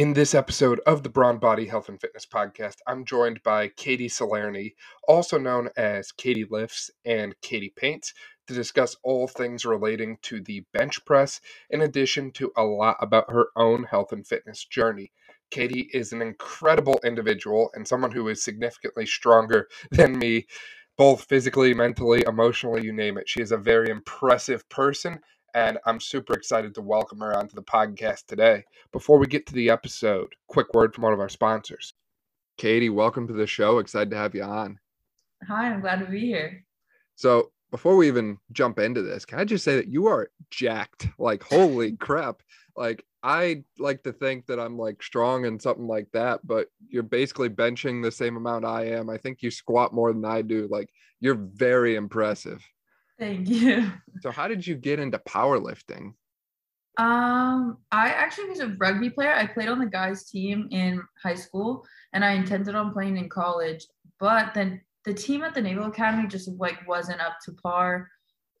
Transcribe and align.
In 0.00 0.14
this 0.14 0.34
episode 0.34 0.80
of 0.86 1.02
the 1.02 1.10
Brawn 1.10 1.36
Body 1.36 1.66
Health 1.66 1.90
and 1.90 2.00
Fitness 2.00 2.24
Podcast, 2.24 2.76
I'm 2.86 3.04
joined 3.04 3.42
by 3.42 3.68
Katie 3.68 4.08
Salerni, 4.08 4.72
also 5.06 5.36
known 5.36 5.68
as 5.76 6.10
Katie 6.10 6.46
Lifts 6.48 6.90
and 7.04 7.38
Katie 7.42 7.74
Paints, 7.76 8.14
to 8.46 8.54
discuss 8.54 8.96
all 9.02 9.28
things 9.28 9.66
relating 9.66 10.16
to 10.22 10.40
the 10.40 10.64
bench 10.72 11.04
press, 11.04 11.42
in 11.68 11.82
addition 11.82 12.30
to 12.30 12.50
a 12.56 12.62
lot 12.62 12.96
about 13.02 13.30
her 13.30 13.48
own 13.56 13.84
health 13.84 14.10
and 14.12 14.26
fitness 14.26 14.64
journey. 14.64 15.12
Katie 15.50 15.90
is 15.92 16.14
an 16.14 16.22
incredible 16.22 16.98
individual 17.04 17.70
and 17.74 17.86
someone 17.86 18.12
who 18.12 18.26
is 18.28 18.42
significantly 18.42 19.04
stronger 19.04 19.68
than 19.90 20.18
me, 20.18 20.46
both 20.96 21.24
physically, 21.24 21.74
mentally, 21.74 22.24
emotionally, 22.26 22.82
you 22.82 22.94
name 22.94 23.18
it. 23.18 23.28
She 23.28 23.42
is 23.42 23.52
a 23.52 23.58
very 23.58 23.90
impressive 23.90 24.66
person 24.70 25.20
and 25.54 25.78
I'm 25.86 26.00
super 26.00 26.34
excited 26.34 26.74
to 26.74 26.82
welcome 26.82 27.20
her 27.20 27.36
onto 27.36 27.54
the 27.54 27.62
podcast 27.62 28.26
today. 28.26 28.64
Before 28.92 29.18
we 29.18 29.26
get 29.26 29.46
to 29.46 29.54
the 29.54 29.70
episode, 29.70 30.34
quick 30.46 30.72
word 30.74 30.94
from 30.94 31.02
one 31.02 31.12
of 31.12 31.20
our 31.20 31.28
sponsors. 31.28 31.94
Katie, 32.56 32.90
welcome 32.90 33.26
to 33.26 33.32
the 33.32 33.46
show. 33.46 33.78
Excited 33.78 34.10
to 34.10 34.16
have 34.16 34.34
you 34.34 34.42
on. 34.42 34.78
Hi, 35.48 35.70
I'm 35.70 35.80
glad 35.80 36.00
to 36.00 36.06
be 36.06 36.20
here. 36.20 36.64
So, 37.16 37.52
before 37.70 37.96
we 37.96 38.08
even 38.08 38.38
jump 38.52 38.78
into 38.78 39.02
this, 39.02 39.24
can 39.24 39.38
I 39.38 39.44
just 39.44 39.64
say 39.64 39.76
that 39.76 39.88
you 39.88 40.06
are 40.06 40.30
jacked? 40.50 41.08
Like, 41.18 41.42
holy 41.42 41.92
crap. 41.96 42.42
Like, 42.76 43.04
I 43.22 43.64
like 43.78 44.02
to 44.04 44.12
think 44.12 44.46
that 44.46 44.58
I'm 44.58 44.78
like 44.78 45.02
strong 45.02 45.46
and 45.46 45.60
something 45.60 45.86
like 45.86 46.08
that, 46.12 46.46
but 46.46 46.68
you're 46.88 47.02
basically 47.02 47.48
benching 47.48 48.02
the 48.02 48.10
same 48.10 48.36
amount 48.36 48.64
I 48.64 48.86
am. 48.88 49.10
I 49.10 49.18
think 49.18 49.42
you 49.42 49.50
squat 49.50 49.94
more 49.94 50.12
than 50.12 50.24
I 50.24 50.42
do. 50.42 50.68
Like, 50.70 50.90
you're 51.20 51.34
very 51.34 51.96
impressive. 51.96 52.66
Thank 53.20 53.48
you. 53.48 53.92
So 54.22 54.30
how 54.30 54.48
did 54.48 54.66
you 54.66 54.74
get 54.74 54.98
into 54.98 55.18
powerlifting? 55.18 56.14
Um, 56.98 57.78
I 57.92 58.08
actually 58.08 58.48
was 58.48 58.60
a 58.60 58.74
rugby 58.78 59.10
player. 59.10 59.32
I 59.32 59.46
played 59.46 59.68
on 59.68 59.78
the 59.78 59.86
guys 59.86 60.24
team 60.24 60.68
in 60.70 61.02
high 61.22 61.34
school 61.34 61.86
and 62.12 62.24
I 62.24 62.32
intended 62.32 62.74
on 62.74 62.92
playing 62.92 63.18
in 63.18 63.28
college, 63.28 63.86
but 64.18 64.52
then 64.54 64.80
the 65.04 65.14
team 65.14 65.42
at 65.42 65.54
the 65.54 65.62
Naval 65.62 65.86
Academy 65.86 66.28
just 66.28 66.48
like 66.58 66.86
wasn't 66.88 67.20
up 67.20 67.36
to 67.44 67.52
par. 67.52 68.10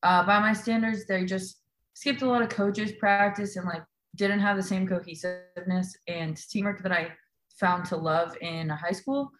Uh, 0.02 0.24
by 0.24 0.38
my 0.38 0.52
standards, 0.52 1.06
they 1.06 1.24
just 1.24 1.60
skipped 1.94 2.22
a 2.22 2.26
lot 2.26 2.42
of 2.42 2.48
coaches 2.48 2.92
practice 2.92 3.56
and 3.56 3.66
like 3.66 3.82
didn't 4.16 4.40
have 4.40 4.56
the 4.56 4.62
same 4.62 4.86
cohesiveness 4.86 5.96
and 6.06 6.36
teamwork 6.36 6.82
that 6.82 6.92
I 6.92 7.12
found 7.58 7.84
to 7.86 7.96
love 7.96 8.36
in 8.40 8.68
high 8.68 8.92
school. 8.92 9.30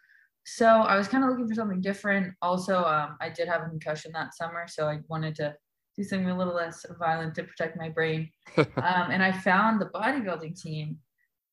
So 0.44 0.66
I 0.66 0.96
was 0.96 1.08
kind 1.08 1.22
of 1.22 1.30
looking 1.30 1.48
for 1.48 1.54
something 1.54 1.80
different. 1.80 2.34
Also, 2.42 2.84
um, 2.84 3.16
I 3.20 3.28
did 3.28 3.48
have 3.48 3.62
a 3.62 3.68
concussion 3.68 4.12
that 4.12 4.34
summer, 4.34 4.66
so 4.68 4.88
I 4.88 5.00
wanted 5.08 5.34
to 5.36 5.54
do 5.96 6.04
something 6.04 6.30
a 6.30 6.36
little 6.36 6.54
less 6.54 6.84
violent 6.98 7.34
to 7.36 7.44
protect 7.44 7.76
my 7.76 7.88
brain. 7.88 8.30
um, 8.56 8.66
and 8.76 9.22
I 9.22 9.32
found 9.32 9.80
the 9.80 9.86
bodybuilding 9.86 10.60
team, 10.60 10.98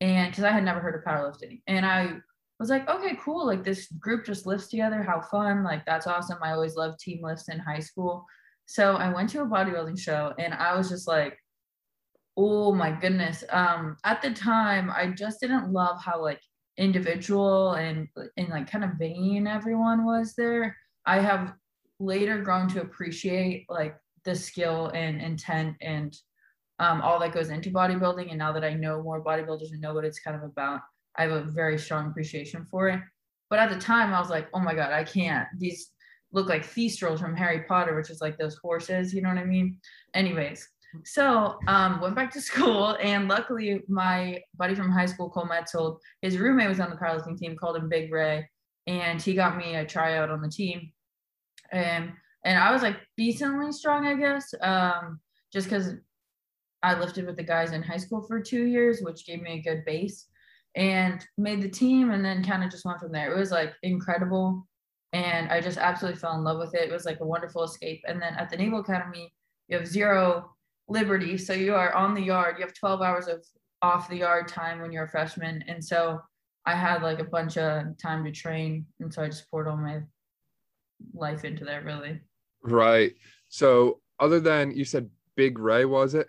and 0.02 0.32
because 0.32 0.44
I 0.44 0.52
had 0.52 0.64
never 0.64 0.80
heard 0.80 0.96
of 0.96 1.04
powerlifting, 1.04 1.62
and 1.68 1.86
I 1.86 2.14
was 2.60 2.70
like, 2.70 2.90
okay, 2.90 3.18
cool. 3.24 3.46
Like 3.46 3.64
this 3.64 3.88
group 4.00 4.26
just 4.26 4.48
lifts 4.48 4.68
together. 4.68 5.04
How 5.04 5.22
fun! 5.22 5.64
Like 5.64 5.86
that's 5.86 6.08
awesome. 6.08 6.40
I 6.42 6.52
always 6.52 6.76
loved 6.76 7.00
team 7.00 7.22
lifts 7.24 7.50
in 7.50 7.60
high 7.60 7.80
school. 7.80 8.26
So 8.66 8.96
I 8.96 9.14
went 9.14 9.30
to 9.30 9.42
a 9.42 9.46
bodybuilding 9.46 10.00
show, 10.00 10.34
and 10.40 10.54
I 10.54 10.76
was 10.76 10.90
just 10.90 11.08
like, 11.08 11.38
oh 12.36 12.74
my 12.74 12.92
goodness. 12.92 13.44
Um, 13.50 13.98
at 14.04 14.22
the 14.22 14.32
time, 14.32 14.92
I 14.92 15.08
just 15.08 15.40
didn't 15.42 15.72
love 15.72 16.02
how 16.02 16.22
like 16.22 16.42
individual 16.78 17.74
and 17.74 18.08
and 18.38 18.50
like 18.50 18.70
kind 18.70 18.84
of 18.84 18.92
vain 19.00 19.48
everyone 19.48 20.06
was 20.06 20.34
there 20.36 20.76
i 21.06 21.20
have 21.20 21.54
later 22.00 22.42
grown 22.42 22.68
to 22.68 22.82
appreciate 22.82 23.66
like 23.70 23.98
the 24.26 24.36
skill 24.36 24.92
and 24.94 25.22
intent 25.22 25.76
and 25.82 26.16
um, 26.80 27.02
all 27.02 27.20
that 27.20 27.34
goes 27.34 27.50
into 27.50 27.72
bodybuilding. 27.72 28.30
And 28.30 28.38
now 28.38 28.52
that 28.52 28.64
i 28.64 28.74
know 28.74 29.02
more 29.02 29.24
bodybuilders 29.24 29.72
and 29.72 29.82
know 29.82 29.94
what 29.94 30.06
it's 30.06 30.20
kind 30.20 30.36
of 30.36 30.44
about 30.44 30.82
i 31.18 31.24
have 31.24 31.32
a 31.32 31.42
very 31.44 31.80
strong 31.80 32.08
appreciation 32.08 32.66
for 32.66 32.90
it. 32.90 33.00
But 33.50 33.60
at 33.60 33.70
the 33.70 33.80
time 33.80 34.14
i 34.14 34.20
was 34.20 34.30
like 34.30 34.48
oh 34.54 34.60
my 34.60 34.76
god 34.76 34.92
i 34.92 35.04
can't. 35.04 35.48
These 35.58 35.92
look 36.34 36.50
like 36.50 36.66
thestrals 36.66 37.22
from 37.22 37.36
harry 37.36 37.64
potter 37.70 37.96
which 37.96 38.10
is 38.10 38.20
like 38.20 38.38
those 38.38 38.58
horses 38.58 39.14
you 39.14 39.22
know 39.22 39.30
what 39.30 39.38
i 39.38 39.46
mean? 39.46 39.80
Anyways 40.14 40.68
so 41.04 41.58
um, 41.68 42.02
went 42.02 42.16
back 42.16 42.32
to 42.32 42.42
school, 42.50 42.98
and 43.02 43.28
luckily 43.28 43.82
my 43.88 44.42
buddy 44.58 44.76
from 44.76 44.92
high 44.92 45.06
school, 45.06 45.30
Cole 45.30 45.48
Metzold, 45.48 46.00
his 46.22 46.38
roommate 46.38 46.70
was 46.70 46.80
on 46.80 46.90
the 46.90 46.96
powerlifting 46.96 47.38
team, 47.38 47.56
called 47.56 47.78
him 47.78 47.90
Big 47.90 48.12
Ray, 48.12 48.48
and 48.86 49.22
he 49.22 49.34
got 49.34 49.58
me 49.58 49.76
a 49.76 49.86
tryout 49.86 50.30
on 50.30 50.42
the 50.42 50.50
team, 50.50 50.92
and 51.72 52.12
and 52.44 52.58
I 52.58 52.72
was 52.72 52.82
like 52.82 52.98
decently 53.18 53.72
strong, 53.72 54.06
I 54.06 54.16
guess, 54.16 54.54
um, 54.62 55.20
just 55.52 55.68
because 55.68 55.94
I 56.84 56.98
lifted 56.98 57.26
with 57.26 57.36
the 57.36 57.44
guys 57.44 57.74
in 57.74 57.84
high 57.84 57.98
school 57.98 58.22
for 58.22 58.40
two 58.40 58.66
years, 58.66 59.02
which 59.02 59.26
gave 59.26 59.42
me 59.42 59.54
a 59.54 59.62
good 59.62 59.84
base, 59.86 60.28
and 60.76 61.26
made 61.38 61.62
the 61.62 61.70
team, 61.70 62.12
and 62.12 62.24
then 62.24 62.44
kind 62.44 62.64
of 62.64 62.72
just 62.72 62.86
went 62.86 63.00
from 63.00 63.12
there. 63.12 63.34
It 63.34 63.38
was 63.38 63.52
like 63.52 63.74
incredible, 63.84 64.68
and 65.14 65.50
I 65.50 65.60
just 65.62 65.78
absolutely 65.78 66.20
fell 66.20 66.36
in 66.36 66.44
love 66.44 66.60
with 66.60 66.76
it. 66.76 66.90
It 66.90 66.94
was 66.94 67.06
like 67.06 67.20
a 67.20 67.26
wonderful 67.26 67.64
escape, 67.64 68.02
and 68.08 68.22
then 68.22 68.36
at 68.36 68.50
the 68.50 68.58
Naval 68.58 68.80
Academy, 68.80 69.34
you 69.68 69.78
have 69.78 69.88
zero 69.88 70.57
Liberty. 70.88 71.38
So 71.38 71.54
you 71.54 71.76
are 71.76 71.94
on 71.94 72.14
the 72.14 72.22
yard. 72.22 72.56
You 72.58 72.66
have 72.66 72.74
12 72.74 73.02
hours 73.02 73.28
of 73.28 73.46
off 73.82 74.10
the 74.10 74.18
yard 74.18 74.48
time 74.48 74.82
when 74.82 74.92
you're 74.92 75.06
a 75.06 75.10
freshman. 75.10 75.64
And 75.68 75.84
so 75.84 76.20
I 76.66 76.76
had 76.76 77.04
like 77.04 77.20
a 77.20 77.26
bunch 77.26 77.58
of 77.58 77.98
time 77.98 78.24
to 78.26 78.32
train. 78.32 78.86
And 79.00 79.14
so 79.14 79.24
I 79.24 79.28
just 79.28 79.50
poured 79.50 79.68
all 79.68 79.78
my 79.78 80.02
life 81.14 81.46
into 81.46 81.66
that 81.66 81.84
really. 81.84 82.20
Right. 82.64 83.14
So 83.50 84.02
other 84.20 84.40
than 84.40 84.72
you 84.72 84.86
said 84.86 85.10
Big 85.36 85.60
Ray, 85.60 85.86
was 85.86 86.16
it? 86.16 86.28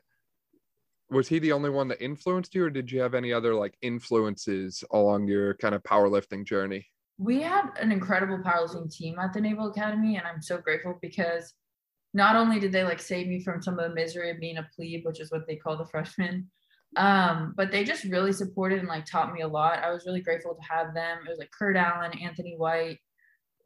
Was 1.11 1.27
he 1.27 1.39
the 1.39 1.53
only 1.53 1.71
one 1.71 1.89
that 1.89 2.03
influenced 2.03 2.55
you, 2.55 2.65
or 2.65 2.71
did 2.71 2.93
you 2.93 3.01
have 3.01 3.15
any 3.15 3.33
other 3.33 3.55
like 3.55 3.75
influences 3.81 4.85
along 4.91 5.27
your 5.27 5.55
kind 5.55 5.75
of 5.75 5.83
powerlifting 5.83 6.45
journey? 6.45 6.87
We 7.17 7.41
had 7.41 7.71
an 7.81 7.91
incredible 7.91 8.39
powerlifting 8.39 8.95
team 8.95 9.19
at 9.19 9.33
the 9.33 9.41
Naval 9.41 9.71
Academy, 9.71 10.19
and 10.19 10.27
I'm 10.27 10.43
so 10.43 10.59
grateful 10.59 10.99
because 11.01 11.55
not 12.15 12.37
only 12.37 12.59
did 12.59 12.73
they 12.73 12.85
like 12.85 13.01
save 13.01 13.27
me 13.27 13.41
from 13.41 13.63
some 13.63 13.79
of 13.79 13.89
the 13.89 13.95
misery 13.95 14.31
of 14.31 14.41
being 14.41 14.59
a 14.59 14.69
plebe, 14.75 15.05
which 15.05 15.21
is 15.21 15.31
what 15.31 15.47
they 15.47 15.57
call 15.57 15.77
the 15.77 15.87
freshmen, 15.87 16.49
um, 16.97 17.55
but 17.57 17.71
they 17.71 17.85
just 17.85 18.05
really 18.05 18.33
supported 18.33 18.79
and 18.79 18.89
like 18.89 19.05
taught 19.05 19.33
me 19.33 19.43
a 19.43 19.49
lot. 19.49 19.83
I 19.83 19.91
was 19.91 20.07
really 20.07 20.23
grateful 20.23 20.55
to 20.55 20.75
have 20.75 20.95
them. 20.95 21.19
It 21.27 21.29
was 21.29 21.39
like 21.39 21.51
Kurt 21.51 21.77
Allen, 21.77 22.19
Anthony 22.19 22.57
White. 22.57 22.99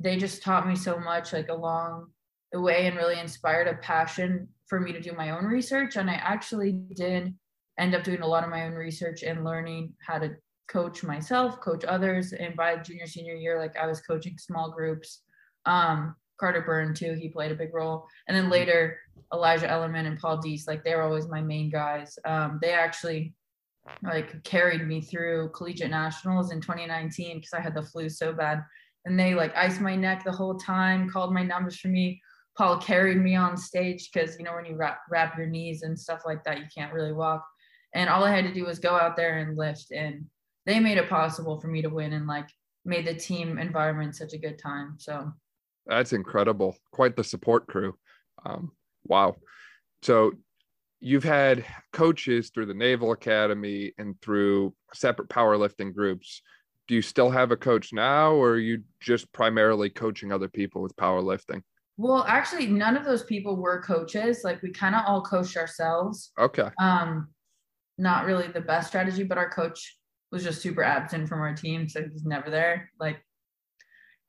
They 0.00 0.16
just 0.16 0.42
taught 0.42 0.66
me 0.66 0.74
so 0.74 0.98
much 0.98 1.32
like 1.32 1.48
along 1.48 2.08
the 2.50 2.60
way 2.60 2.86
and 2.86 2.96
really 2.96 3.20
inspired 3.20 3.68
a 3.68 3.74
passion 3.74 4.48
for 4.66 4.80
me 4.80 4.92
to 4.92 5.00
do 5.00 5.12
my 5.12 5.30
own 5.30 5.44
research. 5.44 5.96
And 5.96 6.10
I 6.10 6.14
actually 6.14 6.72
did 6.72 7.34
end 7.78 7.94
up 7.94 8.04
doing 8.04 8.22
a 8.22 8.26
lot 8.26 8.44
of 8.44 8.50
my 8.50 8.66
own 8.66 8.74
research 8.74 9.22
and 9.22 9.44
learning 9.44 9.94
how 10.04 10.18
to 10.18 10.34
coach 10.68 11.02
myself, 11.02 11.60
coach 11.60 11.84
others. 11.84 12.32
And 12.32 12.56
by 12.56 12.76
junior, 12.76 13.06
senior 13.06 13.34
year, 13.34 13.58
like 13.58 13.76
I 13.76 13.86
was 13.86 14.00
coaching 14.00 14.36
small 14.38 14.72
groups. 14.72 15.20
Um, 15.64 16.16
Carter 16.42 16.62
Byrne 16.62 16.92
too. 16.92 17.12
He 17.12 17.28
played 17.28 17.52
a 17.52 17.54
big 17.54 17.72
role. 17.72 18.04
And 18.26 18.36
then 18.36 18.50
later, 18.50 18.98
Elijah 19.32 19.68
Ellerman 19.68 20.08
and 20.08 20.18
Paul 20.18 20.38
Deese, 20.38 20.66
like 20.66 20.82
they 20.82 20.96
were 20.96 21.02
always 21.02 21.28
my 21.28 21.40
main 21.40 21.70
guys. 21.70 22.18
Um, 22.24 22.58
they 22.60 22.72
actually 22.72 23.32
like 24.02 24.42
carried 24.42 24.84
me 24.84 25.00
through 25.00 25.50
collegiate 25.50 25.90
nationals 25.90 26.50
in 26.50 26.60
2019 26.60 27.36
because 27.36 27.52
I 27.52 27.60
had 27.60 27.76
the 27.76 27.82
flu 27.82 28.08
so 28.08 28.32
bad. 28.32 28.64
And 29.04 29.18
they 29.18 29.36
like 29.36 29.54
iced 29.56 29.80
my 29.80 29.94
neck 29.94 30.24
the 30.24 30.32
whole 30.32 30.56
time, 30.56 31.08
called 31.08 31.32
my 31.32 31.44
numbers 31.44 31.78
for 31.78 31.88
me. 31.88 32.20
Paul 32.58 32.78
carried 32.78 33.18
me 33.18 33.36
on 33.36 33.56
stage 33.56 34.10
because 34.12 34.36
you 34.36 34.44
know 34.44 34.54
when 34.54 34.66
you 34.66 34.74
wrap, 34.74 34.98
wrap 35.08 35.38
your 35.38 35.46
knees 35.46 35.84
and 35.84 35.96
stuff 35.96 36.22
like 36.26 36.42
that, 36.42 36.58
you 36.58 36.64
can't 36.76 36.92
really 36.92 37.12
walk. 37.12 37.46
And 37.94 38.10
all 38.10 38.24
I 38.24 38.34
had 38.34 38.44
to 38.46 38.52
do 38.52 38.64
was 38.66 38.80
go 38.80 38.96
out 38.96 39.16
there 39.16 39.38
and 39.38 39.56
lift, 39.56 39.92
and 39.92 40.26
they 40.66 40.80
made 40.80 40.98
it 40.98 41.08
possible 41.08 41.60
for 41.60 41.68
me 41.68 41.82
to 41.82 41.88
win 41.88 42.14
and 42.14 42.26
like 42.26 42.48
made 42.84 43.06
the 43.06 43.14
team 43.14 43.58
environment 43.58 44.16
such 44.16 44.32
a 44.32 44.38
good 44.38 44.58
time. 44.58 44.96
So 44.98 45.32
that's 45.86 46.12
incredible. 46.12 46.76
Quite 46.92 47.16
the 47.16 47.24
support 47.24 47.66
crew. 47.66 47.94
Um, 48.44 48.72
wow. 49.04 49.36
So 50.02 50.32
you've 51.00 51.24
had 51.24 51.64
coaches 51.92 52.50
through 52.50 52.66
the 52.66 52.74
Naval 52.74 53.12
Academy 53.12 53.92
and 53.98 54.20
through 54.20 54.74
separate 54.94 55.28
powerlifting 55.28 55.94
groups. 55.94 56.42
Do 56.88 56.94
you 56.94 57.02
still 57.02 57.30
have 57.30 57.50
a 57.50 57.56
coach 57.56 57.92
now, 57.92 58.32
or 58.32 58.50
are 58.50 58.58
you 58.58 58.82
just 59.00 59.32
primarily 59.32 59.88
coaching 59.90 60.32
other 60.32 60.48
people 60.48 60.82
with 60.82 60.96
powerlifting? 60.96 61.62
Well, 61.96 62.24
actually, 62.26 62.66
none 62.66 62.96
of 62.96 63.04
those 63.04 63.22
people 63.24 63.56
were 63.56 63.82
coaches. 63.82 64.40
Like 64.42 64.62
we 64.62 64.70
kind 64.70 64.94
of 64.94 65.02
all 65.06 65.22
coached 65.22 65.56
ourselves. 65.56 66.32
Okay. 66.38 66.68
Um, 66.80 67.28
not 67.98 68.24
really 68.24 68.48
the 68.48 68.60
best 68.60 68.88
strategy, 68.88 69.22
but 69.22 69.38
our 69.38 69.50
coach 69.50 69.96
was 70.32 70.42
just 70.42 70.62
super 70.62 70.82
absent 70.82 71.28
from 71.28 71.40
our 71.40 71.54
team, 71.54 71.88
so 71.88 72.02
he's 72.02 72.24
never 72.24 72.50
there. 72.50 72.90
Like 72.98 73.24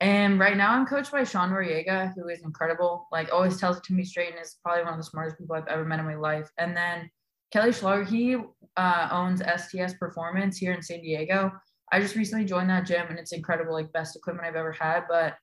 and 0.00 0.38
right 0.38 0.56
now 0.56 0.72
I'm 0.72 0.86
coached 0.86 1.12
by 1.12 1.24
Sean 1.24 1.50
Noriega, 1.50 2.12
who 2.14 2.28
is 2.28 2.42
incredible. 2.42 3.06
Like 3.12 3.32
always 3.32 3.58
tells 3.58 3.76
it 3.78 3.84
to 3.84 3.94
me 3.94 4.04
straight 4.04 4.30
and 4.32 4.42
is 4.42 4.58
probably 4.62 4.84
one 4.84 4.94
of 4.94 4.98
the 4.98 5.04
smartest 5.04 5.38
people 5.38 5.54
I've 5.56 5.68
ever 5.68 5.84
met 5.84 6.00
in 6.00 6.04
my 6.04 6.16
life. 6.16 6.50
And 6.58 6.76
then 6.76 7.10
Kelly 7.52 7.72
Schlager, 7.72 8.04
he 8.04 8.36
uh, 8.76 9.08
owns 9.10 9.40
STS 9.40 9.94
Performance 9.94 10.58
here 10.58 10.72
in 10.72 10.82
San 10.82 11.00
Diego. 11.00 11.52
I 11.92 12.00
just 12.00 12.16
recently 12.16 12.44
joined 12.44 12.70
that 12.70 12.86
gym 12.86 13.06
and 13.08 13.18
it's 13.18 13.32
incredible, 13.32 13.72
like 13.72 13.92
best 13.92 14.16
equipment 14.16 14.46
I've 14.46 14.56
ever 14.56 14.72
had. 14.72 15.04
But 15.08 15.36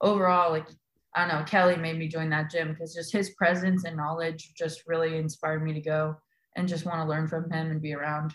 overall, 0.00 0.50
like 0.50 0.66
I 1.14 1.26
don't 1.26 1.36
know, 1.36 1.44
Kelly 1.44 1.76
made 1.76 1.98
me 1.98 2.08
join 2.08 2.28
that 2.30 2.50
gym 2.50 2.72
because 2.72 2.92
just 2.92 3.12
his 3.12 3.30
presence 3.30 3.84
and 3.84 3.96
knowledge 3.96 4.52
just 4.54 4.82
really 4.86 5.16
inspired 5.16 5.62
me 5.62 5.72
to 5.72 5.80
go 5.80 6.16
and 6.56 6.68
just 6.68 6.84
want 6.84 6.98
to 6.98 7.08
learn 7.08 7.28
from 7.28 7.50
him 7.50 7.70
and 7.70 7.80
be 7.80 7.94
around. 7.94 8.34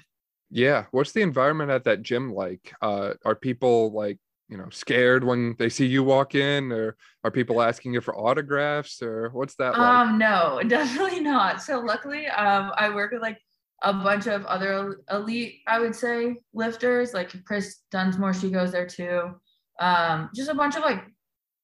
Yeah. 0.49 0.85
What's 0.91 1.11
the 1.11 1.21
environment 1.21 1.71
at 1.71 1.83
that 1.83 2.01
gym 2.01 2.33
like? 2.33 2.73
Uh, 2.81 3.13
are 3.25 3.35
people 3.35 3.91
like, 3.91 4.17
you 4.49 4.57
know, 4.57 4.67
scared 4.71 5.23
when 5.23 5.55
they 5.59 5.69
see 5.69 5.85
you 5.85 6.03
walk 6.03 6.35
in, 6.35 6.71
or 6.71 6.97
are 7.23 7.31
people 7.31 7.61
asking 7.61 7.93
you 7.93 8.01
for 8.01 8.17
autographs, 8.17 9.01
or 9.01 9.29
what's 9.29 9.55
that 9.55 9.77
like? 9.77 9.79
Um, 9.79 10.17
no, 10.17 10.61
definitely 10.67 11.19
not. 11.19 11.61
So 11.61 11.79
luckily, 11.79 12.27
um, 12.27 12.71
I 12.75 12.93
work 12.93 13.11
with 13.11 13.21
like 13.21 13.37
a 13.83 13.93
bunch 13.93 14.27
of 14.27 14.45
other 14.45 15.01
elite, 15.11 15.59
I 15.67 15.79
would 15.79 15.95
say, 15.95 16.37
lifters. 16.53 17.13
Like 17.13 17.31
Chris 17.45 17.81
Dunsmore, 17.91 18.33
she 18.33 18.49
goes 18.49 18.71
there 18.71 18.87
too. 18.87 19.35
Um, 19.79 20.29
just 20.35 20.49
a 20.49 20.55
bunch 20.55 20.75
of 20.75 20.81
like 20.81 21.03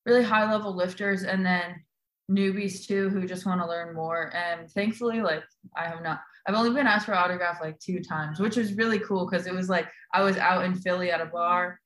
really 0.05 0.23
high 0.23 0.49
level 0.49 0.75
lifters, 0.75 1.23
and 1.23 1.45
then 1.45 1.83
newbies 2.29 2.85
too 2.85 3.09
who 3.09 3.27
just 3.27 3.45
want 3.45 3.61
to 3.61 3.67
learn 3.67 3.95
more. 3.95 4.31
And 4.35 4.69
thankfully, 4.71 5.21
like 5.21 5.43
I 5.75 5.87
have 5.87 6.03
not 6.03 6.21
I've 6.47 6.55
only 6.55 6.71
been 6.71 6.87
asked 6.87 7.07
for 7.07 7.15
autograph 7.15 7.59
like 7.61 7.79
two 7.79 8.01
times, 8.01 8.39
which 8.39 8.55
was 8.55 8.75
really 8.75 8.99
cool 8.99 9.27
because 9.27 9.47
it 9.47 9.53
was 9.53 9.69
like 9.69 9.87
I 10.13 10.21
was 10.21 10.37
out 10.37 10.65
in 10.65 10.75
Philly 10.75 11.11
at 11.11 11.21
a 11.21 11.25
bar, 11.25 11.79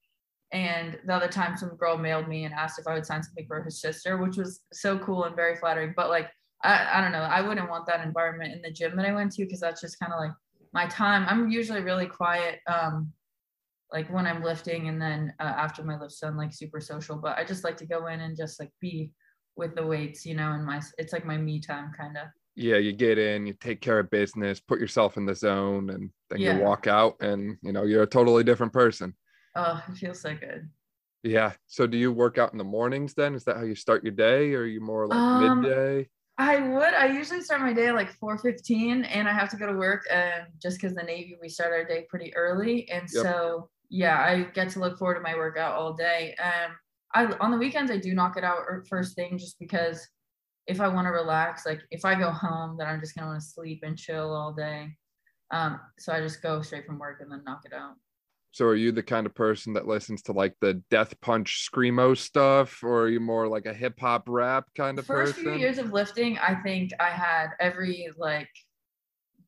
and 0.52 0.98
the 1.06 1.14
other 1.14 1.28
time 1.28 1.58
some 1.58 1.76
girl 1.76 1.98
mailed 1.98 2.28
me 2.28 2.46
and 2.46 2.54
asked 2.54 2.80
if 2.80 2.88
I 2.88 2.94
would 2.94 3.06
sign 3.06 3.22
something 3.22 3.46
for 3.48 3.62
her 3.62 3.70
sister, 3.70 4.18
which 4.18 4.38
was 4.38 4.62
so 4.74 4.98
cool 5.00 5.26
and 5.26 5.36
very 5.36 5.56
flattering. 5.56 5.94
But 5.96 6.10
like 6.10 6.30
I, 6.64 6.98
I 6.98 7.02
don't 7.02 7.12
know, 7.12 7.20
I 7.20 7.42
wouldn't 7.42 7.70
want 7.70 7.86
that 7.88 8.06
environment 8.06 8.54
in 8.54 8.62
the 8.62 8.72
gym 8.72 8.96
that 8.98 9.06
I 9.06 9.14
went 9.14 9.32
to 9.34 9.44
because 9.44 9.60
that's 9.60 9.82
just 9.82 10.00
kind 10.00 10.12
of 10.12 10.20
like 10.20 10.32
my 10.74 10.88
time. 10.88 11.26
I'm 11.28 11.50
usually 11.50 11.82
really 11.82 12.08
quiet, 12.08 12.60
um, 12.68 13.12
like 13.92 14.12
when 14.12 14.28
I'm 14.28 14.44
lifting, 14.44 14.88
and 14.88 15.02
then 15.02 15.34
uh, 15.40 15.44
after 15.44 15.84
my 15.84 16.00
lift's 16.00 16.20
done, 16.20 16.38
like 16.38 16.54
super 16.54 16.80
social. 16.80 17.16
But 17.16 17.38
I 17.38 17.44
just 17.44 17.64
like 17.64 17.78
to 17.78 17.86
go 17.86 18.08
in 18.08 18.20
and 18.22 18.38
just 18.38 18.60
like 18.60 18.72
be 18.80 19.12
with 19.56 19.76
the 19.76 19.86
weights, 19.86 20.26
you 20.26 20.36
know, 20.36 20.52
and 20.52 20.66
my 20.66 20.82
it's 20.98 21.14
like 21.14 21.26
my 21.26 21.38
me 21.38 21.60
time 21.60 21.92
kind 21.98 22.18
of 22.18 22.28
yeah, 22.60 22.76
you 22.76 22.92
get 22.92 23.18
in, 23.18 23.46
you 23.46 23.54
take 23.54 23.80
care 23.80 24.00
of 24.00 24.10
business, 24.10 24.60
put 24.60 24.82
yourself 24.82 25.16
in 25.16 25.26
the 25.26 25.34
zone, 25.34 25.92
and 25.92 26.10
then 26.30 26.42
yeah. 26.42 26.58
you 26.58 26.64
walk 26.64 26.88
out, 26.88 27.16
and 27.22 27.58
you 27.62 27.72
know 27.72 27.84
you're 27.84 28.04
a 28.04 28.08
totally 28.08 28.44
different 28.44 28.74
person. 28.74 29.16
Oh, 29.56 29.84
it 29.88 29.96
feels 29.96 30.22
so 30.22 30.36
good. 30.36 30.70
Yeah. 31.24 31.54
So, 31.68 31.86
do 31.86 31.98
you 31.98 32.12
work 32.12 32.38
out 32.38 32.52
in 32.52 32.58
the 32.58 32.64
mornings? 32.64 33.14
Then 33.14 33.36
is 33.36 33.44
that 33.46 33.58
how 33.58 33.64
you 33.64 33.76
start 33.76 34.04
your 34.04 34.14
day, 34.14 34.54
or 34.54 34.62
are 34.62 34.66
you 34.66 34.82
more 34.82 35.08
like 35.08 35.20
um, 35.20 35.62
midday? 35.62 36.08
I 36.38 36.60
would. 36.60 36.94
I 36.94 37.08
usually 37.08 37.42
start 37.42 37.60
my 37.62 37.74
day 37.74 37.88
at 37.88 37.96
like 37.96 38.18
4:15, 38.18 39.04
and 39.04 39.28
I 39.28 39.34
have 39.34 39.50
to 39.50 39.58
go 39.58 39.66
to 39.68 39.78
work. 39.78 40.04
And 40.10 40.48
just 40.62 40.80
because 40.80 40.96
the 40.96 41.04
Navy, 41.04 41.38
we 41.42 41.50
start 41.50 41.74
our 41.74 41.84
day 41.84 42.06
pretty 42.10 42.34
early, 42.36 42.90
and 42.90 43.04
yep. 43.14 43.24
so 43.24 43.70
yeah, 43.90 44.20
I 44.20 44.44
get 44.54 44.70
to 44.70 44.80
look 44.80 44.98
forward 44.98 45.16
to 45.16 45.22
my 45.22 45.36
workout 45.36 45.74
all 45.74 45.94
day. 45.94 46.36
Um, 46.42 46.78
I 47.14 47.26
on 47.42 47.52
the 47.52 47.58
weekends 47.58 47.92
I 47.92 47.98
do 47.98 48.14
knock 48.14 48.38
it 48.38 48.44
out 48.44 48.60
first 48.88 49.16
thing, 49.16 49.38
just 49.38 49.60
because 49.60 50.08
if 50.68 50.80
I 50.80 50.88
want 50.88 51.08
to 51.08 51.12
relax, 51.12 51.66
like 51.66 51.82
if 51.92 52.06
I 52.06 52.16
go 52.16 52.32
home, 52.32 52.78
then 52.78 52.88
I'm 52.88 53.02
just 53.02 53.16
gonna 53.16 53.28
want 53.28 53.42
to 53.42 53.46
sleep 53.46 53.82
and 53.84 53.98
chill 53.98 54.34
all 54.34 54.54
day. 54.54 54.96
Um, 55.52 55.80
so 55.98 56.14
I 56.14 56.22
just 56.22 56.42
go 56.42 56.62
straight 56.62 56.86
from 56.86 57.00
work 57.00 57.20
and 57.22 57.32
then 57.32 57.44
knock 57.44 57.64
it 57.66 57.74
out. 57.74 57.96
So 58.52 58.66
are 58.66 58.76
you 58.76 58.92
the 58.92 59.04
kind 59.04 59.26
of 59.26 59.36
person 59.36 59.74
that 59.74 59.88
listens 59.88 60.24
to 60.24 60.32
like 60.32 60.56
the 60.60 60.82
death 60.90 61.20
punch 61.22 61.70
screamo 61.72 62.18
stuff, 62.18 62.84
or 62.84 63.04
are 63.04 63.10
you 63.10 63.20
more 63.20 63.48
like 63.48 63.66
a 63.66 63.74
hip 63.74 64.00
hop 64.00 64.24
rap 64.28 64.66
kind 64.76 64.98
of 64.98 65.06
First 65.06 65.36
person? 65.36 65.52
few 65.52 65.60
years 65.60 65.78
of 65.78 65.92
lifting, 65.94 66.38
I 66.40 66.56
think 66.56 66.92
I 67.00 67.10
had 67.10 67.50
every 67.60 68.10
like 68.18 68.50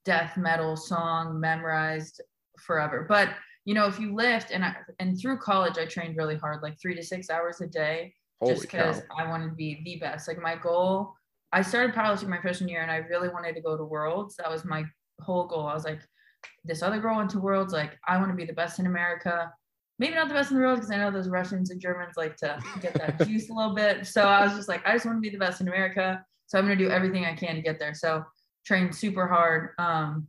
death 0.06 0.38
metal 0.38 0.75
song 0.75 1.39
memorized 1.39 2.21
forever. 2.59 3.06
But 3.07 3.30
you 3.65 3.74
know, 3.74 3.88
if 3.88 4.00
you 4.00 4.15
lift 4.15 4.51
and 4.51 4.63
I, 4.63 4.75
and 5.00 5.19
through 5.19 5.38
college, 5.38 5.77
I 5.77 5.86
trained 5.86 6.18
really 6.18 6.36
hard, 6.36 6.62
like 6.62 6.80
three 6.80 6.95
to 6.95 7.03
six 7.03 7.30
hours 7.30 7.62
a 7.62 7.68
day. 7.68 8.13
Holy 8.39 8.53
just 8.53 8.63
because 8.63 9.01
I 9.18 9.27
wanted 9.27 9.50
to 9.50 9.56
be 9.56 9.81
the 9.86 9.98
best. 9.98 10.27
Like 10.27 10.39
my 10.39 10.56
goal, 10.56 11.13
I 11.51 11.62
started 11.62 11.95
powerlifting 11.95 12.27
my 12.27 12.42
freshman 12.42 12.69
year 12.69 12.81
and 12.81 12.89
I 12.89 12.98
really 12.98 13.30
wanted 13.30 13.53
to 13.53 13.62
go 13.62 13.77
to 13.77 13.83
worlds. 13.83 14.36
That 14.38 14.50
was 14.50 14.65
my 14.65 14.83
whole 15.19 15.45
goal. 15.45 15.68
I 15.68 15.75
was 15.75 15.86
like, 15.86 16.01
this 16.63 16.81
other 16.81 16.99
girl 16.99 17.17
went 17.17 17.29
to 17.31 17.39
worlds. 17.39 17.73
Like, 17.73 17.97
I 18.07 18.17
want 18.17 18.29
to 18.29 18.35
be 18.35 18.45
the 18.45 18.53
best 18.53 18.79
in 18.79 18.85
America. 18.85 19.51
Maybe 19.99 20.15
not 20.15 20.27
the 20.27 20.33
best 20.33 20.51
in 20.51 20.57
the 20.57 20.63
world 20.63 20.77
because 20.77 20.91
I 20.91 20.97
know 20.97 21.11
those 21.11 21.29
Russians 21.29 21.69
and 21.69 21.79
Germans 21.79 22.13
like 22.17 22.35
to 22.38 22.59
get 22.81 22.93
that 22.95 23.19
juice 23.27 23.49
a 23.49 23.53
little 23.53 23.75
bit. 23.75 24.07
So 24.07 24.23
I 24.23 24.43
was 24.43 24.53
just 24.53 24.69
like, 24.69 24.85
I 24.85 24.93
just 24.93 25.05
want 25.05 25.17
to 25.17 25.21
be 25.21 25.29
the 25.29 25.38
best 25.38 25.61
in 25.61 25.67
America. 25.67 26.23
So 26.47 26.57
I'm 26.57 26.65
going 26.65 26.77
to 26.77 26.83
do 26.83 26.89
everything 26.89 27.25
I 27.25 27.35
can 27.35 27.55
to 27.55 27.61
get 27.61 27.79
there. 27.79 27.93
So 27.93 28.23
trained 28.65 28.95
super 28.95 29.27
hard 29.27 29.69
um, 29.77 30.27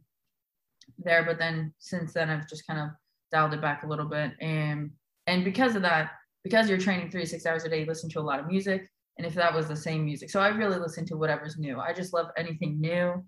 there. 0.99 1.25
But 1.25 1.39
then 1.39 1.73
since 1.79 2.13
then, 2.13 2.31
I've 2.31 2.49
just 2.49 2.67
kind 2.67 2.81
of 2.81 2.89
dialed 3.31 3.55
it 3.55 3.63
back 3.63 3.83
a 3.83 3.87
little 3.87 4.05
bit. 4.05 4.33
And, 4.41 4.91
and 5.27 5.45
because 5.45 5.75
of 5.75 5.83
that, 5.83 6.11
because 6.45 6.69
you're 6.69 6.79
training 6.79 7.11
three 7.11 7.23
to 7.23 7.29
six 7.29 7.47
hours 7.47 7.65
a 7.65 7.69
day, 7.69 7.81
you 7.81 7.87
listen 7.87 8.11
to 8.11 8.21
a 8.21 8.23
lot 8.23 8.41
of 8.41 8.47
music. 8.47 8.89
And 9.19 9.27
if 9.27 9.35
that 9.35 9.55
was 9.55 9.69
the 9.69 9.77
same 9.77 10.05
music, 10.05 10.31
so 10.31 10.41
I 10.41 10.49
really 10.49 10.79
listen 10.79 11.05
to 11.07 11.17
whatever's 11.17 11.59
new. 11.59 11.79
I 11.79 11.93
just 11.93 12.13
love 12.13 12.29
anything 12.37 12.81
new. 12.81 13.23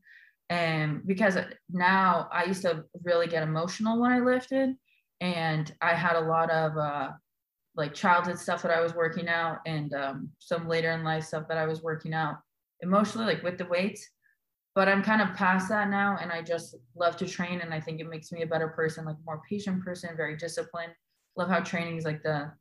And 0.50 1.06
because 1.06 1.36
now 1.70 2.28
I 2.30 2.44
used 2.44 2.62
to 2.62 2.84
really 3.02 3.26
get 3.26 3.42
emotional 3.42 4.00
when 4.00 4.12
I 4.12 4.20
lifted, 4.20 4.74
and 5.20 5.74
I 5.80 5.94
had 5.94 6.16
a 6.16 6.20
lot 6.20 6.50
of 6.50 6.76
uh, 6.76 7.10
like 7.76 7.94
childhood 7.94 8.38
stuff 8.38 8.62
that 8.62 8.70
I 8.70 8.80
was 8.80 8.94
working 8.94 9.28
out, 9.28 9.58
and 9.66 9.92
um, 9.94 10.28
some 10.38 10.68
later 10.68 10.90
in 10.92 11.02
life 11.02 11.24
stuff 11.24 11.48
that 11.48 11.58
I 11.58 11.66
was 11.66 11.82
working 11.82 12.12
out 12.12 12.36
emotionally, 12.80 13.26
like 13.26 13.42
with 13.42 13.58
the 13.58 13.66
weights. 13.66 14.06
But 14.74 14.88
I'm 14.88 15.02
kind 15.02 15.22
of 15.22 15.36
past 15.36 15.68
that 15.68 15.88
now, 15.88 16.18
and 16.20 16.32
I 16.32 16.42
just 16.42 16.76
love 16.96 17.16
to 17.18 17.26
train, 17.26 17.60
and 17.60 17.72
I 17.72 17.80
think 17.80 18.00
it 18.00 18.08
makes 18.08 18.32
me 18.32 18.42
a 18.42 18.46
better 18.46 18.68
person, 18.68 19.04
like 19.04 19.16
more 19.24 19.40
patient 19.48 19.82
person, 19.82 20.16
very 20.16 20.36
disciplined. 20.36 20.92
Love 21.36 21.48
how 21.48 21.60
training 21.60 21.96
is 21.96 22.04
like 22.04 22.22
the 22.22 22.52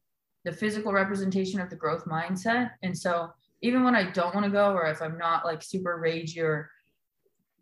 the 0.45 0.51
physical 0.51 0.91
representation 0.91 1.59
of 1.59 1.69
the 1.69 1.75
growth 1.75 2.05
mindset. 2.05 2.71
And 2.83 2.97
so 2.97 3.29
even 3.61 3.83
when 3.83 3.95
I 3.95 4.11
don't 4.11 4.35
want 4.35 4.45
to 4.45 4.51
go, 4.51 4.73
or 4.73 4.87
if 4.87 5.01
I'm 5.01 5.17
not 5.17 5.45
like 5.45 5.63
super 5.63 6.01
ragey 6.03 6.43
or 6.43 6.69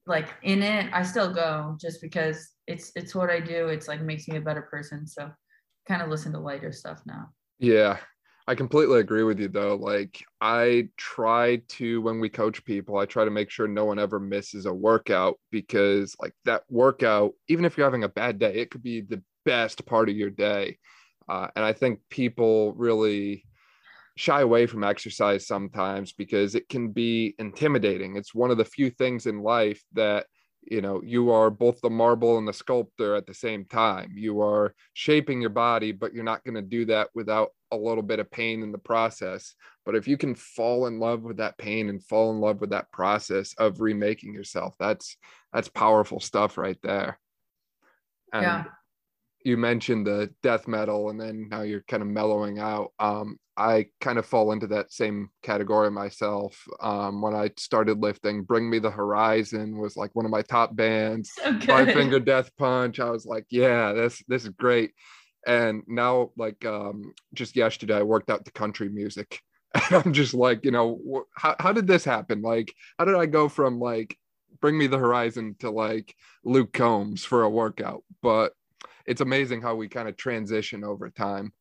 like 0.08 0.30
in 0.44 0.64
it, 0.64 0.92
I 0.94 1.04
still 1.04 1.34
go 1.34 1.78
just 1.80 2.02
because 2.02 2.50
it's 2.68 2.92
it's 2.96 3.14
what 3.14 3.30
I 3.30 3.40
do. 3.40 3.68
It's 3.68 3.88
like 3.88 4.02
makes 4.02 4.28
me 4.28 4.38
a 4.38 4.42
better 4.42 4.64
person. 4.64 5.06
So 5.08 5.30
kind 5.88 6.02
of 6.02 6.10
listen 6.10 6.32
to 6.34 6.40
lighter 6.40 6.72
stuff 6.72 7.02
now. 7.06 7.30
Yeah. 7.60 7.98
I 8.48 8.56
completely 8.56 9.00
agree 9.00 9.24
with 9.24 9.40
you 9.40 9.48
though. 9.48 9.76
Like 9.76 10.24
I 10.42 10.90
try 10.98 11.62
to 11.70 12.02
when 12.02 12.20
we 12.20 12.28
coach 12.28 12.66
people, 12.66 12.98
I 12.98 13.06
try 13.06 13.24
to 13.24 13.32
make 13.32 13.50
sure 13.50 13.68
no 13.68 13.86
one 13.86 14.00
ever 14.00 14.20
misses 14.20 14.66
a 14.66 14.74
workout 14.74 15.40
because 15.52 16.16
like 16.20 16.34
that 16.46 16.64
workout, 16.70 17.34
even 17.48 17.66
if 17.66 17.78
you're 17.78 17.86
having 17.86 18.04
a 18.04 18.10
bad 18.10 18.40
day, 18.40 18.56
it 18.56 18.72
could 18.72 18.84
be 18.84 19.02
the 19.02 19.22
best 19.46 19.86
part 19.86 20.10
of 20.10 20.16
your 20.16 20.32
day. 20.32 20.80
Uh, 21.30 21.48
and 21.56 21.64
I 21.64 21.72
think 21.72 22.00
people 22.10 22.74
really 22.74 23.46
shy 24.22 24.42
away 24.42 24.68
from 24.68 24.84
exercise 24.84 25.48
sometimes 25.48 26.14
because 26.14 26.54
it 26.54 26.70
can 26.70 26.90
be 26.90 27.34
intimidating. 27.40 28.18
It's 28.18 28.36
one 28.36 28.52
of 28.52 28.58
the 28.58 28.66
few 28.66 28.92
things 28.92 29.26
in 29.26 29.42
life 29.42 29.82
that 29.94 30.28
you 30.62 30.80
know 30.80 31.02
you 31.04 31.32
are 31.32 31.50
both 31.50 31.82
the 31.82 31.90
marble 31.90 32.38
and 32.38 32.48
the 32.48 32.54
sculptor 32.54 33.16
at 33.16 33.26
the 33.26 33.34
same 33.34 33.66
time. 33.66 34.12
You 34.14 34.42
are 34.42 34.76
shaping 34.94 35.42
your 35.42 35.50
body 35.50 35.92
but 35.92 36.14
you're 36.14 36.24
not 36.24 36.44
going 36.44 36.54
to 36.54 36.62
do 36.62 36.86
that 36.86 37.10
without 37.16 37.50
a 37.72 37.76
little 37.76 38.04
bit 38.04 38.20
of 38.20 38.30
pain 38.30 38.62
in 38.62 38.72
the 38.72 38.78
process. 38.78 39.56
But 39.88 39.96
if 39.96 40.08
you 40.08 40.18
can 40.18 40.36
fall 40.36 40.86
in 40.86 41.00
love 41.00 41.24
with 41.24 41.38
that 41.38 41.58
pain 41.58 41.90
and 41.90 42.04
fall 42.04 42.30
in 42.30 42.40
love 42.40 42.62
with 42.62 42.70
that 42.70 42.92
process 42.92 43.56
of 43.58 43.82
remaking 43.82 44.36
yourself 44.36 44.76
that's 44.80 45.18
that's 45.52 45.68
powerful 45.68 46.20
stuff 46.20 46.60
right 46.60 46.78
there. 46.84 47.18
And 48.32 48.44
yeah 48.44 48.64
you 49.44 49.58
mentioned 49.58 50.06
the 50.06 50.30
death 50.44 50.68
metal 50.68 51.10
and 51.10 51.20
then 51.20 51.48
now 51.50 51.62
you're 51.62 51.84
kind 51.88 52.04
of 52.04 52.10
mellowing 52.10 52.60
out 52.60 52.92
um, 53.00 53.38
i 53.58 53.86
kind 54.00 54.18
of 54.18 54.26
fall 54.26 54.52
into 54.52 54.68
that 54.68 54.92
same 54.92 55.30
category 55.44 55.92
myself. 55.92 56.64
Um, 56.82 57.22
when 57.22 57.34
i 57.34 57.50
started 57.58 58.02
lifting 58.02 58.44
bring 58.44 58.70
me 58.70 58.80
the 58.80 58.92
horizon 58.92 59.78
was 59.78 59.98
like 59.98 60.12
one 60.14 60.26
of 60.26 60.32
my 60.32 60.42
top 60.42 60.76
bands. 60.76 61.32
So 61.42 61.60
five 61.62 61.94
finger 61.94 62.20
death 62.20 62.52
punch 62.58 63.00
i 63.00 63.10
was 63.10 63.26
like 63.26 63.46
yeah 63.50 63.94
this 63.94 64.24
this 64.28 64.44
is 64.44 64.50
great. 64.50 64.92
And 65.48 65.84
now 65.88 66.32
like 66.38 66.64
um, 66.66 67.14
just 67.34 67.56
yesterday 67.56 67.98
i 67.98 68.04
worked 68.04 68.30
out 68.30 68.46
the 68.46 68.52
country 68.52 68.90
music. 68.90 69.42
And 69.74 69.96
i'm 70.06 70.14
just 70.14 70.34
like 70.34 70.66
you 70.66 70.72
know 70.72 71.00
wh- 71.10 71.40
how, 71.42 71.56
how 71.60 71.74
did 71.74 71.88
this 71.88 72.04
happen? 72.04 72.42
Like 72.42 72.74
how 72.98 73.06
did 73.06 73.16
i 73.16 73.26
go 73.26 73.48
from 73.50 73.80
like 73.80 74.18
bring 74.60 74.78
me 74.78 74.88
the 74.88 74.98
horizon 74.98 75.56
to 75.60 75.72
like 75.72 76.14
luke 76.44 76.74
combs 76.74 77.24
for 77.24 77.44
a 77.44 77.50
workout? 77.50 78.04
But 78.22 78.54
it's 79.06 79.22
amazing 79.22 79.62
how 79.62 79.76
we 79.76 79.88
kind 79.88 80.08
of 80.08 80.18
transition 80.18 80.84
over 80.84 81.10
time. 81.10 81.54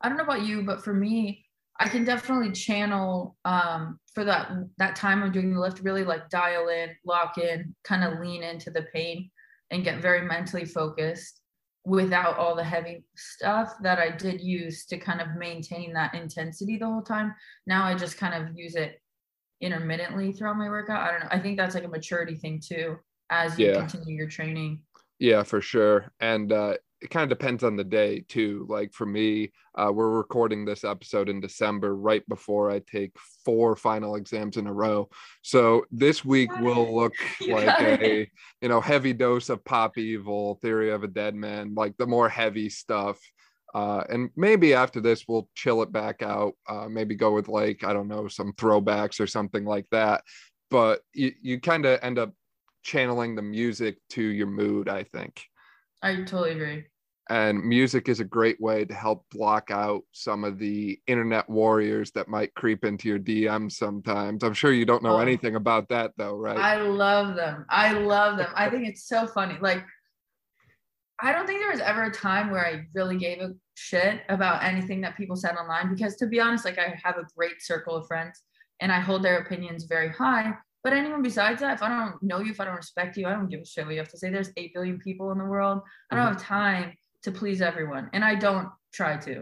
I 0.00 0.08
don't 0.08 0.18
know 0.18 0.24
about 0.24 0.46
you, 0.46 0.62
but 0.62 0.84
for 0.84 0.92
me, 0.92 1.44
I 1.78 1.88
can 1.88 2.04
definitely 2.04 2.52
channel 2.52 3.36
um, 3.44 3.98
for 4.14 4.24
that 4.24 4.50
that 4.78 4.96
time 4.96 5.22
of 5.22 5.32
doing 5.32 5.52
the 5.52 5.60
lift, 5.60 5.80
really 5.80 6.04
like 6.04 6.30
dial 6.30 6.68
in, 6.68 6.90
lock 7.04 7.38
in, 7.38 7.74
kind 7.84 8.04
of 8.04 8.20
lean 8.20 8.42
into 8.42 8.70
the 8.70 8.86
pain 8.94 9.30
and 9.70 9.84
get 9.84 10.00
very 10.00 10.22
mentally 10.22 10.64
focused 10.64 11.40
without 11.84 12.36
all 12.36 12.56
the 12.56 12.64
heavy 12.64 13.04
stuff 13.16 13.74
that 13.82 13.98
I 13.98 14.10
did 14.10 14.40
use 14.40 14.86
to 14.86 14.96
kind 14.96 15.20
of 15.20 15.36
maintain 15.36 15.92
that 15.92 16.14
intensity 16.14 16.78
the 16.78 16.86
whole 16.86 17.02
time. 17.02 17.34
Now 17.66 17.84
I 17.84 17.94
just 17.94 18.16
kind 18.18 18.34
of 18.34 18.56
use 18.56 18.74
it 18.74 19.00
intermittently 19.60 20.32
throughout 20.32 20.56
my 20.56 20.68
workout. 20.68 21.06
I 21.06 21.12
don't 21.12 21.20
know. 21.20 21.28
I 21.30 21.38
think 21.38 21.56
that's 21.56 21.74
like 21.74 21.84
a 21.84 21.88
maturity 21.88 22.34
thing 22.34 22.60
too 22.64 22.96
as 23.30 23.58
you 23.58 23.68
yeah. 23.68 23.78
continue 23.78 24.16
your 24.16 24.28
training. 24.28 24.80
Yeah, 25.18 25.42
for 25.44 25.60
sure. 25.60 26.12
And 26.20 26.52
uh, 26.52 26.74
it 27.00 27.10
kind 27.10 27.30
of 27.30 27.38
depends 27.38 27.62
on 27.62 27.76
the 27.76 27.84
day 27.84 28.24
too. 28.28 28.66
Like 28.68 28.92
for 28.92 29.06
me, 29.06 29.52
uh, 29.76 29.90
we're 29.92 30.10
recording 30.10 30.64
this 30.64 30.84
episode 30.84 31.28
in 31.28 31.40
December, 31.40 31.94
right 31.94 32.26
before 32.28 32.70
I 32.70 32.80
take 32.80 33.12
four 33.44 33.76
final 33.76 34.16
exams 34.16 34.56
in 34.56 34.66
a 34.66 34.72
row. 34.72 35.08
So 35.42 35.84
this 35.90 36.24
week 36.24 36.50
will 36.58 36.94
look 36.94 37.12
like 37.48 37.80
a 37.80 38.30
you 38.60 38.68
know 38.68 38.80
heavy 38.80 39.12
dose 39.12 39.48
of 39.48 39.64
pop 39.64 39.98
evil, 39.98 40.58
theory 40.62 40.90
of 40.90 41.04
a 41.04 41.08
dead 41.08 41.34
man, 41.34 41.74
like 41.74 41.96
the 41.96 42.06
more 42.06 42.28
heavy 42.28 42.68
stuff. 42.68 43.18
Uh, 43.74 44.02
and 44.08 44.30
maybe 44.36 44.72
after 44.72 45.00
this 45.00 45.24
we'll 45.28 45.48
chill 45.54 45.82
it 45.82 45.92
back 45.92 46.22
out. 46.22 46.54
Uh, 46.66 46.88
maybe 46.88 47.14
go 47.14 47.32
with 47.32 47.48
like 47.48 47.84
I 47.84 47.92
don't 47.92 48.08
know 48.08 48.28
some 48.28 48.52
throwbacks 48.54 49.20
or 49.20 49.26
something 49.26 49.64
like 49.64 49.86
that. 49.90 50.24
But 50.70 51.00
you 51.12 51.32
you 51.42 51.60
kind 51.60 51.84
of 51.84 52.00
end 52.02 52.18
up 52.18 52.32
channeling 52.86 53.34
the 53.34 53.42
music 53.42 53.98
to 54.10 54.22
your 54.22 54.46
mood. 54.46 54.88
I 54.88 55.02
think. 55.02 55.42
I 56.02 56.14
totally 56.16 56.52
agree. 56.52 56.84
And 57.28 57.64
music 57.64 58.08
is 58.08 58.20
a 58.20 58.24
great 58.24 58.60
way 58.60 58.84
to 58.84 58.94
help 58.94 59.26
block 59.32 59.72
out 59.72 60.02
some 60.12 60.44
of 60.44 60.60
the 60.60 61.00
internet 61.08 61.50
warriors 61.50 62.12
that 62.12 62.28
might 62.28 62.54
creep 62.54 62.84
into 62.84 63.08
your 63.08 63.18
DMs 63.18 63.72
sometimes. 63.72 64.44
I'm 64.44 64.54
sure 64.54 64.72
you 64.72 64.84
don't 64.84 65.02
know 65.02 65.16
oh, 65.16 65.20
anything 65.20 65.56
about 65.56 65.88
that 65.88 66.12
though, 66.16 66.36
right? 66.36 66.56
I 66.56 66.76
love 66.76 67.34
them. 67.34 67.66
I 67.68 67.90
love 67.92 68.36
them. 68.36 68.52
I 68.54 68.70
think 68.70 68.86
it's 68.86 69.08
so 69.08 69.26
funny. 69.26 69.58
Like, 69.60 69.84
I 71.20 71.32
don't 71.32 71.48
think 71.48 71.60
there 71.60 71.72
was 71.72 71.80
ever 71.80 72.04
a 72.04 72.12
time 72.12 72.52
where 72.52 72.64
I 72.64 72.84
really 72.94 73.16
gave 73.16 73.40
a 73.40 73.54
shit 73.74 74.20
about 74.28 74.62
anything 74.62 75.00
that 75.00 75.16
people 75.16 75.34
said 75.34 75.56
online 75.56 75.92
because, 75.92 76.14
to 76.16 76.26
be 76.26 76.38
honest, 76.38 76.64
like, 76.64 76.78
I 76.78 76.96
have 77.02 77.16
a 77.16 77.26
great 77.36 77.60
circle 77.60 77.96
of 77.96 78.06
friends 78.06 78.42
and 78.80 78.92
I 78.92 79.00
hold 79.00 79.24
their 79.24 79.38
opinions 79.38 79.84
very 79.84 80.10
high. 80.10 80.52
But 80.86 80.92
anyone 80.92 81.20
besides 81.20 81.62
that, 81.62 81.74
if 81.74 81.82
I 81.82 81.88
don't 81.88 82.22
know 82.22 82.38
you, 82.38 82.52
if 82.52 82.60
I 82.60 82.64
don't 82.64 82.76
respect 82.76 83.16
you, 83.16 83.26
I 83.26 83.32
don't 83.32 83.50
give 83.50 83.60
a 83.60 83.66
shit 83.66 83.84
what 83.84 83.94
you 83.94 83.98
have 83.98 84.08
to 84.10 84.16
say. 84.16 84.30
There's 84.30 84.52
8 84.56 84.72
billion 84.72 85.00
people 85.00 85.32
in 85.32 85.38
the 85.38 85.44
world. 85.44 85.80
I 86.12 86.14
don't 86.14 86.26
mm-hmm. 86.26 86.34
have 86.34 86.40
time 86.40 86.94
to 87.24 87.32
please 87.32 87.60
everyone. 87.60 88.08
And 88.12 88.24
I 88.24 88.36
don't 88.36 88.68
try 88.92 89.16
to. 89.16 89.40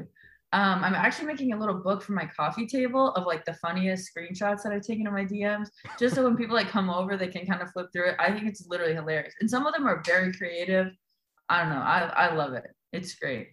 Um, 0.54 0.82
I'm 0.82 0.94
actually 0.94 1.26
making 1.26 1.52
a 1.52 1.58
little 1.58 1.74
book 1.74 2.02
for 2.02 2.12
my 2.12 2.24
coffee 2.34 2.66
table 2.66 3.10
of 3.10 3.26
like 3.26 3.44
the 3.44 3.52
funniest 3.52 4.10
screenshots 4.10 4.62
that 4.62 4.72
I've 4.72 4.86
taken 4.86 5.06
in 5.06 5.12
my 5.12 5.26
DMs, 5.26 5.68
just 5.98 6.14
so 6.14 6.24
when 6.24 6.34
people 6.34 6.56
like 6.56 6.68
come 6.68 6.88
over, 6.88 7.14
they 7.14 7.28
can 7.28 7.44
kind 7.44 7.60
of 7.60 7.70
flip 7.72 7.88
through 7.92 8.08
it. 8.08 8.16
I 8.18 8.32
think 8.32 8.46
it's 8.46 8.66
literally 8.66 8.94
hilarious. 8.94 9.34
And 9.42 9.50
some 9.50 9.66
of 9.66 9.74
them 9.74 9.86
are 9.86 10.02
very 10.06 10.32
creative. 10.32 10.92
I 11.50 11.60
don't 11.60 11.74
know. 11.74 11.82
I, 11.82 12.04
I 12.06 12.34
love 12.34 12.54
it. 12.54 12.70
It's 12.94 13.16
great. 13.16 13.48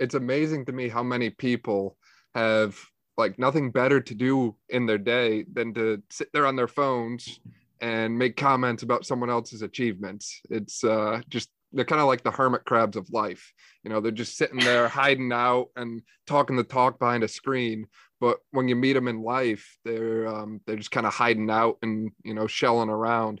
It's 0.00 0.14
amazing 0.14 0.64
to 0.64 0.72
me 0.72 0.88
how 0.88 1.04
many 1.04 1.30
people 1.30 1.98
have 2.34 2.76
like 3.18 3.38
nothing 3.38 3.70
better 3.70 4.00
to 4.00 4.14
do 4.14 4.54
in 4.68 4.86
their 4.86 4.96
day 4.96 5.44
than 5.52 5.74
to 5.74 6.00
sit 6.08 6.28
there 6.32 6.46
on 6.46 6.56
their 6.56 6.68
phones 6.68 7.40
and 7.80 8.16
make 8.16 8.36
comments 8.36 8.84
about 8.84 9.04
someone 9.04 9.28
else's 9.28 9.62
achievements. 9.62 10.40
It's 10.48 10.84
uh, 10.84 11.20
just 11.28 11.50
they're 11.72 11.84
kind 11.84 12.00
of 12.00 12.06
like 12.06 12.22
the 12.22 12.30
hermit 12.30 12.64
crabs 12.64 12.96
of 12.96 13.10
life. 13.10 13.52
You 13.82 13.90
know, 13.90 14.00
they're 14.00 14.12
just 14.12 14.38
sitting 14.38 14.60
there 14.60 14.88
hiding 14.88 15.32
out 15.32 15.68
and 15.76 16.00
talking 16.26 16.56
the 16.56 16.64
talk 16.64 16.98
behind 16.98 17.24
a 17.24 17.28
screen. 17.28 17.86
But 18.20 18.38
when 18.52 18.68
you 18.68 18.76
meet 18.76 18.94
them 18.94 19.08
in 19.08 19.22
life, 19.22 19.78
they're 19.84 20.26
um, 20.28 20.60
they're 20.66 20.76
just 20.76 20.92
kind 20.92 21.06
of 21.06 21.12
hiding 21.12 21.50
out 21.50 21.78
and 21.82 22.12
you 22.22 22.34
know 22.34 22.46
shelling 22.46 22.88
around. 22.88 23.40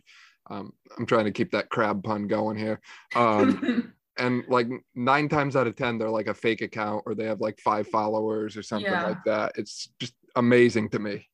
Um, 0.50 0.72
I'm 0.98 1.06
trying 1.06 1.26
to 1.26 1.30
keep 1.30 1.52
that 1.52 1.68
crab 1.68 2.02
pun 2.02 2.26
going 2.26 2.56
here. 2.56 2.80
Um, 3.14 3.92
and 4.18 4.44
like 4.48 4.68
nine 4.94 5.28
times 5.28 5.56
out 5.56 5.66
of 5.66 5.76
ten 5.76 5.98
they're 5.98 6.10
like 6.10 6.26
a 6.26 6.34
fake 6.34 6.60
account 6.60 7.02
or 7.06 7.14
they 7.14 7.24
have 7.24 7.40
like 7.40 7.58
five 7.60 7.86
mm. 7.86 7.90
followers 7.90 8.56
or 8.56 8.62
something 8.62 8.90
yeah. 8.90 9.04
like 9.04 9.24
that. 9.24 9.52
It's 9.56 9.90
just 9.98 10.14
amazing 10.36 10.90
to 10.90 10.98
me. 10.98 11.26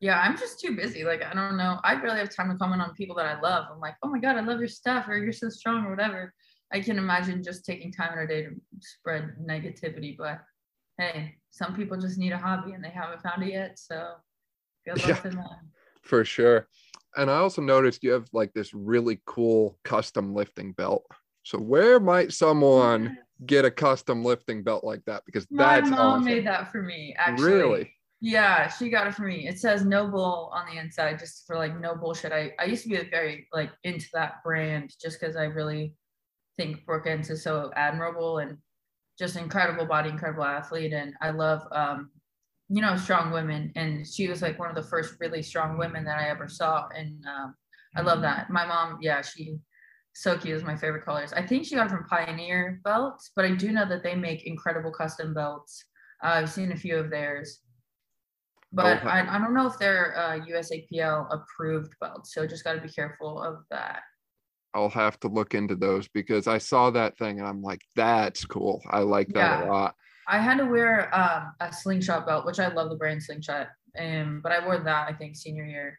Yeah 0.00 0.20
i'm 0.20 0.36
just 0.36 0.60
too 0.60 0.76
busy 0.76 1.04
like 1.04 1.22
i 1.22 1.32
don't 1.32 1.56
know. 1.56 1.78
I 1.82 1.94
barely 1.94 2.18
have 2.18 2.34
time 2.34 2.50
to 2.50 2.56
comment 2.56 2.82
on 2.82 2.94
people 2.94 3.16
that 3.16 3.26
i 3.26 3.40
love. 3.40 3.66
I'm 3.72 3.80
like 3.80 3.96
oh 4.02 4.08
my 4.08 4.18
god 4.18 4.36
i 4.36 4.40
love 4.40 4.58
your 4.58 4.68
stuff 4.68 5.08
or 5.08 5.16
you're 5.16 5.32
so 5.32 5.48
strong 5.48 5.84
or 5.84 5.90
whatever. 5.90 6.32
I 6.72 6.80
can 6.80 6.98
imagine 6.98 7.42
just 7.42 7.64
taking 7.64 7.92
time 7.92 8.12
in 8.14 8.24
a 8.24 8.26
day 8.26 8.42
to 8.42 8.50
spread 8.80 9.36
negativity 9.40 10.16
but 10.16 10.40
hey 10.98 11.36
some 11.50 11.74
people 11.74 11.96
just 11.96 12.18
need 12.18 12.32
a 12.32 12.38
hobby 12.38 12.72
and 12.72 12.84
they 12.84 12.90
haven't 12.90 13.22
found 13.22 13.42
it 13.42 13.52
yet 13.52 13.78
so 13.78 14.14
good 14.86 14.98
luck 14.98 15.08
yeah, 15.08 15.16
to 15.16 15.30
them. 15.30 15.70
for 16.02 16.24
sure. 16.24 16.68
And 17.16 17.30
i 17.30 17.36
also 17.36 17.62
noticed 17.62 18.02
you 18.02 18.10
have 18.10 18.28
like 18.32 18.52
this 18.52 18.74
really 18.74 19.20
cool 19.24 19.78
custom 19.84 20.34
lifting 20.34 20.72
belt 20.72 21.04
so 21.44 21.58
where 21.58 22.00
might 22.00 22.32
someone 22.32 23.18
get 23.44 23.66
a 23.66 23.70
custom 23.70 24.24
lifting 24.24 24.62
belt 24.62 24.82
like 24.82 25.04
that? 25.04 25.22
Because 25.26 25.46
my 25.50 25.80
that's 25.80 25.90
mom 25.90 26.00
awesome. 26.00 26.24
made 26.24 26.46
that 26.46 26.72
for 26.72 26.82
me. 26.82 27.14
Actually, 27.18 27.52
really? 27.52 27.92
Yeah, 28.20 28.68
she 28.68 28.88
got 28.88 29.06
it 29.06 29.14
for 29.14 29.22
me. 29.22 29.46
It 29.46 29.58
says 29.58 29.84
no 29.84 30.08
bull 30.08 30.50
on 30.54 30.64
the 30.66 30.80
inside, 30.80 31.18
just 31.18 31.46
for 31.46 31.56
like 31.56 31.78
no 31.78 31.94
bullshit. 31.94 32.32
I 32.32 32.52
I 32.58 32.64
used 32.64 32.82
to 32.84 32.88
be 32.88 33.10
very 33.10 33.46
like 33.52 33.70
into 33.84 34.06
that 34.14 34.42
brand 34.42 34.94
just 35.00 35.20
because 35.20 35.36
I 35.36 35.44
really 35.44 35.94
think 36.56 36.86
Brooke 36.86 37.06
Ence 37.06 37.28
is 37.28 37.42
so 37.42 37.70
admirable 37.76 38.38
and 38.38 38.56
just 39.18 39.36
incredible 39.36 39.84
body, 39.84 40.08
incredible 40.08 40.44
athlete, 40.44 40.94
and 40.94 41.12
I 41.20 41.30
love 41.30 41.62
um 41.72 42.10
you 42.70 42.80
know 42.80 42.96
strong 42.96 43.30
women 43.30 43.70
and 43.76 44.06
she 44.06 44.26
was 44.26 44.40
like 44.40 44.58
one 44.58 44.70
of 44.70 44.74
the 44.74 44.82
first 44.82 45.16
really 45.20 45.42
strong 45.42 45.76
women 45.76 46.02
that 46.04 46.18
I 46.18 46.30
ever 46.30 46.48
saw 46.48 46.88
and 46.96 47.22
um, 47.26 47.54
I 47.94 48.00
love 48.00 48.22
that. 48.22 48.48
My 48.48 48.64
mom, 48.64 48.98
yeah, 49.02 49.20
she 49.20 49.58
so 50.14 50.38
cute 50.38 50.56
is 50.56 50.62
my 50.62 50.76
favorite 50.76 51.04
colors. 51.04 51.32
I 51.32 51.42
think 51.42 51.66
she 51.66 51.74
got 51.74 51.86
it 51.86 51.90
from 51.90 52.04
Pioneer 52.04 52.80
Belts, 52.84 53.32
but 53.34 53.44
I 53.44 53.50
do 53.50 53.72
know 53.72 53.86
that 53.86 54.04
they 54.04 54.14
make 54.14 54.46
incredible 54.46 54.92
custom 54.92 55.34
belts. 55.34 55.84
Uh, 56.22 56.28
I've 56.28 56.50
seen 56.50 56.70
a 56.70 56.76
few 56.76 56.96
of 56.96 57.10
theirs, 57.10 57.60
but 58.72 58.98
okay. 58.98 59.08
I, 59.08 59.36
I 59.36 59.38
don't 59.40 59.54
know 59.54 59.66
if 59.66 59.76
they're 59.76 60.16
uh, 60.16 60.38
USAPL 60.38 61.26
approved 61.34 61.94
belts. 62.00 62.32
So 62.32 62.46
just 62.46 62.62
got 62.62 62.74
to 62.74 62.80
be 62.80 62.88
careful 62.88 63.42
of 63.42 63.64
that. 63.70 64.02
I'll 64.72 64.88
have 64.88 65.18
to 65.20 65.28
look 65.28 65.54
into 65.54 65.74
those 65.74 66.06
because 66.08 66.46
I 66.46 66.58
saw 66.58 66.90
that 66.90 67.18
thing 67.18 67.40
and 67.40 67.48
I'm 67.48 67.62
like, 67.62 67.80
that's 67.96 68.44
cool. 68.44 68.82
I 68.90 69.00
like 69.00 69.28
that 69.34 69.60
yeah. 69.60 69.64
a 69.64 69.70
lot. 69.70 69.94
I 70.28 70.38
had 70.38 70.58
to 70.58 70.64
wear 70.64 71.14
um, 71.14 71.52
a 71.60 71.72
slingshot 71.72 72.24
belt, 72.24 72.46
which 72.46 72.60
I 72.60 72.68
love 72.68 72.88
the 72.88 72.96
brand 72.96 73.22
slingshot. 73.22 73.68
Um, 73.98 74.40
but 74.42 74.52
I 74.52 74.64
wore 74.64 74.78
that 74.78 75.08
I 75.08 75.12
think 75.12 75.36
senior 75.36 75.64
year 75.64 75.98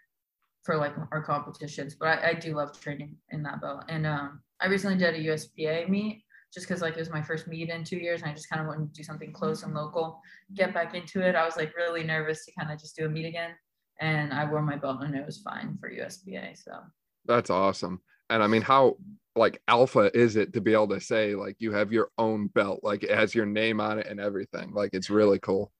for 0.66 0.76
like 0.76 0.94
our 1.12 1.24
competitions. 1.24 1.96
But 1.96 2.20
I, 2.20 2.30
I 2.30 2.34
do 2.34 2.56
love 2.56 2.78
training 2.80 3.16
in 3.30 3.44
that 3.44 3.62
belt. 3.62 3.86
And 3.88 4.06
um, 4.06 4.42
I 4.60 4.68
recently 4.68 4.98
did 4.98 5.14
a 5.14 5.20
USPA 5.20 5.88
meet 5.88 6.24
just 6.54 6.68
because 6.68 6.82
like 6.82 6.96
it 6.96 7.00
was 7.00 7.10
my 7.10 7.22
first 7.22 7.48
meet 7.48 7.70
in 7.70 7.84
two 7.84 7.98
years 7.98 8.22
and 8.22 8.32
I 8.32 8.34
just 8.34 8.50
kind 8.50 8.62
of 8.62 8.68
wanted 8.68 8.94
to 8.94 8.94
do 8.94 9.04
something 9.04 9.32
close 9.32 9.64
and 9.64 9.74
local, 9.74 10.20
get 10.54 10.74
back 10.74 10.96
into 10.96 11.22
it. 11.22 11.36
I 11.36 11.46
was 11.46 11.56
like 11.56 11.76
really 11.76 12.04
nervous 12.04 12.46
to 12.46 12.52
kind 12.58 12.72
of 12.72 12.80
just 12.80 12.96
do 12.96 13.06
a 13.06 13.10
meet 13.10 13.26
again. 13.26 13.52
And 14.02 14.34
I 14.34 14.50
wore 14.50 14.62
my 14.62 14.76
belt 14.76 15.04
and 15.04 15.16
it 15.16 15.26
was 15.26 15.42
fine 15.42 15.78
for 15.80 15.90
USPA. 15.90 16.58
So 16.58 16.72
that's 17.26 17.50
awesome. 17.50 18.02
And 18.30 18.42
I 18.42 18.48
mean, 18.48 18.62
how 18.62 18.98
like 19.36 19.62
alpha 19.68 20.10
is 20.18 20.38
it 20.38 20.54
to 20.54 20.62
be 20.62 20.74
able 20.74 20.88
to 20.88 21.02
say 21.02 21.36
like 21.36 21.58
you 21.60 21.74
have 21.74 21.92
your 21.92 22.10
own 22.18 22.48
belt, 22.48 22.80
like 22.84 23.04
it 23.04 23.12
has 23.12 23.36
your 23.36 23.46
name 23.46 23.80
on 23.80 24.00
it 24.00 24.08
and 24.08 24.20
everything? 24.20 24.72
Like 24.74 24.92
it's 24.94 25.10
really 25.10 25.40
cool. 25.40 25.72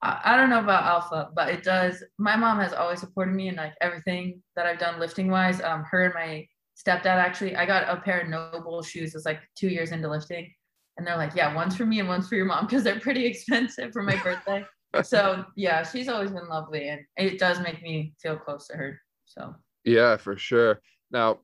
I, 0.00 0.36
don't 0.36 0.50
know 0.50 0.60
about 0.60 0.84
alpha, 0.84 1.30
but 1.34 1.48
it 1.48 1.64
does. 1.64 2.04
My 2.18 2.36
mom 2.36 2.60
has 2.60 2.72
always 2.72 3.00
supported 3.00 3.34
me 3.34 3.48
in 3.48 3.56
like 3.56 3.74
everything 3.80 4.40
that 4.54 4.66
I've 4.66 4.78
done 4.78 5.00
lifting 5.00 5.28
wise. 5.28 5.60
Um, 5.60 5.84
her 5.90 6.04
and 6.04 6.14
my 6.14 6.46
stepdad 6.76 7.06
actually, 7.06 7.56
I 7.56 7.66
got 7.66 7.88
a 7.88 8.00
pair 8.00 8.20
of 8.20 8.28
NOBULL 8.28 8.82
shoes. 8.84 9.14
It's 9.14 9.26
like 9.26 9.40
two 9.56 9.68
years 9.68 9.90
into 9.90 10.08
lifting, 10.08 10.52
and 10.96 11.06
they're 11.06 11.16
like, 11.16 11.34
yeah, 11.34 11.52
one's 11.54 11.76
for 11.76 11.84
me 11.84 11.98
and 11.98 12.08
one's 12.08 12.28
for 12.28 12.36
your 12.36 12.44
mom 12.44 12.66
because 12.66 12.84
they're 12.84 13.00
pretty 13.00 13.26
expensive 13.26 13.92
for 13.92 14.02
my 14.02 14.16
birthday. 14.22 14.64
so 15.02 15.44
yeah, 15.56 15.82
she's 15.82 16.08
always 16.08 16.30
been 16.30 16.48
lovely, 16.48 16.88
and 16.88 17.00
it 17.16 17.38
does 17.38 17.60
make 17.60 17.82
me 17.82 18.14
feel 18.22 18.36
close 18.36 18.68
to 18.68 18.76
her. 18.76 19.00
So 19.24 19.54
yeah, 19.84 20.16
for 20.16 20.36
sure. 20.36 20.80
Now, 21.10 21.40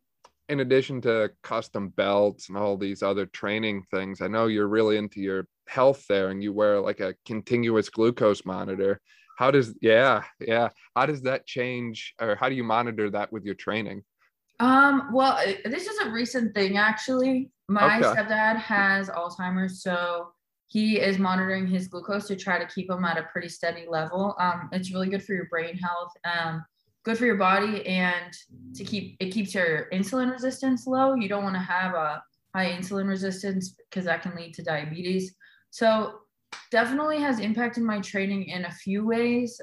in 0.49 0.61
addition 0.61 1.01
to 1.03 1.31
custom 1.43 1.89
belts 1.89 2.49
and 2.49 2.59
all 2.59 2.77
these 2.77 3.03
other 3.03 3.27
training 3.27 3.83
things, 3.91 4.21
I 4.21 4.29
know 4.29 4.47
you're 4.47 4.69
really 4.69 4.97
into 4.97 5.21
your 5.21 5.49
health 5.67 6.05
there 6.09 6.29
and 6.31 6.43
you 6.43 6.53
wear 6.53 6.81
like 6.81 7.01
a 7.01 7.15
continuous 7.25 7.89
glucose 7.89 8.45
monitor 8.45 9.01
how 9.37 9.51
does 9.51 9.75
yeah 9.81 10.23
yeah 10.41 10.69
how 10.95 11.07
does 11.07 11.23
that 11.23 11.47
change 11.47 12.15
or 12.21 12.37
how 12.37 12.49
do 12.49 12.55
you 12.55 12.65
monitor 12.65 13.11
that 13.11 13.33
with 13.33 13.45
your 13.45 13.55
training? 13.55 14.03
Um 14.61 15.11
well 15.13 15.41
this 15.65 15.87
is 15.87 15.99
a 15.99 16.11
recent 16.11 16.55
thing 16.55 16.77
actually. 16.77 17.51
My 17.69 17.99
okay. 17.99 18.07
stepdad 18.07 18.57
has 18.57 19.09
alzheimer's 19.09 19.83
so 19.83 20.29
he 20.67 20.99
is 20.99 21.19
monitoring 21.19 21.67
his 21.67 21.89
glucose 21.89 22.27
to 22.29 22.37
try 22.37 22.59
to 22.59 22.67
keep 22.67 22.91
him 22.91 23.05
at 23.05 23.19
a 23.19 23.25
pretty 23.25 23.49
steady 23.49 23.87
level. 23.89 24.37
Um 24.39 24.69
it's 24.73 24.93
really 24.93 25.09
good 25.09 25.23
for 25.23 25.35
your 25.35 25.47
brain 25.47 25.77
health 25.77 26.13
um 26.25 26.65
good 27.05 27.19
for 27.19 27.27
your 27.27 27.37
body 27.37 27.85
and 27.87 28.33
to 28.75 28.85
keep 28.85 29.17
it 29.21 29.31
keeps 29.31 29.55
your 29.55 29.89
insulin 29.93 30.31
resistance 30.31 30.87
low. 30.87 31.15
You 31.15 31.29
don't 31.29 31.45
want 31.45 31.57
to 31.57 31.61
have 31.61 31.95
a 31.95 32.23
high 32.55 32.71
insulin 32.71 33.09
resistance 33.09 33.75
because 33.91 34.05
that 34.05 34.23
can 34.23 34.37
lead 34.37 34.55
to 34.55 34.63
diabetes 34.63 35.35
so 35.75 36.21
definitely 36.71 37.19
has 37.19 37.41
impacted 37.41 37.83
my 37.83 37.99
training 37.99 38.45
in 38.45 38.65
a 38.65 38.71
few 38.71 39.05
ways. 39.05 39.61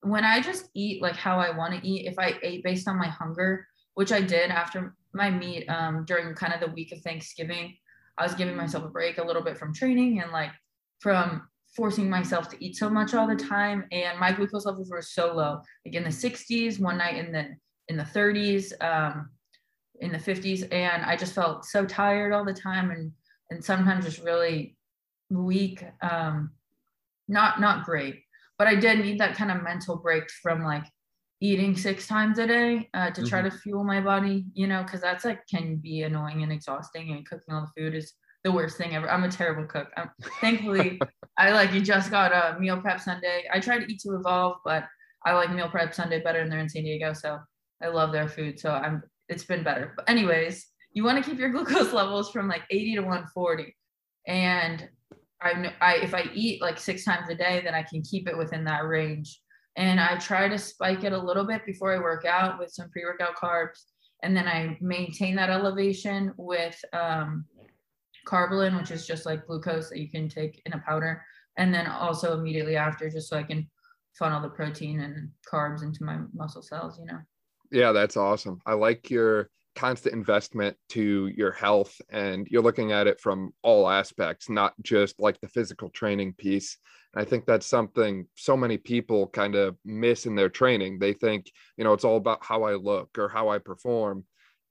When 0.00 0.24
I 0.24 0.40
just 0.40 0.70
eat 0.72 1.02
like 1.02 1.14
how 1.14 1.38
I 1.38 1.54
want 1.54 1.74
to 1.74 1.86
eat, 1.86 2.06
if 2.06 2.18
I 2.18 2.38
ate 2.42 2.64
based 2.64 2.88
on 2.88 2.98
my 2.98 3.08
hunger, 3.08 3.66
which 3.92 4.12
I 4.12 4.22
did 4.22 4.50
after 4.50 4.96
my 5.12 5.28
meet 5.28 5.66
um, 5.68 6.06
during 6.06 6.34
kind 6.34 6.54
of 6.54 6.60
the 6.60 6.74
week 6.74 6.90
of 6.90 7.02
Thanksgiving, 7.02 7.76
I 8.16 8.22
was 8.22 8.34
giving 8.34 8.56
myself 8.56 8.84
a 8.84 8.88
break 8.88 9.18
a 9.18 9.22
little 9.22 9.42
bit 9.42 9.58
from 9.58 9.74
training 9.74 10.22
and 10.22 10.32
like 10.32 10.52
from 11.00 11.46
forcing 11.76 12.08
myself 12.08 12.48
to 12.48 12.64
eat 12.64 12.76
so 12.76 12.88
much 12.88 13.12
all 13.12 13.26
the 13.26 13.36
time. 13.36 13.84
And 13.92 14.18
my 14.18 14.32
glucose 14.32 14.64
levels 14.64 14.90
were 14.90 15.02
so 15.02 15.34
low, 15.34 15.60
like 15.84 15.94
in 15.94 16.02
the 16.02 16.08
60s, 16.08 16.80
one 16.80 16.96
night 16.96 17.16
in 17.16 17.30
the 17.30 17.48
in 17.88 17.98
the 17.98 18.04
30s, 18.04 18.72
um, 18.82 19.28
in 20.00 20.12
the 20.12 20.18
50s, 20.18 20.66
and 20.72 21.04
I 21.04 21.14
just 21.14 21.34
felt 21.34 21.66
so 21.66 21.84
tired 21.84 22.32
all 22.32 22.46
the 22.46 22.54
time 22.54 22.90
and 22.90 23.12
and 23.50 23.62
sometimes 23.62 24.06
just 24.06 24.22
really 24.22 24.78
weak. 25.38 25.84
Um, 26.02 26.50
not 27.28 27.60
not 27.60 27.84
great, 27.84 28.22
but 28.58 28.66
I 28.66 28.74
did 28.74 29.00
need 29.00 29.20
that 29.20 29.36
kind 29.36 29.50
of 29.50 29.62
mental 29.62 29.96
break 29.96 30.24
from 30.42 30.62
like 30.62 30.84
eating 31.40 31.76
six 31.76 32.06
times 32.06 32.38
a 32.38 32.46
day 32.46 32.88
uh, 32.94 33.10
to 33.10 33.26
try 33.26 33.40
mm-hmm. 33.40 33.50
to 33.50 33.58
fuel 33.58 33.84
my 33.84 34.00
body. 34.00 34.44
You 34.54 34.66
know, 34.66 34.82
because 34.82 35.00
that's 35.00 35.24
like 35.24 35.40
can 35.48 35.76
be 35.76 36.02
annoying 36.02 36.42
and 36.42 36.52
exhausting, 36.52 37.12
and 37.12 37.26
cooking 37.26 37.54
all 37.54 37.62
the 37.74 37.82
food 37.82 37.94
is 37.94 38.12
the 38.44 38.52
worst 38.52 38.76
thing 38.76 38.94
ever. 38.94 39.10
I'm 39.10 39.24
a 39.24 39.30
terrible 39.30 39.66
cook. 39.66 39.88
I'm, 39.96 40.10
thankfully, 40.40 41.00
I 41.38 41.52
like 41.52 41.72
you 41.72 41.80
just 41.80 42.10
got 42.10 42.32
a 42.32 42.58
meal 42.58 42.80
prep 42.80 43.00
Sunday. 43.00 43.44
I 43.52 43.60
try 43.60 43.78
to 43.78 43.86
eat 43.86 44.00
to 44.00 44.14
evolve, 44.14 44.58
but 44.64 44.84
I 45.24 45.32
like 45.32 45.52
meal 45.52 45.68
prep 45.68 45.94
Sunday 45.94 46.20
better, 46.20 46.40
and 46.40 46.50
they're 46.50 46.58
in 46.58 46.68
San 46.68 46.82
Diego, 46.82 47.12
so 47.12 47.38
I 47.82 47.88
love 47.88 48.12
their 48.12 48.28
food. 48.28 48.58
So 48.58 48.70
I'm 48.70 49.02
it's 49.28 49.44
been 49.44 49.62
better. 49.62 49.92
But 49.96 50.08
anyways, 50.08 50.66
you 50.92 51.04
want 51.04 51.22
to 51.22 51.28
keep 51.28 51.38
your 51.38 51.50
glucose 51.52 51.92
levels 51.92 52.30
from 52.30 52.48
like 52.48 52.62
80 52.70 52.96
to 52.96 53.00
140, 53.00 53.76
and 54.26 54.88
I, 55.42 55.72
I 55.80 55.94
if 55.96 56.14
I 56.14 56.24
eat 56.34 56.60
like 56.60 56.78
six 56.78 57.04
times 57.04 57.28
a 57.28 57.34
day, 57.34 57.60
then 57.64 57.74
I 57.74 57.82
can 57.82 58.02
keep 58.02 58.28
it 58.28 58.36
within 58.36 58.64
that 58.64 58.86
range. 58.86 59.40
And 59.76 59.98
I 59.98 60.18
try 60.18 60.48
to 60.48 60.58
spike 60.58 61.04
it 61.04 61.12
a 61.12 61.18
little 61.18 61.44
bit 61.46 61.64
before 61.64 61.94
I 61.94 61.98
work 61.98 62.24
out 62.24 62.58
with 62.58 62.70
some 62.70 62.90
pre-workout 62.90 63.36
carbs, 63.36 63.84
and 64.22 64.36
then 64.36 64.46
I 64.46 64.76
maintain 64.80 65.34
that 65.36 65.50
elevation 65.50 66.32
with 66.36 66.78
um, 66.92 67.46
Karbolyn, 68.26 68.78
which 68.78 68.90
is 68.90 69.06
just 69.06 69.24
like 69.24 69.46
glucose 69.46 69.88
that 69.88 69.98
you 69.98 70.10
can 70.10 70.28
take 70.28 70.60
in 70.66 70.74
a 70.74 70.82
powder, 70.86 71.24
and 71.56 71.72
then 71.72 71.86
also 71.86 72.38
immediately 72.38 72.76
after, 72.76 73.08
just 73.08 73.28
so 73.28 73.38
I 73.38 73.42
can 73.42 73.68
funnel 74.18 74.42
the 74.42 74.50
protein 74.50 75.00
and 75.00 75.30
carbs 75.50 75.82
into 75.82 76.04
my 76.04 76.18
muscle 76.34 76.62
cells. 76.62 76.98
You 76.98 77.06
know. 77.06 77.18
Yeah, 77.70 77.92
that's 77.92 78.18
awesome. 78.18 78.60
I 78.66 78.74
like 78.74 79.10
your 79.10 79.48
constant 79.74 80.14
investment 80.14 80.76
to 80.90 81.30
your 81.34 81.52
health 81.52 82.00
and 82.10 82.46
you're 82.50 82.62
looking 82.62 82.92
at 82.92 83.06
it 83.06 83.20
from 83.20 83.52
all 83.62 83.88
aspects 83.88 84.50
not 84.50 84.74
just 84.82 85.18
like 85.18 85.40
the 85.40 85.48
physical 85.48 85.88
training 85.90 86.32
piece. 86.34 86.78
And 87.14 87.22
i 87.22 87.28
think 87.28 87.46
that's 87.46 87.66
something 87.66 88.26
so 88.34 88.56
many 88.56 88.76
people 88.76 89.26
kind 89.28 89.54
of 89.54 89.76
miss 89.84 90.26
in 90.26 90.34
their 90.34 90.48
training. 90.48 90.98
They 90.98 91.12
think 91.12 91.50
you 91.76 91.84
know 91.84 91.92
it's 91.92 92.04
all 92.04 92.16
about 92.16 92.44
how 92.44 92.64
i 92.64 92.74
look 92.74 93.16
or 93.18 93.28
how 93.28 93.48
i 93.48 93.58
perform 93.58 94.24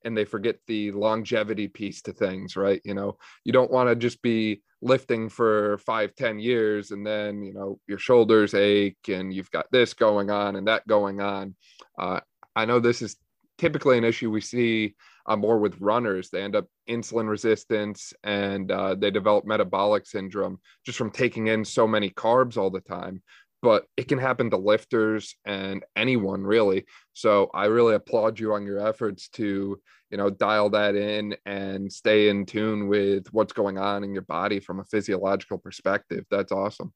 and 0.04 0.16
they 0.16 0.24
forget 0.24 0.56
the 0.66 0.90
longevity 0.92 1.68
piece 1.68 2.02
to 2.02 2.12
things 2.12 2.56
right? 2.56 2.80
You 2.84 2.94
know 2.94 3.18
you 3.44 3.52
don't 3.52 3.70
want 3.70 3.88
to 3.88 3.96
just 3.96 4.22
be 4.22 4.62
lifting 4.80 5.28
for 5.28 5.78
five 5.78 6.14
ten 6.14 6.38
years 6.38 6.90
and 6.90 7.06
then 7.06 7.42
you 7.42 7.54
know 7.54 7.78
your 7.88 7.98
shoulders 7.98 8.54
ache 8.54 9.08
and 9.08 9.32
you've 9.32 9.50
got 9.50 9.66
this 9.72 9.94
going 9.94 10.30
on 10.30 10.56
and 10.56 10.68
that 10.68 10.86
going 10.86 11.20
on. 11.20 11.54
Uh, 11.98 12.20
i 12.54 12.64
know 12.66 12.78
this 12.78 13.00
is 13.00 13.16
typically 13.62 13.96
an 13.96 14.02
issue 14.02 14.28
we 14.28 14.40
see 14.40 14.92
uh, 15.26 15.36
more 15.36 15.58
with 15.58 15.80
runners 15.80 16.30
they 16.30 16.42
end 16.42 16.56
up 16.56 16.66
insulin 16.90 17.28
resistance 17.28 18.12
and 18.24 18.72
uh, 18.72 18.92
they 18.96 19.08
develop 19.08 19.44
metabolic 19.44 20.04
syndrome 20.04 20.58
just 20.84 20.98
from 20.98 21.12
taking 21.12 21.46
in 21.46 21.64
so 21.64 21.86
many 21.86 22.10
carbs 22.10 22.56
all 22.56 22.70
the 22.70 22.80
time 22.80 23.22
but 23.62 23.86
it 23.96 24.08
can 24.08 24.18
happen 24.18 24.50
to 24.50 24.56
lifters 24.56 25.36
and 25.44 25.84
anyone 25.94 26.42
really. 26.42 26.84
So 27.12 27.48
I 27.54 27.66
really 27.66 27.94
applaud 27.94 28.40
you 28.40 28.54
on 28.54 28.66
your 28.66 28.84
efforts 28.84 29.28
to, 29.34 29.80
you 30.10 30.18
know, 30.18 30.30
dial 30.30 30.68
that 30.70 30.96
in 30.96 31.36
and 31.46 31.90
stay 31.90 32.28
in 32.28 32.44
tune 32.44 32.88
with 32.88 33.28
what's 33.32 33.52
going 33.52 33.78
on 33.78 34.02
in 34.02 34.12
your 34.12 34.22
body 34.22 34.58
from 34.58 34.80
a 34.80 34.84
physiological 34.84 35.58
perspective. 35.58 36.24
That's 36.28 36.50
awesome. 36.50 36.92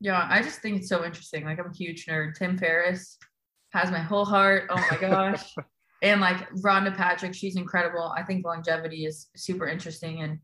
Yeah, 0.00 0.24
I 0.30 0.42
just 0.42 0.60
think 0.60 0.76
it's 0.76 0.88
so 0.88 1.04
interesting. 1.04 1.44
Like 1.44 1.58
I'm 1.58 1.72
a 1.72 1.76
huge 1.76 2.06
nerd. 2.06 2.36
Tim 2.36 2.56
Ferriss 2.56 3.18
has 3.72 3.90
my 3.90 3.98
whole 3.98 4.24
heart. 4.24 4.68
Oh 4.70 4.86
my 4.90 4.98
gosh. 4.98 5.54
and 6.02 6.20
like 6.20 6.48
Rhonda 6.62 6.96
Patrick, 6.96 7.34
she's 7.34 7.56
incredible. 7.56 8.12
I 8.16 8.22
think 8.22 8.44
longevity 8.44 9.06
is 9.06 9.28
super 9.36 9.66
interesting 9.66 10.22
and 10.22 10.38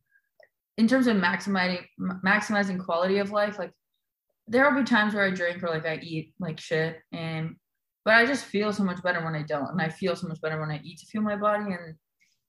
in 0.79 0.89
terms 0.89 1.07
of 1.07 1.17
maximizing 1.17 1.85
maximizing 2.25 2.83
quality 2.83 3.19
of 3.19 3.31
life, 3.31 3.59
like 3.59 3.73
there 4.47 4.69
will 4.69 4.81
be 4.81 4.85
times 4.85 5.15
where 5.15 5.25
I 5.25 5.31
drink 5.31 5.63
or 5.63 5.69
like 5.69 5.87
I 5.87 5.97
eat 6.03 6.35
like 6.41 6.59
shit 6.59 6.97
and 7.13 7.57
but 8.05 8.15
I 8.15 8.27
just 8.27 8.47
feel 8.47 8.73
so 8.73 8.83
much 8.83 9.03
better 9.03 9.25
when 9.25 9.37
I 9.37 9.43
don't. 9.43 9.71
And 9.71 9.81
I 9.81 9.89
feel 9.89 10.17
so 10.17 10.27
much 10.27 10.41
better 10.41 10.59
when 10.59 10.71
I 10.71 10.81
eat 10.83 10.99
to 10.99 11.07
fuel 11.07 11.23
my 11.23 11.37
body 11.37 11.73
and 11.73 11.95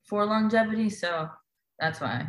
for 0.10 0.26
longevity. 0.26 0.90
So 0.90 1.30
that's 1.80 2.02
why. 2.02 2.28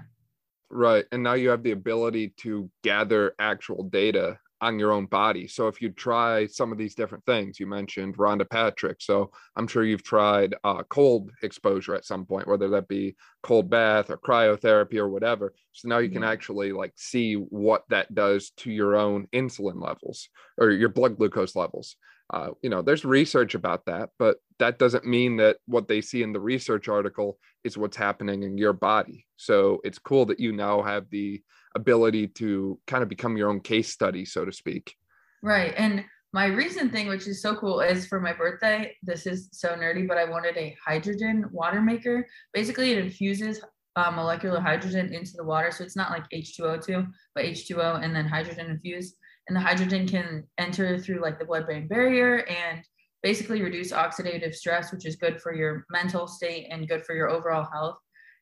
Right. 0.70 1.06
And 1.10 1.22
now 1.22 1.32
you 1.34 1.48
have 1.48 1.62
the 1.62 1.70
ability 1.70 2.34
to 2.38 2.70
gather 2.82 3.34
actual 3.38 3.84
data 3.84 4.38
on 4.64 4.78
your 4.78 4.92
own 4.92 5.04
body. 5.04 5.46
So 5.46 5.68
if 5.68 5.82
you 5.82 5.90
try 5.90 6.46
some 6.46 6.72
of 6.72 6.78
these 6.78 6.94
different 6.94 7.24
things, 7.26 7.60
you 7.60 7.66
mentioned 7.66 8.16
Rhonda 8.16 8.48
Patrick. 8.48 9.02
So 9.02 9.30
I'm 9.56 9.66
sure 9.66 9.84
you've 9.84 10.02
tried 10.02 10.54
uh, 10.64 10.82
cold 10.84 11.30
exposure 11.42 11.94
at 11.94 12.06
some 12.06 12.24
point, 12.24 12.48
whether 12.48 12.68
that 12.70 12.88
be 12.88 13.14
cold 13.42 13.68
bath 13.68 14.08
or 14.08 14.16
cryotherapy 14.16 14.96
or 14.96 15.08
whatever. 15.10 15.52
So 15.72 15.88
now 15.88 15.98
you 15.98 16.08
can 16.08 16.22
mm-hmm. 16.22 16.32
actually 16.32 16.72
like 16.72 16.94
see 16.96 17.34
what 17.34 17.84
that 17.90 18.14
does 18.14 18.50
to 18.58 18.72
your 18.72 18.96
own 18.96 19.26
insulin 19.34 19.82
levels 19.82 20.30
or 20.56 20.70
your 20.70 20.88
blood 20.88 21.18
glucose 21.18 21.54
levels. 21.54 21.96
Uh, 22.32 22.50
you 22.62 22.70
know, 22.70 22.80
there's 22.80 23.04
research 23.04 23.54
about 23.54 23.84
that, 23.84 24.08
but 24.18 24.38
that 24.58 24.78
doesn't 24.78 25.04
mean 25.04 25.36
that 25.36 25.58
what 25.66 25.88
they 25.88 26.00
see 26.00 26.22
in 26.22 26.32
the 26.32 26.40
research 26.40 26.88
article 26.88 27.38
is 27.64 27.76
what's 27.76 27.98
happening 27.98 28.44
in 28.44 28.56
your 28.56 28.72
body. 28.72 29.26
So 29.36 29.80
it's 29.84 29.98
cool 29.98 30.24
that 30.26 30.40
you 30.40 30.52
now 30.52 30.80
have 30.80 31.04
the 31.10 31.42
ability 31.74 32.28
to 32.28 32.78
kind 32.86 33.02
of 33.02 33.08
become 33.08 33.36
your 33.36 33.48
own 33.50 33.60
case 33.60 33.90
study, 33.90 34.24
so 34.24 34.44
to 34.44 34.52
speak. 34.52 34.94
Right. 35.42 35.74
And 35.76 36.04
my 36.32 36.46
recent 36.46 36.90
thing, 36.90 37.06
which 37.06 37.28
is 37.28 37.40
so 37.40 37.54
cool, 37.54 37.80
is 37.80 38.06
for 38.06 38.20
my 38.20 38.32
birthday. 38.32 38.96
This 39.02 39.26
is 39.26 39.48
so 39.52 39.68
nerdy, 39.76 40.06
but 40.08 40.18
I 40.18 40.24
wanted 40.24 40.56
a 40.56 40.76
hydrogen 40.84 41.44
water 41.52 41.80
maker. 41.80 42.26
Basically, 42.52 42.90
it 42.90 42.98
infuses 42.98 43.60
uh, 43.96 44.10
molecular 44.10 44.60
hydrogen 44.60 45.14
into 45.14 45.32
the 45.36 45.44
water. 45.44 45.70
So 45.70 45.84
it's 45.84 45.96
not 45.96 46.10
like 46.10 46.28
H2O2, 46.30 47.06
but 47.34 47.44
H2O 47.44 48.02
and 48.02 48.14
then 48.14 48.26
hydrogen 48.26 48.70
infused. 48.70 49.14
And 49.46 49.56
the 49.56 49.60
hydrogen 49.60 50.08
can 50.08 50.44
enter 50.58 50.98
through 50.98 51.20
like 51.20 51.38
the 51.38 51.44
blood 51.44 51.66
brain 51.66 51.86
barrier 51.86 52.44
and 52.46 52.82
basically 53.22 53.62
reduce 53.62 53.92
oxidative 53.92 54.54
stress, 54.54 54.92
which 54.92 55.06
is 55.06 55.16
good 55.16 55.40
for 55.40 55.54
your 55.54 55.86
mental 55.90 56.26
state 56.26 56.66
and 56.70 56.88
good 56.88 57.04
for 57.04 57.14
your 57.14 57.30
overall 57.30 57.68
health. 57.72 57.98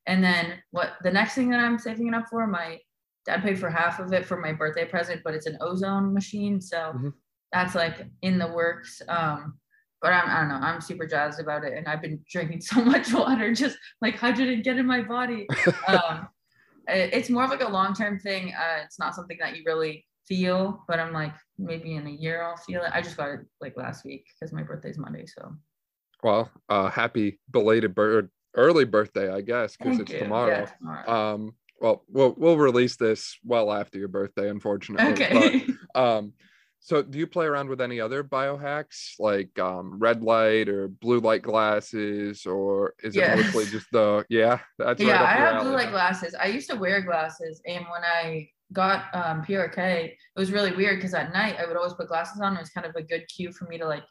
And 0.07 0.23
then 0.23 0.55
what 0.71 0.95
the 1.03 1.11
next 1.11 1.35
thing 1.35 1.51
that 1.51 1.61
I'm 1.61 1.79
saving 1.79 2.09
it 2.09 2.15
up 2.15 2.25
for, 2.31 2.47
my 2.47 2.79
dad 3.27 3.43
paid 3.43 3.59
for 3.59 3.71
half 3.71 4.01
of 4.01 4.13
it 4.13 4.27
for 4.27 4.37
my 4.37 4.53
birthday 4.53 4.85
present, 4.85 5.23
but 5.25 5.35
it's 5.35 5.47
an 5.47 5.59
ozone 5.61 6.13
machine. 6.13 6.61
So 6.61 6.77
mm-hmm. 6.77 7.09
that's 7.53 7.75
like 7.75 8.07
in 8.23 8.39
the 8.39 8.49
works. 8.49 9.01
Um, 9.09 9.59
but 10.01 10.13
I'm, 10.13 10.29
I 10.29 10.41
don't 10.41 10.49
know, 10.49 10.67
I'm 10.67 10.81
super 10.81 11.07
jazzed 11.07 11.41
about 11.41 11.65
it. 11.65 11.75
And 11.75 11.87
I've 11.87 12.03
been 12.03 12.21
drinking 12.29 12.61
so 12.63 12.85
much 12.85 13.13
water, 13.13 13.55
just 13.55 13.79
like 14.01 14.17
hydrogen 14.17 14.63
get 14.63 14.79
in 14.79 14.87
my 14.87 15.03
body. 15.03 15.47
um, 15.89 16.29
it's 16.89 17.31
more 17.31 17.45
of 17.45 17.51
like 17.51 17.63
a 17.63 17.69
long-term 17.69 18.19
thing. 18.19 18.53
Uh, 18.53 18.83
it's 18.85 18.99
not 18.99 19.15
something 19.15 19.39
that 19.41 19.57
you 19.57 19.63
really 19.65 20.05
feel, 20.27 20.85
but 20.89 20.99
I'm 20.99 21.13
like, 21.13 21.33
maybe 21.59 21.95
in 21.95 22.07
a 22.09 22.11
year 22.11 22.43
I'll 22.43 22.57
feel 22.57 22.83
it. 22.83 22.91
I 22.93 23.01
just 23.01 23.17
got 23.17 23.31
it 23.31 23.41
like 23.61 23.77
last 23.77 24.05
week 24.05 24.27
because 24.35 24.53
my 24.53 24.63
birthday's 24.63 24.99
Monday. 24.99 25.27
So, 25.27 25.55
well, 26.25 26.51
uh, 26.69 26.91
happy 26.91 27.39
belated 27.51 27.95
bird, 27.95 28.31
early 28.57 28.85
birthday, 28.85 29.33
I 29.33 29.41
guess, 29.41 29.77
because 29.77 30.01
it's 30.01 30.11
tomorrow. 30.11 30.51
Yeah, 30.51 30.65
tomorrow. 30.65 31.35
Um, 31.35 31.55
well, 31.83 32.05
we'll 32.09 32.35
we'll 32.39 32.57
release 32.57 32.97
this 32.97 33.37
well 33.45 33.73
after 33.73 33.99
your 33.99 34.09
birthday, 34.09 34.49
unfortunately. 34.49 35.13
Okay. 35.13 35.67
But, 35.93 36.01
um, 36.01 36.33
so 36.79 37.03
do 37.03 37.19
you 37.19 37.27
play 37.27 37.47
around 37.47 37.69
with 37.69 37.81
any 37.81 38.01
other 38.01 38.25
biohacks 38.25 39.15
like 39.19 39.57
um, 39.59 39.99
red 39.99 40.23
light 40.23 40.69
or 40.69 40.89
blue 40.89 41.19
light 41.19 41.43
glasses, 41.43 42.47
or 42.47 42.95
is 43.03 43.17
yes. 43.17 43.39
it 43.39 43.43
mostly 43.43 43.67
just 43.67 43.87
the 43.93 44.25
yeah? 44.29 44.61
That's 44.79 45.03
yeah. 45.03 45.13
Right 45.13 45.23
I 45.23 45.41
have 45.41 45.55
alley. 45.55 45.65
blue 45.65 45.75
light 45.75 45.91
glasses. 45.91 46.35
I 46.41 46.47
used 46.47 46.71
to 46.71 46.77
wear 46.77 47.03
glasses, 47.03 47.61
and 47.67 47.85
when 47.91 48.03
I 48.05 48.49
got 48.73 49.15
um, 49.15 49.43
PRK, 49.43 49.77
it 49.77 50.17
was 50.37 50.53
really 50.53 50.73
weird 50.73 50.97
because 50.97 51.15
at 51.15 51.33
night 51.33 51.57
I 51.59 51.67
would 51.67 51.77
always 51.77 51.95
put 51.95 52.09
glasses 52.09 52.41
on. 52.41 52.57
It 52.57 52.61
was 52.61 52.71
kind 52.71 52.87
of 52.87 52.95
a 52.95 53.03
good 53.03 53.27
cue 53.29 53.53
for 53.53 53.65
me 53.65 53.77
to 53.79 53.87
like 53.87 54.05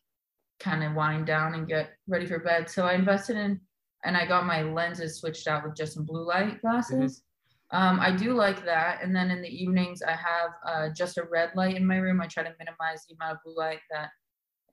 kind 0.60 0.84
of 0.84 0.94
wind 0.94 1.26
down 1.26 1.56
and 1.56 1.68
get 1.68 1.92
ready 2.08 2.26
for 2.26 2.40
bed. 2.40 2.70
So 2.70 2.86
I 2.86 2.94
invested 2.94 3.38
in 3.38 3.60
and 4.04 4.16
I 4.16 4.26
got 4.26 4.46
my 4.46 4.62
lenses 4.62 5.20
switched 5.20 5.48
out 5.48 5.64
with 5.64 5.76
just 5.76 5.94
some 5.94 6.06
blue 6.06 6.26
light 6.26 6.62
glasses. 6.62 6.96
Mm-hmm. 6.96 7.31
Um, 7.72 8.00
I 8.00 8.12
do 8.12 8.34
like 8.34 8.66
that. 8.66 9.02
And 9.02 9.16
then 9.16 9.32
in 9.32 9.42
the 9.42 9.50
evenings, 9.50 10.02
I 10.02 10.12
have 10.12 10.52
uh, 10.66 10.90
just 10.94 11.18
a 11.18 11.24
red 11.24 11.52
light 11.56 11.76
in 11.76 11.86
my 11.86 11.98
room. 11.98 12.22
I 12.22 12.28
try 12.28 12.44
to 12.44 12.54
minimize 12.60 13.06
the 13.08 13.16
amount 13.16 13.38
of 13.38 13.44
blue 13.46 13.56
light 13.58 13.80
that 13.92 14.10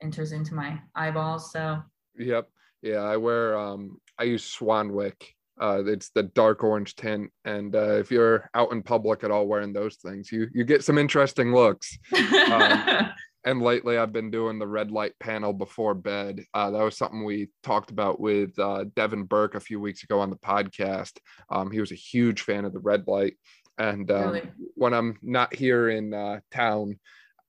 enters 0.01 0.31
into 0.31 0.53
my 0.53 0.79
eyeballs. 0.95 1.51
So, 1.51 1.81
yep. 2.17 2.49
Yeah, 2.81 2.99
I 2.99 3.17
wear, 3.17 3.57
um, 3.57 3.99
I 4.17 4.23
use 4.23 4.43
Swanwick. 4.43 5.21
Uh, 5.59 5.83
it's 5.85 6.09
the 6.11 6.23
dark 6.23 6.63
orange 6.63 6.95
tint. 6.95 7.29
And 7.43 7.75
uh, 7.75 7.95
if 7.95 8.11
you're 8.11 8.49
out 8.53 8.71
in 8.71 8.81
public 8.81 9.23
at 9.23 9.31
all 9.31 9.47
wearing 9.47 9.73
those 9.73 9.95
things, 9.97 10.31
you, 10.31 10.47
you 10.53 10.63
get 10.63 10.83
some 10.83 10.97
interesting 10.97 11.53
looks. 11.53 11.97
Um, 12.51 13.11
and 13.45 13.61
lately 13.61 13.97
I've 13.97 14.11
been 14.11 14.31
doing 14.31 14.59
the 14.59 14.67
red 14.67 14.91
light 14.91 15.13
panel 15.19 15.53
before 15.53 15.93
bed. 15.93 16.43
Uh, 16.53 16.71
that 16.71 16.83
was 16.83 16.97
something 16.97 17.23
we 17.23 17.49
talked 17.63 17.91
about 17.91 18.19
with 18.19 18.57
uh, 18.59 18.85
Devin 18.95 19.23
Burke 19.23 19.55
a 19.55 19.61
few 19.61 19.79
weeks 19.79 20.03
ago 20.03 20.19
on 20.19 20.29
the 20.29 20.35
podcast. 20.35 21.17
Um, 21.49 21.71
he 21.71 21.79
was 21.79 21.91
a 21.91 21.95
huge 21.95 22.41
fan 22.41 22.65
of 22.65 22.73
the 22.73 22.79
red 22.79 23.05
light, 23.07 23.35
and 23.77 24.09
um, 24.11 24.31
really? 24.31 24.49
when 24.75 24.93
I'm 24.93 25.17
not 25.21 25.55
here 25.55 25.89
in 25.89 26.13
uh, 26.13 26.41
town, 26.51 26.99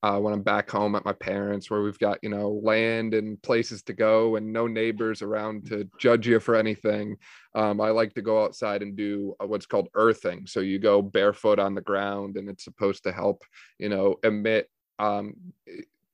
uh, 0.02 0.18
when 0.18 0.32
I'm 0.32 0.42
back 0.42 0.70
home 0.70 0.94
at 0.94 1.04
my 1.04 1.12
parents, 1.12 1.70
where 1.70 1.82
we've 1.82 1.98
got 1.98 2.18
you 2.22 2.30
know 2.30 2.60
land 2.62 3.12
and 3.12 3.42
places 3.42 3.82
to 3.84 3.92
go 3.92 4.36
and 4.36 4.52
no 4.52 4.68
neighbors 4.68 5.22
around 5.22 5.66
to 5.66 5.88
judge 5.98 6.26
you 6.26 6.38
for 6.38 6.54
anything. 6.54 7.16
Um, 7.56 7.80
I 7.80 7.90
like 7.90 8.14
to 8.14 8.22
go 8.22 8.44
outside 8.44 8.82
and 8.82 8.96
do 8.96 9.34
uh, 9.40 9.46
what's 9.46 9.66
called 9.66 9.88
earthing. 9.94 10.46
So 10.46 10.60
you 10.60 10.78
go 10.78 11.02
barefoot 11.02 11.58
on 11.58 11.74
the 11.74 11.80
ground, 11.80 12.36
and 12.36 12.48
it's 12.48 12.64
supposed 12.64 13.02
to 13.04 13.12
help 13.12 13.42
you 13.78 13.88
know 13.88 14.16
emit 14.22 14.70
um, 15.00 15.34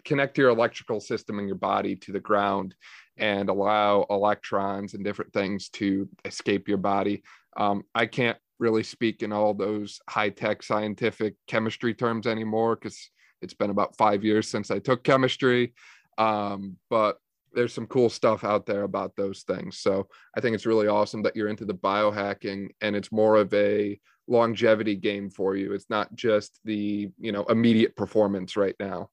connect 0.04 0.38
your 0.38 0.50
electrical 0.50 1.00
system 1.00 1.38
and 1.38 1.48
your 1.48 1.56
body 1.56 1.96
to 1.96 2.12
the 2.12 2.20
ground 2.20 2.74
and 3.18 3.48
allow 3.48 4.06
electrons 4.08 4.94
and 4.94 5.04
different 5.04 5.32
things 5.32 5.68
to 5.70 6.08
escape 6.24 6.68
your 6.68 6.78
body. 6.78 7.22
Um, 7.56 7.82
I 7.94 8.06
can't 8.06 8.38
really 8.58 8.84
speak 8.84 9.22
in 9.22 9.32
all 9.32 9.52
those 9.52 10.00
high 10.08 10.30
tech 10.30 10.62
scientific 10.62 11.34
chemistry 11.46 11.92
terms 11.92 12.26
anymore 12.26 12.76
because 12.76 13.10
it's 13.42 13.54
been 13.54 13.70
about 13.70 13.96
five 13.96 14.24
years 14.24 14.48
since 14.48 14.70
I 14.70 14.78
took 14.78 15.02
chemistry. 15.02 15.74
Um, 16.18 16.76
but 16.88 17.18
there's 17.52 17.74
some 17.74 17.86
cool 17.86 18.08
stuff 18.08 18.44
out 18.44 18.66
there 18.66 18.82
about 18.82 19.16
those 19.16 19.42
things. 19.42 19.78
So 19.78 20.08
I 20.36 20.40
think 20.40 20.54
it's 20.54 20.66
really 20.66 20.86
awesome 20.86 21.22
that 21.22 21.34
you're 21.34 21.48
into 21.48 21.64
the 21.64 21.74
biohacking 21.74 22.68
and 22.80 22.94
it's 22.94 23.10
more 23.10 23.36
of 23.36 23.52
a 23.54 23.98
longevity 24.28 24.96
game 24.96 25.30
for 25.30 25.56
you. 25.56 25.72
It's 25.72 25.90
not 25.90 26.14
just 26.14 26.58
the, 26.64 27.10
you 27.18 27.32
know, 27.32 27.44
immediate 27.44 27.96
performance 27.96 28.56
right 28.56 28.74
now. 28.80 29.10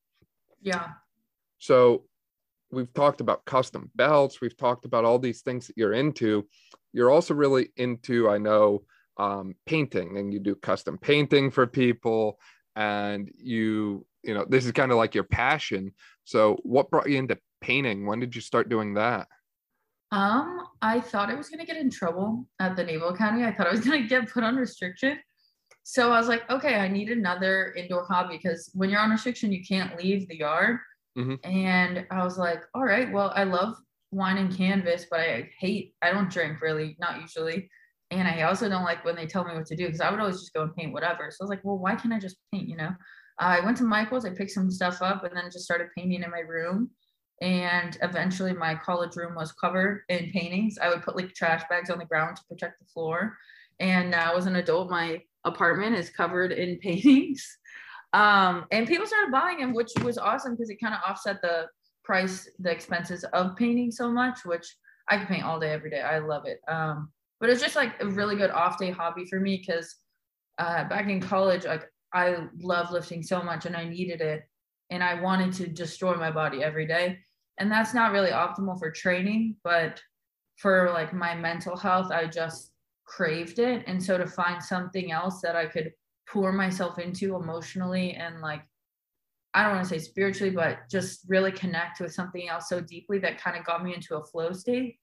Yeah. 0.62 0.90
So 1.60 2.06
we've 2.72 2.94
talked 2.94 3.22
about 3.22 3.46
custom 3.46 3.92
belts, 3.96 4.42
we've 4.42 4.58
talked 4.58 4.86
about 4.86 5.06
all 5.06 5.20
these 5.20 5.42
things 5.42 5.68
that 5.68 5.78
you're 5.78 5.94
into. 5.94 6.48
You're 6.94 7.12
also 7.12 7.34
really 7.34 7.70
into, 7.78 8.30
I 8.30 8.38
know, 8.38 8.84
um, 9.18 9.56
painting 9.66 10.18
and 10.18 10.34
you 10.34 10.40
do 10.40 10.56
custom 10.56 10.98
painting 10.98 11.52
for 11.52 11.68
people 11.68 12.40
and 12.76 13.32
you 13.38 14.06
you 14.24 14.34
know 14.34 14.46
this 14.48 14.66
is 14.66 14.72
kind 14.72 14.92
of 14.92 14.98
like 14.98 15.14
your 15.14 15.24
passion 15.24 15.92
so 16.24 16.58
what 16.64 16.90
brought 16.90 17.10
you 17.10 17.18
into 17.18 17.38
painting 17.62 18.06
when 18.06 18.20
did 18.20 18.36
you 18.36 18.42
start 18.42 18.70
doing 18.70 18.96
that 18.96 19.28
um 20.14 20.68
i 20.82 21.00
thought 21.00 21.30
i 21.30 21.34
was 21.34 21.50
going 21.50 21.60
to 21.60 21.66
get 21.66 21.76
in 21.76 21.90
trouble 21.90 22.48
at 22.60 22.76
the 22.76 22.84
naval 22.84 23.10
academy 23.10 23.44
i 23.44 23.52
thought 23.52 23.68
i 23.68 23.72
was 23.72 23.82
going 23.86 24.02
to 24.02 24.08
get 24.08 24.30
put 24.30 24.44
on 24.44 24.56
restriction 24.56 25.18
so 25.84 26.12
i 26.14 26.18
was 26.18 26.28
like 26.28 26.50
okay 26.50 26.76
i 26.76 26.88
need 26.88 27.10
another 27.10 27.74
indoor 27.74 28.06
hobby 28.06 28.38
because 28.38 28.72
when 28.74 28.90
you're 28.90 29.00
on 29.00 29.10
restriction 29.10 29.52
you 29.52 29.64
can't 29.68 29.98
leave 29.98 30.28
the 30.30 30.38
yard 30.38 30.78
mm-hmm. 31.18 31.36
and 31.44 32.06
i 32.12 32.24
was 32.24 32.38
like 32.38 32.64
all 32.74 32.86
right 32.86 33.12
well 33.12 33.34
i 33.36 33.44
love 33.44 33.76
wine 34.12 34.38
and 34.38 34.56
canvas 34.56 35.08
but 35.10 35.20
i 35.20 35.50
hate 35.60 35.94
i 36.02 36.12
don't 36.12 36.32
drink 36.32 36.62
really 36.62 36.96
not 37.00 37.20
usually 37.20 37.70
and 38.12 38.28
I 38.28 38.44
also 38.44 38.70
don't 38.70 38.84
like 38.84 39.04
when 39.04 39.16
they 39.16 39.26
tell 39.26 39.44
me 39.44 39.56
what 39.56 39.66
to 39.68 39.76
do 39.76 39.86
because 39.86 40.02
I 40.02 40.12
would 40.12 40.20
always 40.20 40.40
just 40.40 40.54
go 40.54 40.62
and 40.62 40.76
paint 40.76 40.94
whatever. 40.94 41.32
So 41.32 41.38
I 41.42 41.44
was 41.44 41.50
like, 41.50 41.64
well, 41.64 41.78
why 41.78 41.96
can't 41.96 42.14
I 42.14 42.20
just 42.20 42.38
paint? 42.54 42.70
You 42.70 42.78
know, 42.78 42.92
I 43.40 43.60
went 43.62 43.78
to 43.78 43.84
Michael's, 43.84 44.26
I 44.26 44.30
picked 44.30 44.52
some 44.52 44.70
stuff 44.70 45.02
up, 45.02 45.24
and 45.24 45.36
then 45.36 45.46
just 45.46 45.66
started 45.66 45.88
painting 45.98 46.24
in 46.24 46.30
my 46.30 46.40
room. 46.40 46.92
And 47.44 47.98
eventually, 48.02 48.54
my 48.54 48.74
college 48.74 49.18
room 49.18 49.36
was 49.36 49.52
covered 49.52 50.04
in 50.08 50.32
paintings. 50.32 50.78
I 50.82 50.88
would 50.88 51.02
put 51.02 51.18
like 51.18 51.34
trash 51.34 51.62
bags 51.70 51.90
on 51.90 52.00
the 52.00 52.06
ground 52.06 52.38
to 52.38 52.44
protect 52.48 52.80
the 52.80 52.86
floor. 52.86 53.38
And 53.82 54.10
now, 54.10 54.38
as 54.38 54.46
an 54.46 54.56
adult, 54.56 54.90
my 54.90 55.22
apartment 55.44 55.98
is 55.98 56.10
covered 56.10 56.54
in 56.54 56.78
paintings. 56.82 57.46
Um, 58.14 58.66
and 58.72 58.88
people 58.88 59.06
started 59.06 59.34
buying 59.34 59.58
them, 59.58 59.74
which 59.74 59.92
was 60.06 60.18
awesome 60.18 60.54
because 60.54 60.70
it 60.70 60.80
kind 60.80 60.94
of 60.94 61.02
offset 61.06 61.42
the 61.42 61.68
price, 62.06 62.48
the 62.60 62.72
expenses 62.72 63.26
of 63.34 63.58
painting 63.58 63.92
so 63.92 64.10
much, 64.10 64.46
which 64.46 64.78
I 65.10 65.18
can 65.18 65.28
paint 65.28 65.44
all 65.44 65.60
day, 65.60 65.72
every 65.72 65.90
day. 65.90 66.00
I 66.00 66.20
love 66.20 66.46
it. 66.46 66.62
Um, 66.70 67.12
but 67.42 67.50
it's 67.50 67.62
just 67.62 67.76
like 67.76 68.02
a 68.02 68.08
really 68.08 68.38
good 68.38 68.52
off 68.52 68.78
day 68.78 68.92
hobby 68.92 69.26
for 69.26 69.42
me 69.42 69.58
because 69.58 69.98
uh, 70.60 70.86
back 70.86 71.10
in 71.10 71.20
college, 71.20 71.66
like 71.66 71.92
I 72.14 72.48
love 72.62 72.92
lifting 72.92 73.22
so 73.22 73.44
much 73.44 73.66
and 73.66 73.76
I 73.76 73.84
needed 73.84 74.22
it 74.22 74.44
and 74.92 75.04
I 75.04 75.20
wanted 75.20 75.52
to 75.56 75.68
destroy 75.68 76.16
my 76.16 76.32
body 76.32 76.64
every 76.64 76.88
day. 76.88 77.20
And 77.60 77.72
that's 77.72 77.94
not 77.94 78.12
really 78.12 78.32
optimal 78.32 78.80
for 78.80 78.92
training, 78.92 79.56
but 79.64 80.02
for 80.58 80.90
like 80.94 81.14
my 81.14 81.36
mental 81.36 81.78
health, 81.78 82.12
I 82.12 82.26
just 82.26 82.72
craved 83.06 83.60
it. 83.60 83.84
And 83.88 84.02
so 84.02 84.18
to 84.18 84.26
find 84.26 84.62
something 84.64 85.12
else 85.12 85.42
that 85.42 85.56
I 85.56 85.66
could 85.66 85.94
pour 86.28 86.52
myself 86.52 87.00
into 87.00 87.36
emotionally 87.36 88.14
and 88.14 88.42
like 88.42 88.64
I 89.54 89.64
don't 89.64 89.76
want 89.76 89.88
to 89.88 89.90
say 89.90 90.00
spiritually, 90.00 90.50
but 90.50 90.80
just 90.90 91.26
really 91.28 91.52
connect 91.52 92.00
with 92.00 92.12
something 92.12 92.50
else 92.50 92.70
so 92.70 92.82
deeply 92.82 93.20
that 93.20 93.40
kind 93.40 93.56
of 93.56 93.64
got 93.64 93.84
me 93.84 93.94
into 93.94 94.16
a 94.16 94.24
flow 94.24 94.52
state. 94.52 94.98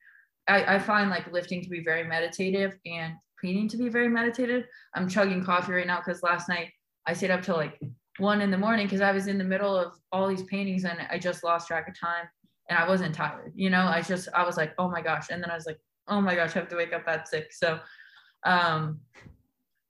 I, 0.49 0.75
I 0.75 0.79
find 0.81 1.09
like 1.09 1.33
lifting 1.33 1.63
to 1.63 1.69
be 1.69 1.85
very 1.85 2.03
meditative 2.03 2.77
and 2.85 3.15
painting 3.41 3.69
to 3.69 3.77
be 3.77 3.89
very 3.89 4.09
meditative. 4.09 4.65
I'm 4.95 5.09
chugging 5.09 5.45
coffee 5.45 5.73
right 5.73 5.87
now 5.87 5.99
because 6.05 6.25
last 6.25 6.49
night 6.49 6.73
I 7.07 7.13
stayed 7.13 7.31
up 7.31 7.43
till 7.43 7.57
like 7.57 7.79
one 8.19 8.41
in 8.41 8.51
the 8.51 8.59
morning 8.59 8.87
because 8.87 9.01
I 9.01 9.13
was 9.13 9.29
in 9.29 9.39
the 9.39 9.45
middle 9.45 9.77
of 9.77 9.93
all 10.11 10.27
these 10.27 10.43
paintings 10.43 10.85
and 10.85 10.99
I 11.09 11.19
just 11.19 11.45
lost 11.45 11.69
track 11.69 11.87
of 11.89 11.99
time 11.99 12.27
and 12.71 12.79
I 12.79 12.89
wasn't 12.89 13.15
tired. 13.15 13.53
You 13.55 13.69
know, 13.69 13.85
I 13.87 14.01
just 14.01 14.29
I 14.33 14.45
was 14.45 14.57
like, 14.57 14.73
oh 14.79 14.89
my 14.89 15.03
gosh. 15.03 15.27
And 15.31 15.43
then 15.43 15.51
I 15.51 15.57
was 15.57 15.67
like, 15.67 15.79
oh 16.09 16.21
my 16.21 16.35
gosh, 16.35 16.57
I 16.57 16.61
have 16.61 16.69
to 16.69 16.77
wake 16.77 16.95
up 16.95 17.03
at 17.07 17.29
six. 17.29 17.59
So 17.59 17.81
um 18.47 19.01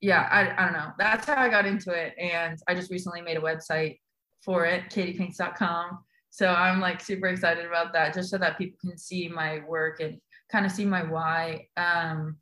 yeah, 0.01 0.27
I, 0.33 0.61
I 0.61 0.65
don't 0.65 0.73
know. 0.73 0.93
That's 0.99 1.27
how 1.27 1.37
I 1.37 1.51
got 1.51 1.67
into 1.67 1.93
it. 1.93 2.15
And 2.19 2.59
I 2.67 2.75
just 2.75 2.91
recently 2.91 3.21
made 3.21 3.37
a 3.37 3.41
website 3.41 3.99
for 4.43 4.65
it, 4.65 4.85
katiepaints.com. 4.85 5.99
So 6.31 6.49
I'm 6.49 6.81
like 6.81 7.03
super 7.03 7.27
excited 7.27 7.67
about 7.67 7.93
that 7.93 8.15
just 8.15 8.31
so 8.31 8.39
that 8.39 8.57
people 8.57 8.79
can 8.81 8.97
see 8.97 9.29
my 9.29 9.61
work 9.69 10.01
and 10.01 10.19
kind 10.51 10.65
of 10.65 10.73
see 10.73 10.87
my 10.87 11.03
why. 11.03 11.67
Um, 11.77 12.39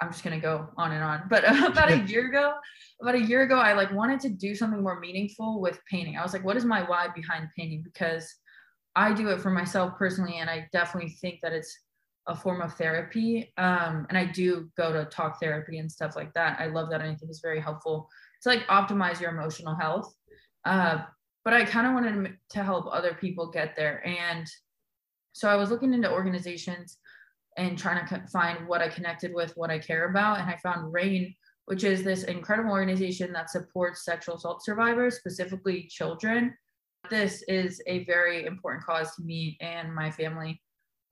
I'm 0.00 0.10
just 0.10 0.22
gonna 0.22 0.38
go 0.38 0.68
on 0.76 0.92
and 0.92 1.02
on. 1.02 1.22
But 1.30 1.44
about 1.66 1.90
a 1.90 1.98
year 2.06 2.28
ago, 2.28 2.52
about 3.00 3.14
a 3.14 3.22
year 3.22 3.42
ago, 3.42 3.56
I 3.56 3.72
like 3.72 3.90
wanted 3.92 4.20
to 4.20 4.28
do 4.28 4.54
something 4.54 4.82
more 4.82 5.00
meaningful 5.00 5.62
with 5.62 5.80
painting. 5.90 6.18
I 6.18 6.22
was 6.22 6.34
like, 6.34 6.44
what 6.44 6.58
is 6.58 6.66
my 6.66 6.82
why 6.82 7.08
behind 7.14 7.48
painting? 7.56 7.82
Because 7.82 8.34
I 8.96 9.12
do 9.12 9.28
it 9.28 9.40
for 9.40 9.50
myself 9.50 9.96
personally, 9.98 10.38
and 10.38 10.50
I 10.50 10.68
definitely 10.72 11.10
think 11.10 11.40
that 11.42 11.52
it's 11.52 11.78
a 12.26 12.34
form 12.34 12.60
of 12.60 12.74
therapy. 12.74 13.52
Um, 13.56 14.06
and 14.08 14.18
I 14.18 14.24
do 14.24 14.68
go 14.76 14.92
to 14.92 15.04
talk 15.04 15.38
therapy 15.38 15.78
and 15.78 15.90
stuff 15.90 16.16
like 16.16 16.32
that. 16.34 16.58
I 16.58 16.66
love 16.66 16.90
that. 16.90 17.00
I 17.00 17.04
think 17.04 17.20
it's 17.22 17.40
very 17.40 17.60
helpful 17.60 18.08
to 18.42 18.48
like 18.48 18.66
optimize 18.66 19.20
your 19.20 19.30
emotional 19.30 19.76
health. 19.76 20.12
Uh, 20.64 21.04
but 21.44 21.54
I 21.54 21.64
kind 21.64 21.86
of 21.86 21.92
wanted 21.92 22.36
to 22.50 22.64
help 22.64 22.86
other 22.90 23.14
people 23.14 23.50
get 23.50 23.76
there. 23.76 24.04
And 24.04 24.46
so 25.32 25.48
I 25.48 25.54
was 25.54 25.70
looking 25.70 25.94
into 25.94 26.10
organizations 26.10 26.98
and 27.56 27.78
trying 27.78 28.04
to 28.06 28.26
find 28.32 28.66
what 28.66 28.80
I 28.80 28.88
connected 28.88 29.32
with, 29.32 29.52
what 29.56 29.70
I 29.70 29.78
care 29.78 30.10
about. 30.10 30.40
And 30.40 30.50
I 30.50 30.56
found 30.56 30.92
RAINN, 30.92 31.34
which 31.66 31.84
is 31.84 32.02
this 32.02 32.24
incredible 32.24 32.72
organization 32.72 33.32
that 33.34 33.50
supports 33.50 34.04
sexual 34.04 34.36
assault 34.36 34.64
survivors, 34.64 35.16
specifically 35.16 35.86
children. 35.88 36.56
This 37.10 37.42
is 37.48 37.82
a 37.86 38.04
very 38.04 38.46
important 38.46 38.84
cause 38.84 39.14
to 39.16 39.22
me 39.22 39.56
and 39.60 39.94
my 39.94 40.10
family. 40.10 40.62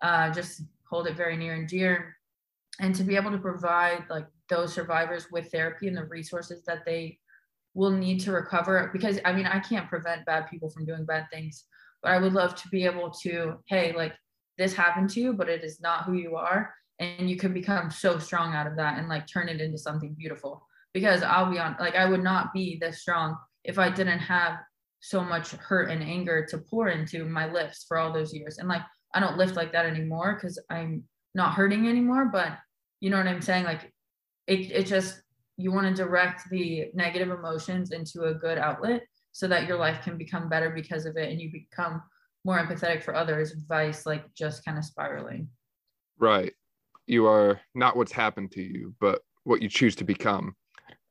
Uh, 0.00 0.30
just 0.30 0.62
hold 0.88 1.06
it 1.06 1.16
very 1.16 1.36
near 1.36 1.54
and 1.54 1.68
dear. 1.68 2.16
And 2.80 2.94
to 2.94 3.04
be 3.04 3.16
able 3.16 3.30
to 3.30 3.38
provide 3.38 4.04
like 4.10 4.26
those 4.48 4.72
survivors 4.72 5.26
with 5.30 5.50
therapy 5.50 5.88
and 5.88 5.96
the 5.96 6.04
resources 6.04 6.64
that 6.64 6.84
they 6.84 7.18
will 7.74 7.90
need 7.90 8.20
to 8.20 8.32
recover. 8.32 8.90
Because 8.92 9.18
I 9.24 9.32
mean, 9.32 9.46
I 9.46 9.60
can't 9.60 9.88
prevent 9.88 10.26
bad 10.26 10.48
people 10.50 10.70
from 10.70 10.84
doing 10.84 11.04
bad 11.04 11.26
things, 11.32 11.64
but 12.02 12.12
I 12.12 12.18
would 12.18 12.32
love 12.32 12.54
to 12.56 12.68
be 12.68 12.84
able 12.84 13.10
to, 13.22 13.58
hey, 13.66 13.92
like 13.92 14.14
this 14.58 14.74
happened 14.74 15.10
to 15.10 15.20
you, 15.20 15.32
but 15.32 15.48
it 15.48 15.64
is 15.64 15.80
not 15.80 16.04
who 16.04 16.14
you 16.14 16.36
are. 16.36 16.74
And 17.00 17.28
you 17.28 17.36
can 17.36 17.52
become 17.52 17.90
so 17.90 18.18
strong 18.18 18.54
out 18.54 18.66
of 18.66 18.76
that 18.76 18.98
and 18.98 19.08
like 19.08 19.26
turn 19.26 19.48
it 19.48 19.60
into 19.60 19.78
something 19.78 20.14
beautiful. 20.14 20.66
Because 20.92 21.24
I'll 21.24 21.50
be 21.50 21.58
on, 21.58 21.76
like, 21.80 21.96
I 21.96 22.08
would 22.08 22.22
not 22.22 22.52
be 22.52 22.78
this 22.80 23.00
strong 23.00 23.36
if 23.64 23.80
I 23.80 23.90
didn't 23.90 24.20
have 24.20 24.58
so 25.04 25.22
much 25.22 25.50
hurt 25.50 25.90
and 25.90 26.02
anger 26.02 26.46
to 26.46 26.56
pour 26.56 26.88
into 26.88 27.26
my 27.26 27.50
lifts 27.52 27.84
for 27.86 27.98
all 27.98 28.10
those 28.10 28.32
years. 28.32 28.56
And 28.56 28.68
like, 28.68 28.80
I 29.12 29.20
don't 29.20 29.36
lift 29.36 29.54
like 29.54 29.70
that 29.72 29.84
anymore 29.84 30.34
because 30.40 30.58
I'm 30.70 31.04
not 31.34 31.52
hurting 31.52 31.86
anymore. 31.88 32.30
But 32.32 32.56
you 33.00 33.10
know 33.10 33.18
what 33.18 33.26
I'm 33.26 33.42
saying? 33.42 33.64
Like, 33.64 33.92
it, 34.46 34.72
it 34.72 34.86
just, 34.86 35.20
you 35.58 35.72
want 35.72 35.94
to 35.94 36.02
direct 36.02 36.48
the 36.48 36.86
negative 36.94 37.28
emotions 37.28 37.90
into 37.92 38.24
a 38.24 38.34
good 38.34 38.56
outlet 38.56 39.02
so 39.32 39.46
that 39.46 39.68
your 39.68 39.76
life 39.76 40.02
can 40.02 40.16
become 40.16 40.48
better 40.48 40.70
because 40.70 41.04
of 41.04 41.18
it 41.18 41.30
and 41.30 41.38
you 41.38 41.52
become 41.52 42.02
more 42.46 42.58
empathetic 42.58 43.02
for 43.02 43.14
others 43.14 43.52
vice 43.68 44.04
like 44.04 44.32
just 44.34 44.64
kind 44.64 44.76
of 44.76 44.84
spiraling 44.84 45.48
right 46.18 46.52
you 47.06 47.26
are 47.26 47.60
not 47.74 47.96
what's 47.96 48.12
happened 48.12 48.50
to 48.52 48.62
you 48.62 48.94
but 49.00 49.22
what 49.44 49.62
you 49.62 49.68
choose 49.68 49.96
to 49.96 50.04
become 50.04 50.54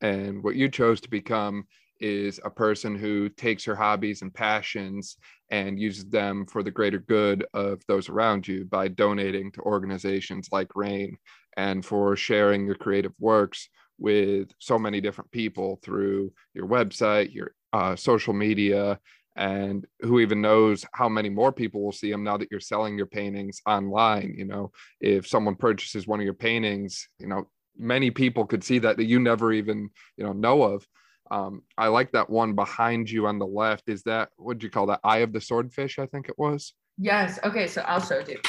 and 0.01 0.43
what 0.43 0.55
you 0.55 0.69
chose 0.69 1.01
to 1.01 1.09
become 1.09 1.65
is 2.03 2.37
a 2.43 2.49
person 2.49 2.97
who 2.97 3.29
takes 3.29 3.63
her 3.63 3.75
hobbies 3.75 4.21
and 4.21 4.33
passions 4.33 5.15
and 5.49 5.79
uses 5.79 6.05
them 6.09 6.45
for 6.45 6.61
the 6.61 6.69
greater 6.69 6.99
good 6.99 7.45
of 7.53 7.81
those 7.87 8.09
around 8.09 8.45
you 8.45 8.65
by 8.65 8.89
donating 8.89 9.49
to 9.53 9.61
organizations 9.61 10.49
like 10.51 10.75
RAINN 10.75 11.15
and 11.55 11.85
for 11.85 12.17
sharing 12.17 12.65
your 12.65 12.75
creative 12.75 13.13
works 13.19 13.69
with 13.97 14.51
so 14.59 14.77
many 14.77 14.99
different 14.99 15.31
people 15.31 15.79
through 15.81 16.33
your 16.53 16.67
website, 16.67 17.33
your 17.33 17.53
uh, 17.71 17.95
social 17.95 18.33
media, 18.33 18.99
and 19.37 19.87
who 20.01 20.19
even 20.19 20.41
knows 20.41 20.85
how 20.91 21.07
many 21.07 21.29
more 21.29 21.53
people 21.53 21.81
will 21.81 21.93
see 21.93 22.11
them 22.11 22.23
now 22.23 22.35
that 22.35 22.49
you're 22.51 22.59
selling 22.59 22.97
your 22.97 23.07
paintings 23.07 23.61
online 23.65 24.35
you 24.37 24.45
know? 24.45 24.71
If 24.99 25.25
someone 25.25 25.55
purchases 25.55 26.05
one 26.05 26.19
of 26.19 26.25
your 26.25 26.33
paintings 26.33 27.07
you 27.17 27.27
know 27.27 27.47
many 27.75 28.11
people 28.11 28.45
could 28.45 28.63
see 28.63 28.77
that 28.79 28.97
that 28.97 29.05
you 29.05 29.19
never 29.19 29.51
even 29.51 29.89
you 30.17 30.23
know 30.23 30.33
know 30.33 30.61
of 30.61 30.85
Um, 31.31 31.63
I 31.77 31.87
like 31.87 32.11
that 32.11 32.29
one 32.29 32.53
behind 32.53 33.09
you 33.09 33.27
on 33.27 33.39
the 33.39 33.47
left. 33.47 33.87
Is 33.87 34.03
that 34.03 34.29
what 34.37 34.59
do 34.59 34.67
you 34.67 34.71
call 34.71 34.87
that? 34.87 34.99
Eye 35.03 35.19
of 35.19 35.33
the 35.33 35.41
swordfish, 35.41 35.99
I 35.99 36.05
think 36.05 36.29
it 36.29 36.37
was. 36.37 36.73
Yes. 36.97 37.39
Okay. 37.43 37.67
So 37.67 37.81
I'll 37.81 38.01
show 38.01 38.23
you. 38.27 38.39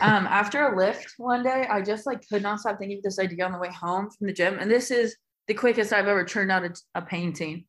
Um, 0.00 0.26
after 0.26 0.68
a 0.68 0.76
lift 0.76 1.14
one 1.18 1.42
day, 1.42 1.66
I 1.68 1.82
just 1.82 2.06
like 2.06 2.26
could 2.28 2.42
not 2.42 2.60
stop 2.60 2.78
thinking 2.78 2.98
of 2.98 3.02
this 3.02 3.18
idea 3.18 3.44
on 3.44 3.52
the 3.52 3.58
way 3.58 3.70
home 3.72 4.08
from 4.10 4.26
the 4.26 4.32
gym. 4.32 4.58
And 4.58 4.70
this 4.70 4.90
is 4.90 5.16
the 5.48 5.54
quickest 5.54 5.92
I've 5.92 6.06
ever 6.06 6.24
turned 6.24 6.52
out 6.52 6.64
a, 6.64 6.72
a 6.94 7.02
painting, 7.02 7.64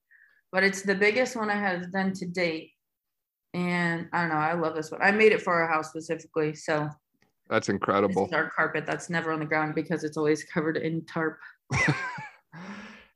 but 0.51 0.63
it's 0.63 0.83
the 0.83 0.95
biggest 0.95 1.35
one 1.35 1.49
I 1.49 1.55
have 1.55 1.91
done 1.91 2.13
to 2.13 2.27
date. 2.27 2.71
And 3.53 4.07
I 4.13 4.21
don't 4.21 4.29
know, 4.29 4.35
I 4.35 4.53
love 4.53 4.75
this 4.75 4.91
one. 4.91 5.01
I 5.01 5.11
made 5.11 5.31
it 5.31 5.41
for 5.41 5.53
our 5.53 5.67
house 5.67 5.89
specifically. 5.89 6.53
So 6.53 6.89
that's 7.49 7.69
incredible. 7.69 8.29
our 8.33 8.49
carpet 8.49 8.85
that's 8.85 9.09
never 9.09 9.31
on 9.31 9.39
the 9.39 9.45
ground 9.45 9.75
because 9.75 10.03
it's 10.03 10.15
always 10.15 10.43
covered 10.43 10.77
in 10.77 11.03
tarp. 11.05 11.39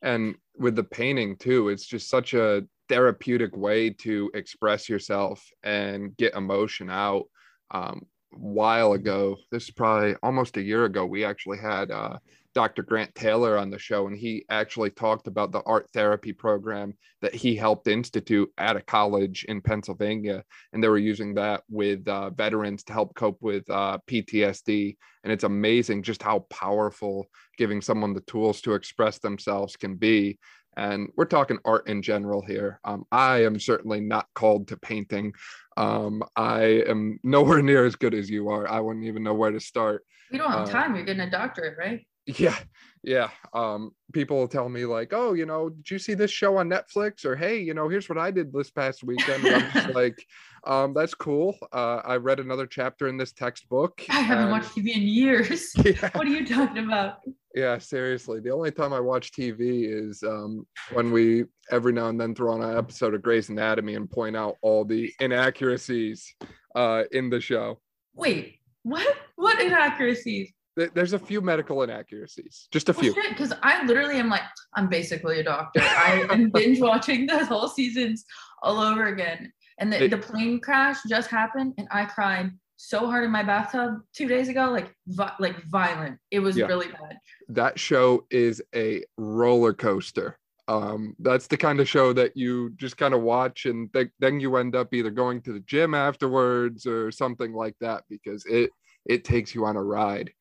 and 0.05 0.35
with 0.57 0.75
the 0.75 0.83
painting 0.83 1.35
too, 1.35 1.69
it's 1.69 1.85
just 1.85 2.09
such 2.09 2.33
a 2.33 2.63
therapeutic 2.87 3.57
way 3.57 3.89
to 3.89 4.31
express 4.35 4.87
yourself 4.87 5.43
and 5.63 6.15
get 6.15 6.35
emotion 6.35 6.89
out. 6.89 7.25
Um, 7.71 8.05
while 8.37 8.93
ago, 8.93 9.37
this 9.51 9.63
is 9.63 9.71
probably 9.71 10.15
almost 10.23 10.57
a 10.57 10.61
year 10.61 10.85
ago, 10.85 11.05
we 11.05 11.25
actually 11.25 11.57
had 11.57 11.91
uh, 11.91 12.17
Dr. 12.55 12.83
Grant 12.83 13.13
Taylor 13.15 13.57
on 13.57 13.69
the 13.69 13.77
show, 13.77 14.07
and 14.07 14.17
he 14.17 14.45
actually 14.49 14.89
talked 14.89 15.27
about 15.27 15.51
the 15.51 15.61
art 15.63 15.89
therapy 15.93 16.31
program 16.31 16.93
that 17.21 17.35
he 17.35 17.55
helped 17.55 17.87
institute 17.87 18.49
at 18.57 18.77
a 18.77 18.81
college 18.81 19.45
in 19.49 19.61
Pennsylvania. 19.61 20.43
And 20.71 20.81
they 20.81 20.87
were 20.87 20.97
using 20.97 21.33
that 21.35 21.63
with 21.69 22.07
uh, 22.07 22.29
veterans 22.29 22.83
to 22.85 22.93
help 22.93 23.13
cope 23.13 23.41
with 23.41 23.69
uh, 23.69 23.97
PTSD. 24.07 24.95
And 25.23 25.33
it's 25.33 25.43
amazing 25.43 26.03
just 26.03 26.23
how 26.23 26.39
powerful 26.49 27.27
giving 27.57 27.81
someone 27.81 28.13
the 28.13 28.21
tools 28.21 28.61
to 28.61 28.73
express 28.73 29.19
themselves 29.19 29.75
can 29.75 29.95
be. 29.95 30.39
And 30.77 31.09
we're 31.15 31.25
talking 31.25 31.57
art 31.65 31.87
in 31.87 32.01
general 32.01 32.41
here. 32.41 32.79
Um, 32.83 33.05
I 33.11 33.43
am 33.43 33.59
certainly 33.59 34.01
not 34.01 34.27
called 34.33 34.67
to 34.69 34.77
painting. 34.77 35.33
Um, 35.77 36.23
I 36.35 36.83
am 36.87 37.19
nowhere 37.23 37.61
near 37.63 37.85
as 37.85 37.95
good 37.95 38.13
as 38.13 38.29
you 38.29 38.49
are. 38.49 38.67
I 38.67 38.79
wouldn't 38.79 39.05
even 39.05 39.23
know 39.23 39.33
where 39.33 39.51
to 39.51 39.59
start. 39.59 40.03
You 40.31 40.39
don't 40.39 40.51
have 40.51 40.67
uh, 40.67 40.71
time. 40.71 40.95
You're 40.95 41.05
getting 41.05 41.21
a 41.21 41.29
doctorate, 41.29 41.77
right? 41.77 42.05
yeah 42.25 42.57
yeah 43.05 43.29
um 43.53 43.91
people 44.13 44.47
tell 44.47 44.67
me 44.67 44.83
like 44.83 45.13
oh 45.13 45.33
you 45.33 45.45
know 45.45 45.69
did 45.69 45.91
you 45.91 45.99
see 45.99 46.15
this 46.15 46.31
show 46.31 46.57
on 46.57 46.67
netflix? 46.67 47.23
or 47.23 47.35
hey 47.35 47.59
you 47.59 47.73
know 47.73 47.87
here's 47.87 48.09
what 48.09 48.17
i 48.17 48.31
did 48.31 48.51
this 48.51 48.71
past 48.71 49.03
weekend. 49.03 49.45
I'm 49.45 49.71
just 49.71 49.89
like 49.95 50.25
um 50.65 50.93
that's 50.93 51.13
cool. 51.13 51.55
Uh 51.71 52.01
i 52.03 52.15
read 52.15 52.39
another 52.39 52.65
chapter 52.65 53.07
in 53.07 53.17
this 53.17 53.31
textbook 53.31 54.01
i 54.09 54.19
haven't 54.19 54.45
and... 54.45 54.51
watched 54.51 54.75
tv 54.75 54.95
in 54.95 55.03
years. 55.03 55.73
Yeah. 55.85 56.09
what 56.15 56.25
are 56.25 56.31
you 56.31 56.45
talking 56.45 56.83
about? 56.83 57.19
Yeah 57.53 57.77
seriously. 57.77 58.39
The 58.39 58.51
only 58.51 58.71
time 58.71 58.91
i 58.91 58.99
watch 58.99 59.31
tv 59.31 59.85
is 59.87 60.23
um 60.23 60.65
when 60.93 61.11
we 61.11 61.45
every 61.71 61.93
now 61.93 62.09
and 62.09 62.19
then 62.19 62.33
throw 62.33 62.53
on 62.53 62.63
an 62.63 62.75
episode 62.75 63.13
of 63.13 63.21
Grey's 63.21 63.49
Anatomy 63.49 63.93
and 63.95 64.09
point 64.09 64.35
out 64.35 64.55
all 64.61 64.83
the 64.83 65.13
inaccuracies 65.19 66.33
uh 66.75 67.03
in 67.11 67.29
the 67.29 67.39
show. 67.39 67.79
Wait 68.15 68.55
what? 68.85 69.17
What 69.35 69.59
inaccuracies 69.59 70.53
there's 70.75 71.13
a 71.13 71.19
few 71.19 71.41
medical 71.41 71.83
inaccuracies, 71.83 72.67
just 72.71 72.89
a 72.89 72.93
few. 72.93 73.13
Because 73.29 73.53
I 73.63 73.85
literally 73.85 74.15
am 74.15 74.29
like, 74.29 74.41
I'm 74.75 74.89
basically 74.89 75.39
a 75.39 75.43
doctor. 75.43 75.81
I 75.81 76.27
am 76.29 76.49
binge 76.53 76.79
watching 76.79 77.27
the 77.27 77.45
whole 77.45 77.69
seasons 77.69 78.25
all 78.61 78.79
over 78.79 79.07
again. 79.07 79.51
And 79.79 79.91
the, 79.91 80.05
it, 80.05 80.11
the 80.11 80.17
plane 80.17 80.59
crash 80.59 80.97
just 81.07 81.29
happened, 81.29 81.73
and 81.77 81.87
I 81.91 82.05
cried 82.05 82.51
so 82.77 83.07
hard 83.07 83.23
in 83.23 83.31
my 83.31 83.43
bathtub 83.43 84.01
two 84.13 84.27
days 84.27 84.49
ago, 84.49 84.69
like 84.69 84.93
vi- 85.07 85.33
like 85.39 85.63
violent. 85.65 86.17
It 86.31 86.39
was 86.39 86.57
yeah. 86.57 86.65
really 86.65 86.87
bad. 86.87 87.17
That 87.49 87.79
show 87.79 88.25
is 88.29 88.61
a 88.73 89.03
roller 89.17 89.73
coaster. 89.73 90.37
Um, 90.67 91.15
that's 91.19 91.47
the 91.47 91.57
kind 91.57 91.79
of 91.79 91.87
show 91.87 92.11
that 92.13 92.35
you 92.35 92.71
just 92.75 92.97
kind 92.97 93.13
of 93.13 93.21
watch, 93.21 93.65
and 93.65 93.91
th- 93.93 94.09
then 94.19 94.39
you 94.39 94.55
end 94.57 94.75
up 94.75 94.93
either 94.93 95.11
going 95.11 95.41
to 95.43 95.53
the 95.53 95.59
gym 95.61 95.93
afterwards 95.93 96.85
or 96.85 97.11
something 97.11 97.53
like 97.53 97.75
that 97.81 98.03
because 98.09 98.45
it 98.45 98.71
it 99.05 99.23
takes 99.23 99.53
you 99.53 99.65
on 99.65 99.75
a 99.75 99.83
ride. 99.83 100.31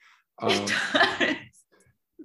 Um, 0.41 0.67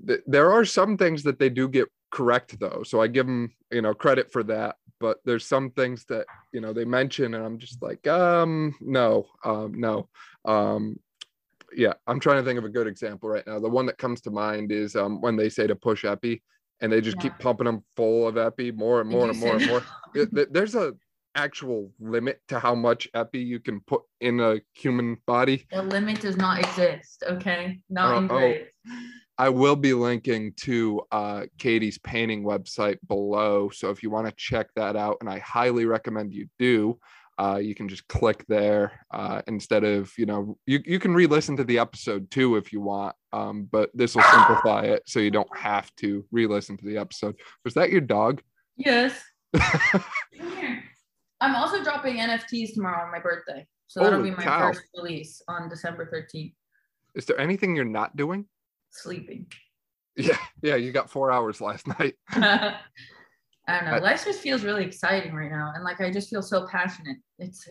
th- 0.07 0.21
there 0.25 0.51
are 0.51 0.65
some 0.65 0.97
things 0.97 1.23
that 1.23 1.39
they 1.39 1.49
do 1.49 1.67
get 1.67 1.87
correct 2.11 2.59
though, 2.59 2.83
so 2.83 3.01
I 3.01 3.07
give 3.07 3.25
them 3.25 3.53
you 3.71 3.81
know 3.81 3.93
credit 3.93 4.31
for 4.31 4.43
that. 4.43 4.75
But 4.99 5.19
there's 5.23 5.45
some 5.45 5.71
things 5.71 6.05
that 6.09 6.25
you 6.51 6.61
know 6.61 6.73
they 6.73 6.85
mention, 6.85 7.33
and 7.33 7.43
I'm 7.43 7.57
just 7.57 7.81
like, 7.81 8.05
um, 8.07 8.75
no, 8.81 9.27
um, 9.43 9.79
no. 9.79 10.09
Um, 10.45 10.99
yeah, 11.73 11.93
I'm 12.07 12.19
trying 12.19 12.37
to 12.37 12.43
think 12.43 12.57
of 12.57 12.65
a 12.65 12.69
good 12.69 12.87
example 12.87 13.29
right 13.29 13.45
now. 13.45 13.59
The 13.59 13.69
one 13.69 13.85
that 13.85 13.97
comes 13.97 14.21
to 14.21 14.31
mind 14.31 14.71
is 14.71 14.95
um, 14.95 15.21
when 15.21 15.35
they 15.35 15.49
say 15.49 15.67
to 15.67 15.75
push 15.75 16.03
epi, 16.03 16.41
and 16.81 16.91
they 16.91 17.01
just 17.01 17.17
yeah. 17.17 17.23
keep 17.23 17.39
pumping 17.39 17.65
them 17.65 17.83
full 17.95 18.27
of 18.27 18.37
epi 18.37 18.71
more 18.71 19.01
and 19.01 19.09
more 19.09 19.29
and 19.29 19.39
more 19.39 19.55
and 19.55 19.67
more. 19.67 19.83
There's 20.13 20.75
a 20.75 20.93
actual 21.39 21.91
limit 21.99 22.41
to 22.49 22.59
how 22.59 22.75
much 22.75 23.07
epi 23.13 23.39
you 23.39 23.59
can 23.59 23.79
put 23.81 24.01
in 24.19 24.39
a 24.39 24.59
human 24.73 25.17
body. 25.25 25.65
The 25.71 25.81
limit 25.81 26.21
does 26.21 26.37
not 26.37 26.59
exist. 26.59 27.23
Okay, 27.27 27.79
not 27.89 28.13
uh, 28.13 28.17
in 28.17 28.27
grades. 28.27 28.69
Oh, 28.87 28.99
I 29.37 29.47
will 29.47 29.77
be 29.77 29.93
linking 29.93 30.51
to 30.63 31.01
uh, 31.11 31.45
Katie's 31.57 31.97
painting 31.97 32.43
website 32.43 32.97
below. 33.07 33.69
So 33.69 33.89
if 33.89 34.03
you 34.03 34.09
want 34.09 34.27
to 34.27 34.33
check 34.35 34.67
that 34.75 34.97
out, 34.97 35.17
and 35.21 35.29
I 35.29 35.39
highly 35.39 35.85
recommend 35.85 36.33
you 36.33 36.49
do, 36.59 36.99
uh, 37.39 37.55
you 37.55 37.73
can 37.73 37.87
just 37.87 38.05
click 38.09 38.43
there 38.49 39.05
uh, 39.11 39.41
instead 39.47 39.85
of, 39.85 40.11
you 40.17 40.25
know, 40.25 40.57
you, 40.65 40.81
you 40.85 40.99
can 40.99 41.13
re 41.13 41.25
listen 41.25 41.55
to 41.55 41.63
the 41.63 41.79
episode 41.79 42.29
too 42.29 42.57
if 42.57 42.73
you 42.73 42.81
want. 42.81 43.15
Um, 43.31 43.69
but 43.71 43.89
this 43.93 44.13
will 44.13 44.23
simplify 44.23 44.81
it 44.81 45.03
so 45.07 45.21
you 45.21 45.31
don't 45.31 45.57
have 45.57 45.89
to 45.97 46.25
re 46.31 46.45
listen 46.45 46.75
to 46.75 46.85
the 46.85 46.97
episode. 46.97 47.39
Was 47.63 47.75
that 47.75 47.91
your 47.91 48.01
dog? 48.01 48.41
Yes. 48.75 49.17
I'm 51.41 51.55
also 51.55 51.83
dropping 51.83 52.17
NFTs 52.17 52.73
tomorrow 52.73 53.05
on 53.05 53.11
my 53.11 53.19
birthday. 53.19 53.65
So 53.87 54.01
that'll 54.01 54.19
Holy 54.19 54.31
be 54.31 54.35
my 54.37 54.43
cow. 54.43 54.67
first 54.67 54.83
release 54.95 55.41
on 55.47 55.69
December 55.69 56.09
13th. 56.13 56.53
Is 57.15 57.25
there 57.25 57.39
anything 57.39 57.75
you're 57.75 57.85
not 57.85 58.15
doing? 58.15 58.45
Sleeping. 58.91 59.47
Yeah, 60.15 60.37
yeah, 60.61 60.75
you 60.75 60.91
got 60.91 61.09
four 61.09 61.31
hours 61.31 61.61
last 61.61 61.87
night. 61.87 62.15
I 62.31 62.75
don't 63.67 63.85
know. 63.85 63.91
I, 63.91 63.99
Life 63.99 64.25
just 64.25 64.41
feels 64.41 64.65
really 64.65 64.83
exciting 64.83 65.33
right 65.33 65.49
now. 65.49 65.71
And 65.73 65.81
like 65.85 66.01
I 66.01 66.11
just 66.11 66.29
feel 66.29 66.41
so 66.41 66.67
passionate. 66.67 67.17
It's 67.37 67.69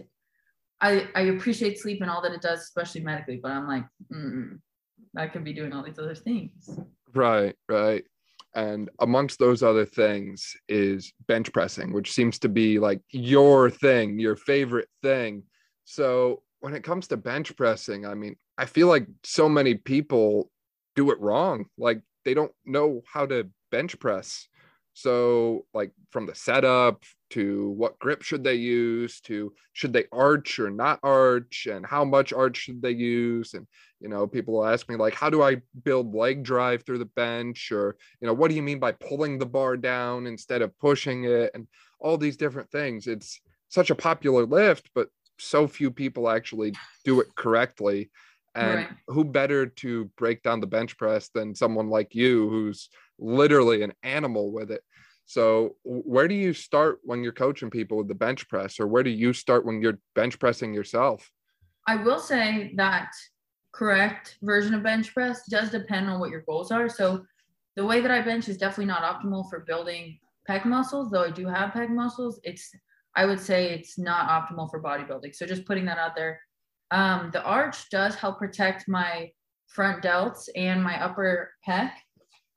I 0.81 1.09
I 1.15 1.23
appreciate 1.23 1.79
sleep 1.79 2.01
and 2.01 2.11
all 2.11 2.23
that 2.23 2.33
it 2.33 2.41
does, 2.41 2.61
especially 2.61 3.03
medically, 3.03 3.39
but 3.43 3.51
I'm 3.51 3.69
like, 3.69 3.85
mm, 4.11 4.59
I 5.15 5.27
could 5.27 5.45
be 5.45 5.53
doing 5.53 5.75
all 5.75 5.83
these 5.83 5.99
other 5.99 6.15
things. 6.15 6.71
Right, 7.15 7.55
right. 7.69 8.05
And 8.55 8.91
amongst 8.99 9.39
those 9.39 9.63
other 9.63 9.85
things 9.85 10.57
is 10.69 11.13
bench 11.27 11.53
pressing, 11.53 11.93
which 11.93 12.13
seems 12.13 12.39
to 12.41 12.49
be 12.49 12.79
like 12.79 13.01
your 13.11 13.71
thing, 13.71 14.19
your 14.19 14.37
favorite 14.37 14.89
thing. 15.03 15.45
So 15.85 16.43
when 16.61 16.75
it 16.75 16.83
comes 16.83 17.09
to 17.09 17.17
bench 17.17 17.55
pressing, 17.57 18.07
I 18.07 18.15
mean, 18.15 18.37
I 18.57 18.65
feel 18.65 18.89
like 18.89 19.07
so 19.23 19.49
many 19.49 19.75
people 19.75 20.51
do 20.97 21.11
it 21.11 21.21
wrong. 21.21 21.67
Like 21.77 22.03
they 22.25 22.35
don't 22.35 22.53
know 22.65 23.03
how 23.07 23.27
to 23.27 23.49
bench 23.71 23.99
press. 23.99 24.49
So, 24.95 25.65
like 25.73 25.93
from 26.11 26.27
the 26.27 26.35
setup 26.35 27.05
to 27.31 27.71
what 27.71 27.99
grip 27.99 28.23
should 28.23 28.43
they 28.43 28.55
use 28.55 29.21
to 29.21 29.53
should 29.73 29.93
they 29.93 30.05
arch 30.13 30.59
or 30.59 30.71
not 30.71 30.99
arch 31.03 31.67
and 31.71 31.85
how 31.85 32.05
much 32.05 32.33
arch 32.33 32.57
should 32.57 32.83
they 32.83 32.93
use? 32.93 33.55
And 33.55 33.67
you 34.01 34.09
know 34.09 34.27
people 34.27 34.55
will 34.55 34.67
ask 34.67 34.89
me 34.89 34.97
like 34.97 35.15
how 35.15 35.29
do 35.29 35.43
i 35.43 35.57
build 35.85 36.15
leg 36.15 36.43
drive 36.43 36.85
through 36.85 36.99
the 36.99 37.05
bench? 37.05 37.71
Or 37.73 37.97
you 38.21 38.27
know 38.27 38.35
what 38.35 38.49
do 38.49 38.55
you 38.55 38.63
mean 38.63 38.79
by 38.79 38.93
pulling 38.93 39.39
the 39.39 39.47
bar 39.47 39.77
down 39.77 40.27
instead 40.27 40.63
of 40.63 40.79
pushing 40.79 41.25
it? 41.25 41.51
And 41.55 41.67
all 42.01 42.17
these 42.17 42.37
different 42.37 42.71
things. 42.71 43.07
It's 43.07 43.41
such 43.69 43.91
a 43.91 43.95
popular 43.95 44.47
lift 44.47 44.91
but 44.95 45.09
so 45.39 45.67
few 45.67 45.91
people 45.91 46.29
actually 46.29 46.75
do 47.05 47.21
it 47.21 47.35
correctly. 47.35 48.11
And 48.55 48.75
right. 48.75 48.89
who 49.07 49.25
better 49.25 49.67
to 49.67 50.07
break 50.17 50.43
down 50.43 50.61
the 50.61 50.67
bench 50.67 50.97
press 50.97 51.29
than 51.29 51.55
someone 51.55 51.91
like 51.91 52.15
you 52.15 52.49
who's 52.49 52.89
literally 53.19 53.83
an 53.83 53.93
animal 54.03 54.53
with 54.53 54.71
it 54.71 54.83
so 55.29 55.77
where 55.85 56.27
do 56.27 56.35
you 56.35 56.53
start 56.53 56.99
when 57.05 57.23
you're 57.23 57.33
coaching 57.33 57.71
people 57.71 57.97
with 57.97 58.09
the 58.09 58.15
bench 58.15 58.49
press 58.49 58.81
or 58.81 58.87
where 58.87 59.05
do 59.05 59.11
you 59.11 59.33
start 59.33 59.65
when 59.65 59.81
you're 59.81 59.99
bench 60.15 60.39
pressing 60.39 60.75
yourself 60.75 61.31
i 61.87 61.95
will 61.95 62.19
say 62.19 62.73
that 62.77 63.13
correct 63.79 64.39
version 64.43 64.75
of 64.75 64.83
bench 64.83 65.15
press 65.15 65.43
does 65.49 65.71
depend 65.71 66.11
on 66.11 66.19
what 66.19 66.31
your 66.31 66.43
goals 66.43 66.73
are. 66.73 66.89
So 66.89 67.25
the 67.77 67.85
way 67.85 68.01
that 68.01 68.11
I 68.11 68.21
bench 68.23 68.49
is 68.49 68.57
definitely 68.57 68.87
not 68.87 69.03
optimal 69.03 69.49
for 69.49 69.61
building 69.61 70.19
pec 70.49 70.65
muscles, 70.65 71.11
though 71.11 71.25
I 71.25 71.31
do 71.31 71.47
have 71.47 71.71
pec 71.71 71.89
muscles. 71.91 72.41
It's 72.43 72.71
I 73.17 73.25
would 73.25 73.41
say 73.41 73.71
it's 73.71 73.99
not 73.99 74.29
optimal 74.29 74.71
for 74.71 74.83
bodybuilding. 74.83 75.35
So 75.35 75.47
just 75.47 75.65
putting 75.65 75.85
that 75.87 75.99
out 75.99 76.17
there. 76.17 76.41
Um, 76.91 77.31
the 77.33 77.43
arch 77.43 77.89
does 77.91 78.15
help 78.15 78.39
protect 78.39 78.89
my 78.89 79.31
front 79.69 80.03
delts 80.03 80.49
and 80.57 80.83
my 80.83 81.03
upper 81.03 81.53
pec 81.67 81.93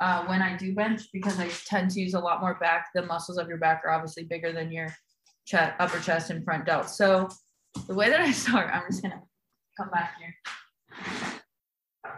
uh, 0.01 0.25
when 0.25 0.41
I 0.41 0.57
do 0.57 0.73
bench 0.73 1.03
because 1.13 1.39
I 1.39 1.47
tend 1.65 1.91
to 1.91 2.01
use 2.01 2.15
a 2.15 2.19
lot 2.19 2.41
more 2.41 2.55
back. 2.55 2.87
The 2.93 3.03
muscles 3.03 3.37
of 3.37 3.47
your 3.47 3.59
back 3.59 3.83
are 3.85 3.91
obviously 3.91 4.23
bigger 4.23 4.51
than 4.51 4.71
your 4.71 4.93
chest, 5.45 5.73
upper 5.79 5.99
chest 5.99 6.31
and 6.31 6.43
front 6.43 6.65
delts. 6.65 6.89
So 6.89 7.29
the 7.87 7.93
way 7.93 8.09
that 8.09 8.19
I 8.19 8.31
start, 8.43 8.69
I'm 8.73 8.83
just 8.89 9.03
gonna 9.03 9.21
come 9.77 9.89
back 9.91 10.15
here 10.19 10.35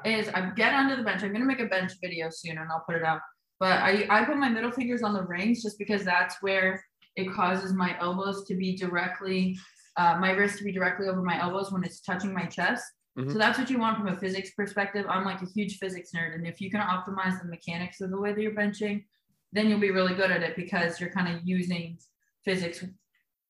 is 0.06 0.30
I 0.30 0.50
get 0.56 0.74
onto 0.74 0.96
the 0.96 1.04
bench. 1.04 1.24
I'm 1.24 1.34
gonna 1.34 1.46
make 1.46 1.60
a 1.60 1.66
bench 1.66 1.92
video 2.02 2.30
soon 2.32 2.58
and 2.58 2.72
I'll 2.72 2.84
put 2.88 2.96
it 2.96 3.04
out. 3.04 3.20
But 3.60 3.80
I, 3.80 4.08
I 4.10 4.26
put 4.26 4.38
my 4.38 4.50
middle 4.50 4.72
fingers 4.72 5.04
on 5.04 5.14
the 5.14 5.24
rings 5.24 5.62
just 5.62 5.78
because 5.78 6.04
that's 6.04 6.38
where 6.42 6.84
it 7.18 7.32
causes 7.34 7.74
my 7.74 7.98
elbows 8.00 8.46
to 8.48 8.56
be 8.56 8.76
directly, 8.76 9.58
uh, 9.98 10.18
my 10.20 10.32
wrist 10.32 10.58
to 10.60 10.64
be 10.64 10.72
directly 10.72 11.08
over 11.08 11.22
my 11.22 11.40
elbows 11.40 11.72
when 11.72 11.84
it's 11.84 12.02
touching 12.02 12.34
my 12.34 12.46
chest. 12.46 12.84
Mm-hmm. 13.18 13.32
So 13.32 13.38
that's 13.38 13.60
what 13.60 13.70
you 13.70 13.80
want 13.80 13.98
from 13.98 14.08
a 14.08 14.18
physics 14.18 14.52
perspective. 14.52 15.06
I'm 15.08 15.24
like 15.24 15.42
a 15.42 15.46
huge 15.46 15.78
physics 15.78 16.12
nerd. 16.16 16.36
And 16.36 16.48
if 16.48 16.60
you 16.60 16.72
can 16.72 16.82
optimize 16.82 17.40
the 17.40 17.48
mechanics 17.48 18.02
of 18.02 18.10
the 18.10 18.20
way 18.20 18.34
that 18.34 18.42
you're 18.42 18.52
benching, 18.56 19.06
then 19.52 19.70
you'll 19.70 19.80
be 19.80 19.92
really 19.92 20.16
good 20.16 20.32
at 20.32 20.42
it 20.42 20.56
because 20.56 21.00
you're 21.00 21.12
kind 21.12 21.34
of 21.34 21.42
using 21.44 21.98
physics 22.44 22.84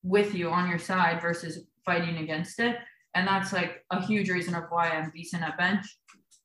with 0.03 0.35
you 0.35 0.49
on 0.49 0.69
your 0.69 0.79
side 0.79 1.21
versus 1.21 1.65
fighting 1.85 2.17
against 2.17 2.59
it. 2.59 2.77
And 3.15 3.27
that's 3.27 3.53
like 3.53 3.85
a 3.89 4.01
huge 4.01 4.29
reason 4.29 4.53
of 4.53 4.65
why 4.69 4.89
I'm 4.89 5.11
decent 5.15 5.43
at 5.43 5.57
bench. 5.57 5.85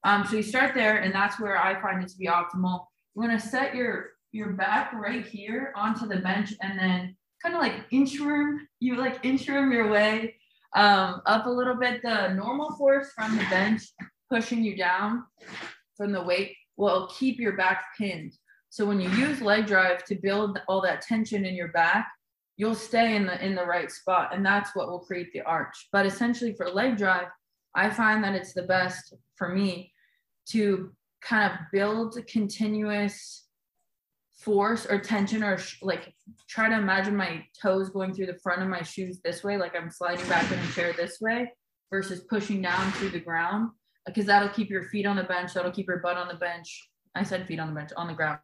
Um, 0.04 0.24
so 0.24 0.37
you 0.37 0.42
start 0.42 0.74
there, 0.74 0.98
and 0.98 1.12
that's 1.12 1.40
where 1.40 1.59
I 1.61 1.81
find 1.81 2.02
it 2.02 2.09
to 2.11 2.16
be 2.16 2.26
optimal. 2.26 2.85
You 3.14 3.22
want 3.22 3.40
to 3.40 3.46
set 3.46 3.74
your 3.74 4.11
your 4.31 4.50
back 4.52 4.92
right 4.92 5.26
here 5.26 5.72
onto 5.74 6.07
the 6.07 6.18
bench, 6.18 6.54
and 6.62 6.78
then 6.78 7.16
kind 7.42 7.54
of 7.54 7.61
like 7.61 7.90
inchworm. 7.90 8.59
You 8.78 8.96
like 8.96 9.22
inchworm 9.24 9.72
your 9.72 9.88
way 9.90 10.37
um, 10.74 11.22
up 11.26 11.46
a 11.46 11.50
little 11.50 11.76
bit. 11.76 12.02
The 12.02 12.35
normal 12.35 12.72
force 12.76 13.12
from 13.14 13.37
the 13.37 13.44
bench 13.50 13.83
pushing 14.31 14.62
you 14.62 14.76
down 14.76 15.24
from 15.96 16.12
the 16.12 16.22
weight 16.22 16.54
will 16.76 17.09
keep 17.18 17.38
your 17.38 17.57
back 17.57 17.87
pinned. 17.96 18.33
So 18.70 18.85
when 18.85 19.00
you 19.00 19.09
use 19.11 19.40
leg 19.40 19.66
drive 19.66 20.04
to 20.04 20.14
build 20.14 20.61
all 20.68 20.83
that 20.83 21.00
tension 21.00 21.46
in 21.46 21.54
your 21.54 21.68
back, 21.68 22.09
you'll 22.59 22.74
stay 22.74 23.16
in 23.16 23.24
the 23.24 23.42
in 23.42 23.54
the 23.54 23.64
right 23.64 23.90
spot 23.90 24.35
and 24.35 24.44
that's 24.44 24.76
what 24.76 24.88
will 24.88 24.98
create 24.98 25.33
the 25.33 25.40
arch 25.42 25.88
but 25.92 26.04
essentially 26.04 26.52
for 26.52 26.68
leg 26.68 26.98
drive 26.98 27.28
i 27.74 27.88
find 27.88 28.22
that 28.22 28.35
it's 28.35 28.52
the 28.52 28.64
best 28.64 29.14
for 29.37 29.48
me 29.48 29.90
to 30.46 30.92
kind 31.22 31.50
of 31.50 31.59
build 31.72 32.18
continuous 32.26 33.46
force 34.38 34.87
or 34.87 34.98
tension 34.98 35.42
or 35.42 35.59
sh- 35.59 35.79
like 35.83 36.14
try 36.48 36.68
to 36.68 36.77
imagine 36.77 37.16
my 37.16 37.42
toes 37.61 37.90
going 37.90 38.14
through 38.14 38.27
the 38.27 38.38
front 38.42 38.62
of 38.62 38.68
my 38.68 38.83
shoes 38.83 39.20
this 39.24 39.42
way 39.42 39.57
like 39.57 39.74
i'm 39.77 39.90
sliding 39.90 40.27
back 40.29 40.51
in 40.53 40.59
a 40.59 40.66
chair 40.68 40.92
this 40.92 41.20
way 41.20 41.51
versus 41.90 42.20
pushing 42.31 42.62
down 42.62 42.92
through 42.92 43.11
the 43.11 43.20
ground 43.20 43.70
because 44.07 44.27
that'll 44.27 44.48
keep 44.51 44.70
your 44.70 44.85
feet 44.85 45.07
on 45.07 45.16
the 45.16 45.24
bench 45.24 45.53
that'll 45.55 45.72
keep 45.72 45.88
your 45.88 45.98
butt 45.98 46.16
on 46.16 46.29
the 46.29 46.35
bench. 46.35 46.88
I 47.14 47.24
said 47.24 47.46
feet 47.46 47.59
on 47.59 47.68
the 47.68 47.74
bench 47.74 47.90
on 47.96 48.07
the 48.07 48.14
ground 48.14 48.38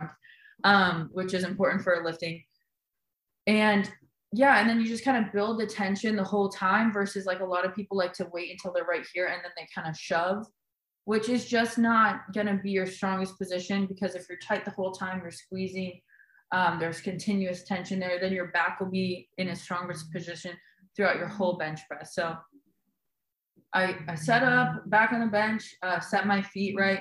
um, 0.65 1.11
which 1.13 1.35
is 1.35 1.45
important 1.45 1.83
for 1.83 2.03
lifting. 2.05 2.43
And 3.47 3.91
yeah 4.33 4.59
and 4.59 4.69
then 4.69 4.81
you 4.81 4.87
just 4.87 5.05
kind 5.05 5.25
of 5.25 5.33
build 5.33 5.61
the 5.61 5.67
tension 5.67 6.17
the 6.17 6.25
whole 6.25 6.49
time 6.49 6.93
versus 6.93 7.25
like 7.25 7.41
a 7.41 7.45
lot 7.45 7.65
of 7.65 7.75
people 7.75 7.97
like 7.97 8.13
to 8.15 8.29
wait 8.33 8.51
until 8.51 8.73
they're 8.73 8.85
right 8.85 9.07
here 9.15 9.27
and 9.27 9.41
then 9.45 9.53
they 9.57 9.69
kind 9.73 9.89
of 9.89 9.97
shove 9.97 10.45
which 11.05 11.29
is 11.29 11.47
just 11.47 11.77
not 11.79 12.33
going 12.33 12.47
to 12.47 12.55
be 12.63 12.71
your 12.71 12.87
strongest 12.87 13.39
position 13.39 13.87
because 13.87 14.15
if 14.15 14.27
you're 14.29 14.39
tight 14.39 14.65
the 14.65 14.71
whole 14.71 14.93
time 14.93 15.21
you're 15.21 15.31
squeezing 15.31 16.01
um, 16.53 16.79
there's 16.79 17.01
continuous 17.01 17.65
tension 17.65 17.99
there 17.99 18.19
then 18.21 18.33
your 18.33 18.49
back 18.49 18.81
will 18.81 18.91
be 18.91 19.29
in 19.39 19.49
a 19.49 19.57
strongest 19.57 20.13
position 20.13 20.53
throughout 20.97 21.17
your 21.17 21.29
whole 21.29 21.57
bench 21.57 21.81
press 21.89 22.15
so 22.15 22.37
i, 23.75 23.97
I 24.09 24.15
set 24.15 24.43
up 24.43 24.89
back 24.91 25.13
on 25.13 25.21
the 25.21 25.27
bench 25.27 25.75
uh, 25.83 26.01
set 26.01 26.27
my 26.27 26.43
feet 26.43 26.77
right 26.79 27.01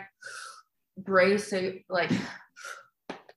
brace 0.97 1.49
so 1.49 1.73
like 1.89 2.11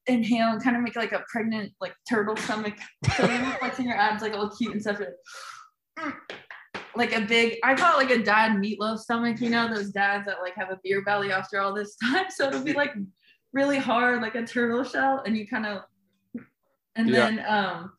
inhale 0.07 0.49
and 0.51 0.63
kind 0.63 0.77
of 0.77 0.83
make 0.83 0.97
like 0.97 1.13
a 1.13 1.25
pregnant 1.31 1.73
like 1.81 1.95
turtle 2.09 2.37
stomach. 2.37 2.75
So 3.17 3.27
you're 3.31 3.45
flexing 3.59 3.87
your 3.87 3.97
abs 3.97 4.23
like 4.23 4.35
all 4.35 4.51
cute 4.51 4.73
and 4.73 4.83
stuff. 4.83 5.01
A 6.99 7.21
big, 7.21 7.59
I 7.63 7.75
call 7.75 7.99
it 7.99 8.09
like 8.09 8.19
a 8.19 8.23
dad 8.23 8.53
meatloaf 8.53 8.99
stomach. 8.99 9.41
You 9.41 9.51
know 9.51 9.73
those 9.73 9.91
dads 9.91 10.27
that 10.27 10.41
like 10.41 10.55
have 10.55 10.71
a 10.71 10.79
beer 10.83 11.03
belly 11.03 11.33
after 11.33 11.61
all 11.61 11.75
this 11.75 11.97
time. 12.03 12.27
So 12.31 12.49
it'll 12.49 12.63
be 12.63 12.73
like 12.73 12.95
really 13.53 13.79
hard, 13.79 14.23
like 14.23 14.35
a 14.35 14.47
turtle 14.47 14.85
shell, 14.85 15.23
and 15.25 15.37
you 15.37 15.47
kind 15.47 15.67
of, 15.67 15.83
and 16.95 17.09
yeah. 17.09 17.31
then 17.31 17.45
um, 17.47 17.93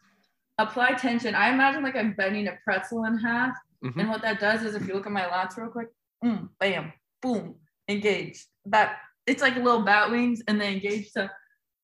apply 0.58 0.94
tension. 0.94 1.36
I 1.36 1.52
imagine 1.52 1.84
like 1.84 1.96
I'm 1.96 2.14
bending 2.14 2.48
a 2.48 2.58
pretzel 2.64 3.06
in 3.06 3.18
half, 3.18 3.56
mm-hmm. 3.84 4.00
and 4.00 4.10
what 4.10 4.22
that 4.22 4.40
does 4.40 4.64
is 4.64 4.76
if 4.76 4.88
you 4.88 4.94
look 4.94 5.06
at 5.06 5.12
my 5.12 5.24
lats 5.24 5.58
real 5.58 5.70
quick, 5.70 5.90
mm, 6.24 6.48
bam, 6.60 6.94
boom, 7.22 7.56
engage. 7.88 8.46
That 8.66 8.98
it's 9.26 9.42
like 9.42 9.56
little 9.56 9.82
bat 9.82 10.12
wings, 10.12 10.42
and 10.48 10.60
they 10.60 10.74
engage. 10.74 11.12
So 11.12 11.28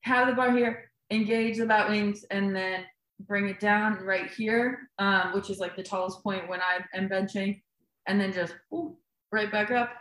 have 0.01 0.27
the 0.27 0.33
bar 0.33 0.51
here, 0.51 0.91
engage 1.11 1.57
the 1.57 1.65
bat 1.65 1.89
wings, 1.89 2.25
and 2.29 2.55
then 2.55 2.85
bring 3.21 3.47
it 3.47 3.59
down 3.59 4.03
right 4.03 4.29
here, 4.29 4.89
um, 4.99 5.33
which 5.33 5.49
is 5.49 5.59
like 5.59 5.75
the 5.75 5.83
tallest 5.83 6.23
point 6.23 6.49
when 6.49 6.61
I 6.61 6.79
am 6.97 7.09
benching, 7.09 7.61
and 8.07 8.19
then 8.19 8.33
just 8.33 8.55
ooh, 8.73 8.97
right 9.31 9.51
back 9.51 9.71
up, 9.71 9.91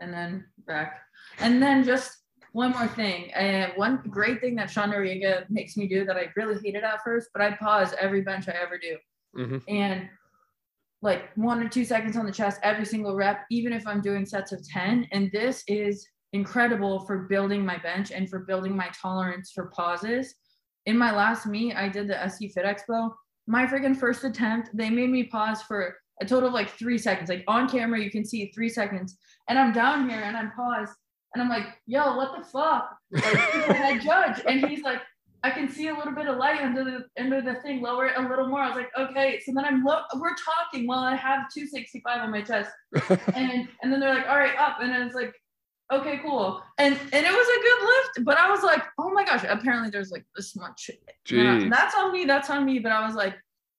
and 0.00 0.12
then 0.12 0.44
back. 0.66 1.00
And 1.38 1.62
then 1.62 1.84
just 1.84 2.16
one 2.52 2.72
more 2.72 2.88
thing, 2.88 3.32
and 3.32 3.72
one 3.76 4.02
great 4.08 4.40
thing 4.40 4.54
that 4.56 4.70
Sean 4.70 4.90
Noriega 4.90 5.48
makes 5.50 5.76
me 5.76 5.86
do 5.86 6.04
that 6.04 6.16
I 6.16 6.28
really 6.36 6.60
hated 6.62 6.84
at 6.84 7.02
first, 7.04 7.30
but 7.32 7.42
I 7.42 7.52
pause 7.52 7.94
every 8.00 8.22
bench 8.22 8.48
I 8.48 8.52
ever 8.52 8.78
do. 8.78 8.96
Mm-hmm. 9.36 9.58
And 9.68 10.08
like 11.02 11.34
one 11.36 11.62
or 11.62 11.68
two 11.68 11.84
seconds 11.84 12.16
on 12.16 12.26
the 12.26 12.32
chest 12.32 12.60
every 12.62 12.84
single 12.84 13.14
rep, 13.14 13.44
even 13.50 13.72
if 13.72 13.86
I'm 13.86 14.00
doing 14.00 14.26
sets 14.26 14.52
of 14.52 14.66
10. 14.68 15.08
And 15.12 15.30
this 15.32 15.62
is 15.66 16.06
incredible 16.32 17.06
for 17.06 17.20
building 17.20 17.64
my 17.64 17.78
bench 17.78 18.12
and 18.12 18.28
for 18.28 18.40
building 18.40 18.76
my 18.76 18.90
tolerance 19.00 19.50
for 19.52 19.70
pauses. 19.74 20.34
In 20.86 20.96
my 20.96 21.14
last 21.14 21.46
meet, 21.46 21.74
I 21.74 21.88
did 21.88 22.08
the 22.08 22.28
SC 22.28 22.52
Fit 22.52 22.64
Expo. 22.64 23.12
My 23.46 23.66
freaking 23.66 23.96
first 23.96 24.24
attempt, 24.24 24.70
they 24.74 24.90
made 24.90 25.10
me 25.10 25.24
pause 25.24 25.62
for 25.62 25.96
a 26.20 26.26
total 26.26 26.48
of 26.48 26.54
like 26.54 26.70
three 26.70 26.98
seconds. 26.98 27.28
Like 27.28 27.44
on 27.48 27.68
camera, 27.68 28.00
you 28.00 28.10
can 28.10 28.24
see 28.24 28.50
three 28.54 28.68
seconds. 28.68 29.16
And 29.48 29.58
I'm 29.58 29.72
down 29.72 30.08
here 30.08 30.20
and 30.20 30.36
I'm 30.36 30.52
paused. 30.52 30.92
And 31.34 31.42
I'm 31.42 31.48
like, 31.48 31.66
yo, 31.86 32.16
what 32.16 32.36
the 32.36 32.44
fuck? 32.44 32.90
Like, 33.10 33.24
head 33.24 34.00
judge. 34.00 34.42
And 34.46 34.66
he's 34.66 34.82
like, 34.82 35.00
I 35.42 35.50
can 35.50 35.70
see 35.70 35.88
a 35.88 35.94
little 35.94 36.12
bit 36.12 36.26
of 36.26 36.36
light 36.36 36.60
under 36.60 36.84
the 36.84 37.06
under 37.18 37.40
the 37.40 37.54
thing. 37.62 37.80
Lower 37.80 38.06
it 38.06 38.12
a 38.16 38.28
little 38.28 38.46
more. 38.48 38.60
I 38.60 38.68
was 38.68 38.76
like, 38.76 38.90
okay. 38.98 39.40
So 39.44 39.52
then 39.54 39.64
I'm 39.64 39.82
lo- 39.82 40.02
we're 40.16 40.34
talking 40.34 40.86
while 40.86 40.98
I 40.98 41.14
have 41.14 41.48
265 41.54 42.20
on 42.20 42.30
my 42.30 42.42
chest, 42.42 42.70
and 43.34 43.68
and 43.82 43.90
then 43.90 44.00
they're 44.00 44.14
like, 44.14 44.28
all 44.28 44.36
right, 44.36 44.56
up. 44.58 44.78
And 44.80 44.92
I 44.92 45.02
was 45.02 45.14
like, 45.14 45.32
okay, 45.92 46.20
cool. 46.22 46.62
And 46.78 46.94
and 46.94 47.26
it 47.26 47.32
was 47.32 47.48
a 47.48 47.62
good 47.62 47.86
lift, 47.86 48.24
but 48.26 48.38
I 48.38 48.50
was 48.50 48.62
like, 48.62 48.84
oh 48.98 49.10
my 49.10 49.24
gosh, 49.24 49.44
apparently 49.48 49.90
there's 49.90 50.10
like 50.10 50.24
this 50.36 50.56
much. 50.56 50.90
That's 51.70 51.94
on 51.94 52.12
me, 52.12 52.24
that's 52.24 52.50
on 52.50 52.64
me. 52.64 52.78
But 52.78 52.92
I 52.92 53.06
was 53.06 53.14
like, 53.14 53.34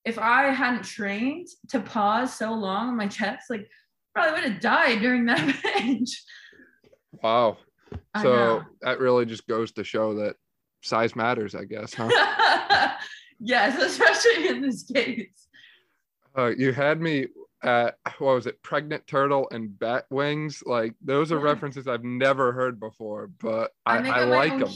if 0.05 0.17
I 0.17 0.43
hadn't 0.49 0.83
trained 0.83 1.47
to 1.69 1.79
pause 1.79 2.37
so 2.37 2.53
long 2.53 2.89
on 2.89 2.97
my 2.97 3.07
chest, 3.07 3.49
like 3.49 3.67
probably 4.13 4.33
would 4.33 4.51
have 4.51 4.61
died 4.61 4.99
during 5.01 5.25
that 5.25 5.55
bench. 5.63 6.09
Wow. 7.23 7.57
So 8.21 8.63
that 8.81 8.99
really 8.99 9.25
just 9.25 9.47
goes 9.47 9.71
to 9.73 9.83
show 9.83 10.15
that 10.15 10.35
size 10.81 11.15
matters, 11.15 11.55
I 11.55 11.65
guess, 11.65 11.93
huh? 11.93 12.09
yes, 13.39 13.81
especially 13.81 14.47
in 14.47 14.61
this 14.61 14.83
case. 14.83 15.47
Uh, 16.37 16.51
you 16.57 16.71
had 16.71 17.01
me 17.01 17.27
at 17.63 17.95
what 18.19 18.35
was 18.35 18.47
it, 18.47 18.61
pregnant 18.63 19.05
turtle 19.07 19.47
and 19.51 19.77
bat 19.77 20.05
wings. 20.09 20.63
Like 20.65 20.93
those 21.01 21.31
are 21.31 21.37
yeah. 21.37 21.43
references 21.43 21.87
I've 21.87 22.03
never 22.03 22.51
heard 22.51 22.79
before, 22.79 23.27
but 23.39 23.71
I, 23.85 23.97
I, 23.97 24.19
I 24.21 24.23
like 24.25 24.57
them. 24.57 24.69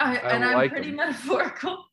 I, 0.00 0.16
and 0.16 0.44
I 0.44 0.64
am 0.64 0.70
pretty 0.70 0.88
them. 0.88 0.96
metaphorical, 0.96 1.84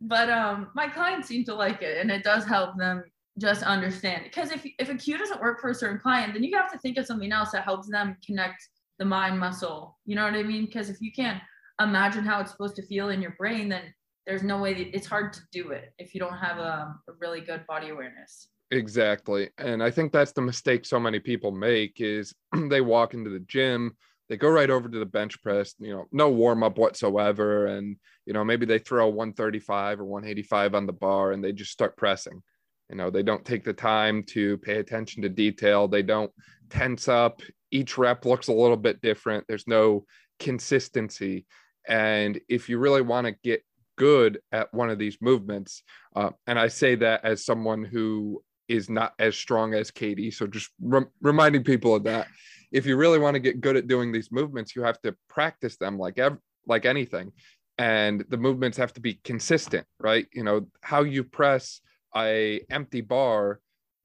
but 0.00 0.30
um, 0.30 0.68
my 0.74 0.88
clients 0.88 1.28
seem 1.28 1.44
to 1.46 1.54
like 1.54 1.82
it, 1.82 1.98
and 1.98 2.10
it 2.10 2.22
does 2.22 2.44
help 2.44 2.76
them 2.76 3.02
just 3.38 3.62
understand. 3.64 4.24
Because 4.24 4.52
if 4.52 4.64
if 4.78 4.88
a 4.88 4.94
cue 4.94 5.18
doesn't 5.18 5.40
work 5.40 5.60
for 5.60 5.70
a 5.70 5.74
certain 5.74 5.98
client, 5.98 6.34
then 6.34 6.44
you 6.44 6.56
have 6.56 6.70
to 6.72 6.78
think 6.78 6.96
of 6.98 7.06
something 7.06 7.32
else 7.32 7.50
that 7.52 7.64
helps 7.64 7.88
them 7.88 8.16
connect 8.24 8.68
the 8.98 9.04
mind 9.04 9.38
muscle. 9.38 9.98
You 10.06 10.14
know 10.14 10.24
what 10.24 10.34
I 10.34 10.42
mean? 10.44 10.66
Because 10.66 10.90
if 10.90 11.00
you 11.00 11.12
can't 11.12 11.42
imagine 11.80 12.24
how 12.24 12.40
it's 12.40 12.52
supposed 12.52 12.76
to 12.76 12.86
feel 12.86 13.08
in 13.08 13.20
your 13.20 13.34
brain, 13.36 13.68
then 13.68 13.92
there's 14.26 14.42
no 14.42 14.58
way 14.58 14.74
that, 14.74 14.94
it's 14.94 15.06
hard 15.06 15.32
to 15.32 15.40
do 15.52 15.70
it 15.70 15.92
if 15.98 16.14
you 16.14 16.20
don't 16.20 16.36
have 16.36 16.58
a, 16.58 16.94
a 17.08 17.12
really 17.20 17.40
good 17.40 17.66
body 17.66 17.90
awareness. 17.90 18.48
Exactly. 18.74 19.50
And 19.56 19.82
I 19.82 19.90
think 19.90 20.12
that's 20.12 20.32
the 20.32 20.42
mistake 20.42 20.84
so 20.84 20.98
many 20.98 21.20
people 21.20 21.52
make 21.52 22.00
is 22.00 22.34
they 22.68 22.80
walk 22.80 23.14
into 23.14 23.30
the 23.30 23.38
gym, 23.40 23.96
they 24.28 24.36
go 24.36 24.48
right 24.48 24.68
over 24.70 24.88
to 24.88 24.98
the 24.98 25.06
bench 25.06 25.40
press, 25.42 25.74
you 25.78 25.92
know, 25.94 26.06
no 26.10 26.28
warm 26.28 26.64
up 26.64 26.76
whatsoever. 26.76 27.66
And, 27.66 27.96
you 28.26 28.32
know, 28.32 28.42
maybe 28.42 28.66
they 28.66 28.80
throw 28.80 29.06
135 29.06 30.00
or 30.00 30.04
185 30.04 30.74
on 30.74 30.86
the 30.86 30.92
bar 30.92 31.30
and 31.30 31.44
they 31.44 31.52
just 31.52 31.70
start 31.70 31.96
pressing. 31.96 32.42
You 32.90 32.96
know, 32.96 33.10
they 33.10 33.22
don't 33.22 33.44
take 33.44 33.62
the 33.64 33.72
time 33.72 34.24
to 34.30 34.58
pay 34.58 34.78
attention 34.78 35.22
to 35.22 35.28
detail. 35.28 35.86
They 35.86 36.02
don't 36.02 36.32
tense 36.68 37.06
up. 37.06 37.42
Each 37.70 37.96
rep 37.96 38.24
looks 38.24 38.48
a 38.48 38.52
little 38.52 38.76
bit 38.76 39.00
different. 39.00 39.44
There's 39.46 39.68
no 39.68 40.04
consistency. 40.40 41.46
And 41.86 42.40
if 42.48 42.68
you 42.68 42.78
really 42.78 43.02
want 43.02 43.26
to 43.28 43.36
get 43.44 43.62
good 43.96 44.40
at 44.50 44.74
one 44.74 44.90
of 44.90 44.98
these 44.98 45.18
movements, 45.20 45.82
uh, 46.16 46.30
and 46.46 46.58
I 46.58 46.68
say 46.68 46.96
that 46.96 47.24
as 47.24 47.44
someone 47.44 47.84
who 47.84 48.42
is 48.68 48.88
not 48.88 49.14
as 49.18 49.36
strong 49.36 49.74
as 49.74 49.90
Katie. 49.90 50.30
So 50.30 50.46
just 50.46 50.70
re- 50.80 51.06
reminding 51.20 51.64
people 51.64 51.94
of 51.94 52.04
that. 52.04 52.28
If 52.72 52.86
you 52.86 52.96
really 52.96 53.18
want 53.18 53.34
to 53.34 53.40
get 53.40 53.60
good 53.60 53.76
at 53.76 53.86
doing 53.86 54.12
these 54.12 54.32
movements, 54.32 54.74
you 54.74 54.82
have 54.82 55.00
to 55.02 55.14
practice 55.28 55.76
them 55.76 55.98
like 55.98 56.18
ev- 56.18 56.38
like 56.66 56.86
anything, 56.86 57.32
and 57.78 58.24
the 58.28 58.36
movements 58.36 58.78
have 58.78 58.92
to 58.94 59.00
be 59.00 59.20
consistent, 59.24 59.86
right? 60.00 60.26
You 60.32 60.44
know 60.44 60.66
how 60.80 61.02
you 61.02 61.24
press 61.24 61.80
a 62.16 62.64
empty 62.70 63.00
bar 63.00 63.60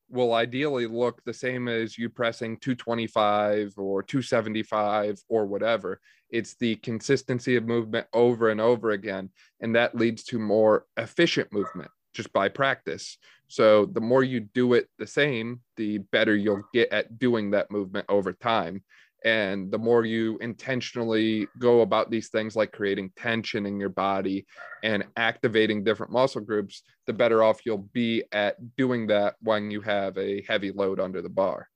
will 0.10 0.34
ideally 0.34 0.88
look 0.88 1.24
the 1.24 1.34
same 1.34 1.68
as 1.68 1.98
you 1.98 2.10
pressing 2.10 2.58
225 2.58 3.74
or 3.78 4.02
275 4.02 5.22
or 5.30 5.46
whatever. 5.46 6.00
It's 6.32 6.56
the 6.56 6.76
consistency 6.78 7.56
of 7.56 7.66
movement 7.66 8.08
over 8.14 8.50
and 8.50 8.60
over 8.60 8.92
again. 8.92 9.30
And 9.62 9.76
that 9.76 9.96
leads 9.96 10.24
to 10.26 10.40
more 10.40 10.86
efficient 10.98 11.54
movement 11.54 11.92
just 12.14 12.32
by 12.34 12.50
practice. 12.50 13.18
So 13.48 13.86
the 13.86 14.02
more 14.02 14.24
you 14.24 14.42
do 14.42 14.74
it 14.74 14.90
the 14.98 15.08
same, 15.08 15.62
the 15.76 16.00
better 16.00 16.36
you'll 16.36 16.64
get 16.74 16.92
at 16.92 17.20
doing 17.20 17.52
that 17.52 17.72
movement 17.72 18.06
over 18.10 18.34
time. 18.34 18.84
And 19.26 19.70
the 19.70 19.78
more 19.78 20.06
you 20.06 20.38
intentionally 20.38 21.48
go 21.58 21.82
about 21.82 22.10
these 22.10 22.30
things 22.30 22.56
like 22.56 22.72
creating 22.72 23.12
tension 23.18 23.66
in 23.66 23.80
your 23.80 23.90
body 23.90 24.46
and 24.82 25.04
activating 25.18 25.84
different 25.84 26.12
muscle 26.12 26.42
groups, 26.42 26.84
the 27.06 27.12
better 27.12 27.44
off 27.44 27.66
you'll 27.66 27.90
be 27.92 28.24
at 28.32 28.56
doing 28.78 29.08
that 29.08 29.36
when 29.42 29.72
you 29.72 29.82
have 29.82 30.18
a 30.18 30.44
heavy 30.48 30.72
load 30.72 31.00
under 31.02 31.22
the 31.22 31.30
bar. 31.30 31.68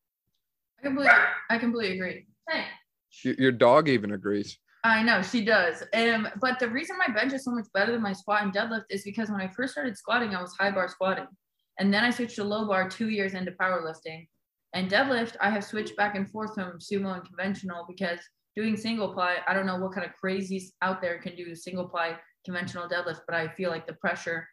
I 0.79 0.83
completely, 0.83 1.13
I 1.49 1.57
completely 1.57 1.95
agree. 1.95 2.27
Hey. 2.47 2.65
Your 3.23 3.51
dog 3.51 3.89
even 3.89 4.13
agrees. 4.13 4.57
I 4.83 5.01
know 5.01 5.21
she 5.21 5.45
does. 5.45 5.81
Um, 5.93 6.27
but 6.41 6.59
the 6.59 6.69
reason 6.69 6.97
my 6.97 7.13
bench 7.13 7.31
is 7.31 7.45
so 7.45 7.51
much 7.51 7.67
better 7.73 7.93
than 7.93 8.01
my 8.01 8.11
squat 8.11 8.43
and 8.43 8.53
deadlift 8.53 8.83
is 8.89 9.03
because 9.03 9.29
when 9.29 9.39
I 9.39 9.47
first 9.47 9.71
started 9.71 9.97
squatting, 9.97 10.35
I 10.35 10.41
was 10.41 10.55
high 10.59 10.71
bar 10.71 10.89
squatting. 10.89 11.27
And 11.79 11.93
then 11.93 12.03
I 12.03 12.09
switched 12.09 12.35
to 12.35 12.43
low 12.43 12.67
bar 12.67 12.89
two 12.89 13.09
years 13.09 13.33
into 13.33 13.51
powerlifting. 13.51 14.27
And 14.73 14.91
deadlift, 14.91 15.37
I 15.39 15.49
have 15.51 15.63
switched 15.63 15.95
back 15.95 16.15
and 16.15 16.29
forth 16.29 16.53
from 16.53 16.79
sumo 16.79 17.13
and 17.15 17.25
conventional 17.25 17.85
because 17.87 18.19
doing 18.55 18.75
single 18.75 19.13
ply, 19.13 19.37
I 19.47 19.53
don't 19.53 19.65
know 19.65 19.77
what 19.77 19.93
kind 19.93 20.05
of 20.05 20.13
crazies 20.21 20.71
out 20.81 21.01
there 21.01 21.17
can 21.19 21.35
do 21.35 21.55
single 21.55 21.87
ply 21.87 22.17
conventional 22.43 22.89
deadlift, 22.89 23.21
but 23.25 23.35
I 23.35 23.47
feel 23.55 23.69
like 23.69 23.87
the 23.87 23.93
pressure, 23.93 24.47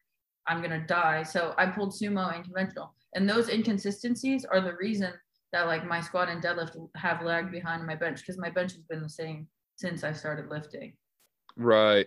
I'm 0.46 0.62
gonna 0.62 0.86
die. 0.86 1.24
So 1.24 1.54
I 1.58 1.66
pulled 1.66 1.92
sumo 1.92 2.32
and 2.32 2.44
conventional. 2.44 2.94
And 3.14 3.28
those 3.28 3.48
inconsistencies 3.48 4.44
are 4.44 4.60
the 4.60 4.76
reason 4.76 5.12
that 5.52 5.66
like 5.66 5.84
my 5.84 6.00
squat 6.00 6.28
and 6.28 6.40
deadlift 6.40 6.76
have 6.94 7.22
lagged 7.22 7.50
behind 7.50 7.84
my 7.84 7.96
bench 7.96 8.20
because 8.20 8.38
my 8.38 8.50
bench 8.50 8.72
has 8.72 8.82
been 8.82 9.02
the 9.02 9.08
same 9.08 9.48
since 9.80 10.04
I 10.04 10.12
started 10.12 10.50
lifting. 10.50 10.92
Right. 11.56 12.06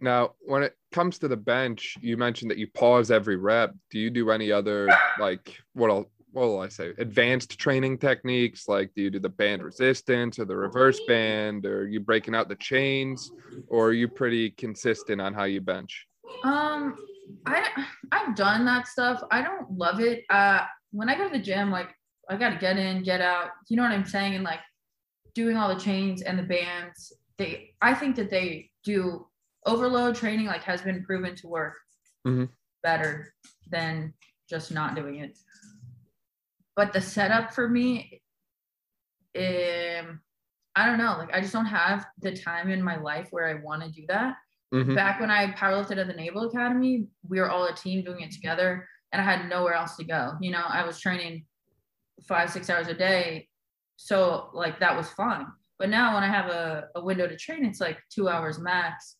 Now, 0.00 0.32
when 0.40 0.62
it 0.64 0.74
comes 0.92 1.18
to 1.20 1.28
the 1.28 1.36
bench, 1.36 1.96
you 2.00 2.16
mentioned 2.16 2.50
that 2.50 2.58
you 2.58 2.66
pause 2.68 3.10
every 3.10 3.36
rep. 3.36 3.72
Do 3.90 3.98
you 3.98 4.10
do 4.10 4.30
any 4.30 4.50
other 4.52 4.88
like 5.18 5.56
what 5.74 5.90
I'll 5.90 6.10
what 6.32 6.46
will 6.46 6.60
I 6.60 6.68
say 6.68 6.92
advanced 6.98 7.58
training 7.58 7.98
techniques? 7.98 8.68
Like, 8.68 8.92
do 8.94 9.02
you 9.02 9.10
do 9.10 9.18
the 9.18 9.28
band 9.28 9.62
resistance 9.62 10.38
or 10.38 10.44
the 10.44 10.56
reverse 10.56 11.00
band, 11.06 11.64
or 11.64 11.88
you 11.88 12.00
breaking 12.00 12.34
out 12.34 12.48
the 12.48 12.56
chains, 12.56 13.30
or 13.68 13.88
are 13.88 13.92
you 13.92 14.08
pretty 14.08 14.50
consistent 14.50 15.20
on 15.20 15.34
how 15.34 15.44
you 15.44 15.60
bench? 15.60 16.06
Um, 16.44 16.98
I 17.46 17.66
I've 18.12 18.34
done 18.36 18.64
that 18.66 18.88
stuff. 18.88 19.22
I 19.30 19.42
don't 19.42 19.70
love 19.72 20.00
it. 20.00 20.24
Uh, 20.30 20.64
when 20.90 21.08
I 21.08 21.16
go 21.16 21.28
to 21.28 21.36
the 21.36 21.42
gym, 21.42 21.70
like 21.70 21.94
I 22.28 22.36
got 22.36 22.50
to 22.50 22.58
get 22.58 22.76
in, 22.76 23.02
get 23.02 23.20
out. 23.20 23.50
You 23.68 23.76
know 23.76 23.82
what 23.84 23.92
I'm 23.92 24.04
saying? 24.04 24.34
And 24.34 24.44
like 24.44 24.60
doing 25.34 25.56
all 25.56 25.72
the 25.72 25.80
chains 25.80 26.22
and 26.22 26.38
the 26.38 26.42
bands, 26.42 27.12
they 27.36 27.74
I 27.80 27.94
think 27.94 28.16
that 28.16 28.30
they 28.30 28.70
do 28.84 29.26
overload 29.66 30.14
training 30.14 30.46
like 30.46 30.62
has 30.64 30.82
been 30.82 31.04
proven 31.04 31.34
to 31.36 31.46
work 31.46 31.74
mm-hmm. 32.26 32.44
better 32.82 33.32
than 33.70 34.12
just 34.48 34.72
not 34.72 34.94
doing 34.94 35.16
it. 35.16 35.38
But 36.76 36.92
the 36.92 37.00
setup 37.00 37.52
for 37.52 37.68
me, 37.68 38.22
um, 39.36 40.20
I 40.76 40.86
don't 40.86 40.98
know. 40.98 41.16
Like 41.18 41.32
I 41.32 41.40
just 41.40 41.52
don't 41.52 41.66
have 41.66 42.06
the 42.20 42.36
time 42.36 42.70
in 42.70 42.82
my 42.82 42.96
life 42.96 43.28
where 43.30 43.48
I 43.48 43.62
want 43.62 43.82
to 43.82 43.90
do 43.90 44.04
that. 44.08 44.36
Mm-hmm. 44.72 44.94
Back 44.94 45.20
when 45.20 45.30
I 45.30 45.52
powerlifted 45.52 45.98
at 45.98 46.06
the 46.06 46.12
Naval 46.12 46.48
Academy, 46.48 47.06
we 47.28 47.40
were 47.40 47.50
all 47.50 47.66
a 47.66 47.74
team 47.74 48.04
doing 48.04 48.20
it 48.20 48.30
together, 48.30 48.86
and 49.12 49.20
I 49.20 49.24
had 49.24 49.48
nowhere 49.48 49.74
else 49.74 49.96
to 49.96 50.04
go. 50.04 50.32
You 50.40 50.50
know, 50.50 50.62
I 50.68 50.84
was 50.84 51.00
training 51.00 51.46
five, 52.26 52.50
six 52.50 52.68
hours 52.68 52.88
a 52.88 52.94
day 52.94 53.48
so 53.98 54.48
like 54.54 54.78
that 54.78 54.96
was 54.96 55.10
fine. 55.10 55.46
But 55.78 55.90
now 55.90 56.14
when 56.14 56.22
I 56.22 56.28
have 56.28 56.46
a, 56.46 56.88
a 56.94 57.04
window 57.04 57.26
to 57.26 57.36
train, 57.36 57.64
it's 57.64 57.80
like 57.80 57.98
two 58.10 58.28
hours 58.28 58.58
max. 58.58 59.16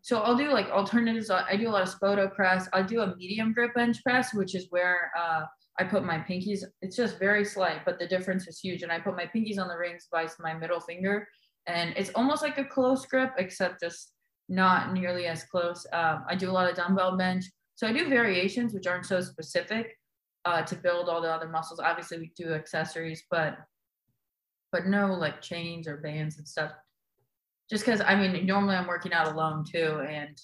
So 0.00 0.18
I'll 0.18 0.36
do 0.36 0.52
like 0.52 0.68
alternatives. 0.68 1.30
I 1.30 1.56
do 1.56 1.68
a 1.68 1.70
lot 1.70 1.82
of 1.82 1.88
Spoto 1.88 2.32
press. 2.34 2.68
I 2.72 2.82
do 2.82 3.00
a 3.02 3.14
medium 3.16 3.52
grip 3.52 3.74
bench 3.74 4.02
press, 4.02 4.34
which 4.34 4.56
is 4.56 4.66
where 4.70 5.12
uh, 5.16 5.42
I 5.78 5.84
put 5.84 6.04
my 6.04 6.18
pinkies. 6.18 6.64
It's 6.82 6.96
just 6.96 7.20
very 7.20 7.44
slight, 7.44 7.84
but 7.84 8.00
the 8.00 8.06
difference 8.08 8.48
is 8.48 8.58
huge. 8.58 8.82
And 8.82 8.90
I 8.90 8.98
put 8.98 9.16
my 9.16 9.30
pinkies 9.32 9.60
on 9.60 9.68
the 9.68 9.76
rings 9.76 10.08
by 10.10 10.26
my 10.40 10.52
middle 10.52 10.80
finger, 10.80 11.28
and 11.68 11.94
it's 11.96 12.10
almost 12.16 12.42
like 12.42 12.58
a 12.58 12.64
close 12.64 13.06
grip, 13.06 13.30
except 13.38 13.80
just 13.80 14.12
not 14.48 14.92
nearly 14.92 15.26
as 15.26 15.44
close. 15.44 15.86
Um, 15.92 16.24
I 16.28 16.34
do 16.34 16.50
a 16.50 16.52
lot 16.52 16.68
of 16.68 16.74
dumbbell 16.74 17.16
bench. 17.16 17.44
So 17.76 17.86
I 17.86 17.92
do 17.92 18.08
variations 18.08 18.74
which 18.74 18.88
aren't 18.88 19.06
so 19.06 19.20
specific 19.20 19.96
uh, 20.44 20.62
to 20.62 20.74
build 20.74 21.08
all 21.08 21.22
the 21.22 21.30
other 21.30 21.48
muscles. 21.48 21.78
Obviously, 21.78 22.18
we 22.18 22.32
do 22.36 22.52
accessories, 22.52 23.22
but 23.30 23.56
but 24.72 24.86
no 24.86 25.14
like 25.14 25.40
chains 25.42 25.86
or 25.86 25.98
bands 25.98 26.38
and 26.38 26.48
stuff. 26.48 26.72
Just 27.70 27.84
because 27.84 28.00
I 28.00 28.16
mean, 28.16 28.44
normally 28.46 28.74
I'm 28.74 28.86
working 28.86 29.12
out 29.12 29.32
alone 29.32 29.64
too, 29.64 30.02
and 30.08 30.40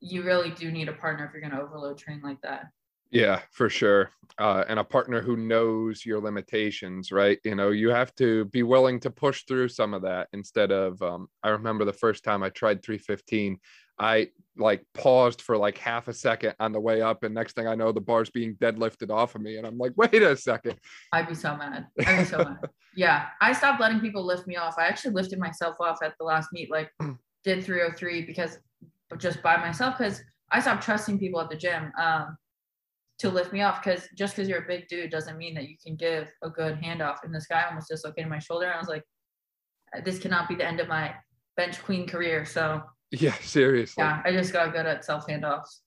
you 0.00 0.22
really 0.22 0.50
do 0.50 0.70
need 0.70 0.88
a 0.88 0.92
partner 0.92 1.26
if 1.26 1.32
you're 1.32 1.42
going 1.42 1.52
to 1.52 1.60
overload 1.60 1.98
train 1.98 2.20
like 2.22 2.40
that. 2.42 2.66
Yeah, 3.10 3.42
for 3.50 3.68
sure. 3.68 4.10
Uh, 4.38 4.64
and 4.68 4.78
a 4.78 4.84
partner 4.84 5.20
who 5.20 5.36
knows 5.36 6.04
your 6.04 6.18
limitations, 6.18 7.12
right? 7.12 7.38
You 7.44 7.54
know, 7.54 7.68
you 7.68 7.90
have 7.90 8.14
to 8.14 8.46
be 8.46 8.62
willing 8.62 8.98
to 9.00 9.10
push 9.10 9.44
through 9.44 9.68
some 9.68 9.92
of 9.92 10.00
that 10.02 10.28
instead 10.32 10.72
of. 10.72 11.00
Um, 11.02 11.28
I 11.42 11.50
remember 11.50 11.84
the 11.84 11.92
first 11.92 12.24
time 12.24 12.42
I 12.42 12.48
tried 12.48 12.82
315, 12.82 13.58
I 13.98 14.28
like 14.56 14.84
paused 14.94 15.40
for 15.40 15.56
like 15.56 15.78
half 15.78 16.08
a 16.08 16.12
second 16.12 16.54
on 16.60 16.72
the 16.72 16.80
way 16.80 17.00
up, 17.00 17.24
and 17.24 17.34
next 17.34 17.54
thing 17.54 17.66
I 17.66 17.74
know, 17.74 17.92
the 17.92 18.00
bar's 18.00 18.30
being 18.30 18.54
deadlifted 18.56 19.10
off 19.10 19.34
of 19.34 19.42
me, 19.42 19.56
and 19.56 19.66
I'm 19.66 19.78
like, 19.78 19.92
wait 19.96 20.22
a 20.22 20.36
second. 20.36 20.78
I'd 21.12 21.28
be 21.28 21.34
so 21.34 21.56
mad. 21.56 21.86
I'd 22.06 22.18
be 22.18 22.24
so 22.24 22.38
mad. 22.38 22.58
Yeah, 22.94 23.28
I 23.40 23.54
stopped 23.54 23.80
letting 23.80 24.00
people 24.00 24.22
lift 24.22 24.46
me 24.46 24.56
off. 24.56 24.74
I 24.76 24.86
actually 24.86 25.14
lifted 25.14 25.38
myself 25.38 25.76
off 25.80 26.02
at 26.02 26.12
the 26.18 26.26
last 26.26 26.50
meet, 26.52 26.70
like 26.70 26.90
did 27.42 27.64
303 27.64 28.26
because 28.26 28.58
just 29.18 29.42
by 29.42 29.56
myself 29.56 29.96
because 29.96 30.22
I 30.50 30.60
stopped 30.60 30.82
trusting 30.82 31.18
people 31.18 31.40
at 31.40 31.48
the 31.48 31.56
gym 31.56 31.90
um, 31.98 32.36
to 33.18 33.30
lift 33.30 33.52
me 33.52 33.62
off 33.62 33.82
because 33.82 34.06
just 34.16 34.36
because 34.36 34.48
you're 34.48 34.62
a 34.62 34.66
big 34.66 34.88
dude 34.88 35.10
doesn't 35.10 35.38
mean 35.38 35.54
that 35.54 35.68
you 35.68 35.76
can 35.84 35.96
give 35.96 36.28
a 36.42 36.50
good 36.50 36.78
handoff. 36.80 37.18
And 37.24 37.34
this 37.34 37.46
guy 37.46 37.64
almost 37.64 37.88
dislocated 37.88 38.28
my 38.28 38.38
shoulder. 38.38 38.66
And 38.66 38.74
I 38.74 38.78
was 38.78 38.88
like, 38.88 39.04
this 40.04 40.18
cannot 40.18 40.48
be 40.48 40.54
the 40.54 40.66
end 40.66 40.80
of 40.80 40.88
my 40.88 41.14
bench 41.56 41.82
queen 41.82 42.06
career. 42.06 42.44
So 42.44 42.82
yeah, 43.12 43.34
seriously. 43.40 44.02
Yeah, 44.02 44.22
I 44.24 44.32
just 44.32 44.52
got 44.52 44.72
good 44.72 44.86
at 44.86 45.04
self 45.04 45.26
handoffs. 45.26 45.80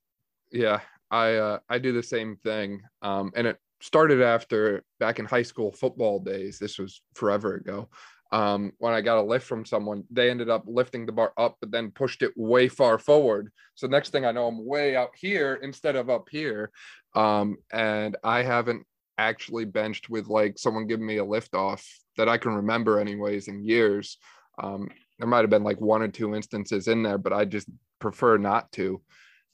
Yeah, 0.51 0.79
I 1.11 1.33
uh, 1.35 1.59
I 1.67 1.79
do 1.79 1.91
the 1.91 2.03
same 2.03 2.37
thing. 2.37 2.81
Um, 3.01 3.31
and 3.35 3.47
it 3.47 3.57
started 3.81 4.21
after 4.21 4.83
back 4.99 5.19
in 5.19 5.25
high 5.25 5.43
school 5.43 5.71
football 5.71 6.19
days. 6.19 6.59
This 6.59 6.77
was 6.77 7.01
forever 7.15 7.55
ago. 7.55 7.89
Um, 8.31 8.71
when 8.79 8.93
I 8.93 9.01
got 9.01 9.19
a 9.19 9.21
lift 9.21 9.45
from 9.45 9.65
someone, 9.65 10.03
they 10.09 10.29
ended 10.29 10.49
up 10.49 10.63
lifting 10.65 11.05
the 11.05 11.11
bar 11.11 11.31
up, 11.37 11.57
but 11.59 11.71
then 11.71 11.91
pushed 11.91 12.21
it 12.21 12.33
way 12.35 12.67
far 12.67 12.97
forward. 12.97 13.51
So 13.75 13.87
next 13.87 14.09
thing 14.09 14.25
I 14.25 14.31
know, 14.31 14.47
I'm 14.47 14.65
way 14.65 14.95
out 14.95 15.11
here 15.15 15.59
instead 15.61 15.95
of 15.95 16.09
up 16.09 16.27
here. 16.29 16.71
Um, 17.13 17.57
and 17.71 18.17
I 18.23 18.41
haven't 18.41 18.83
actually 19.17 19.65
benched 19.65 20.09
with 20.09 20.27
like 20.27 20.57
someone 20.57 20.87
giving 20.87 21.05
me 21.05 21.17
a 21.17 21.23
lift 21.23 21.53
off 21.53 21.87
that 22.17 22.27
I 22.27 22.37
can 22.37 22.55
remember, 22.55 22.99
anyways, 22.99 23.47
in 23.47 23.63
years. 23.63 24.17
Um, 24.61 24.89
there 25.19 25.27
might 25.27 25.41
have 25.41 25.49
been 25.49 25.63
like 25.63 25.79
one 25.79 26.01
or 26.01 26.07
two 26.07 26.35
instances 26.35 26.87
in 26.87 27.03
there, 27.03 27.17
but 27.17 27.33
I 27.33 27.45
just 27.45 27.67
prefer 27.99 28.37
not 28.37 28.71
to. 28.73 29.01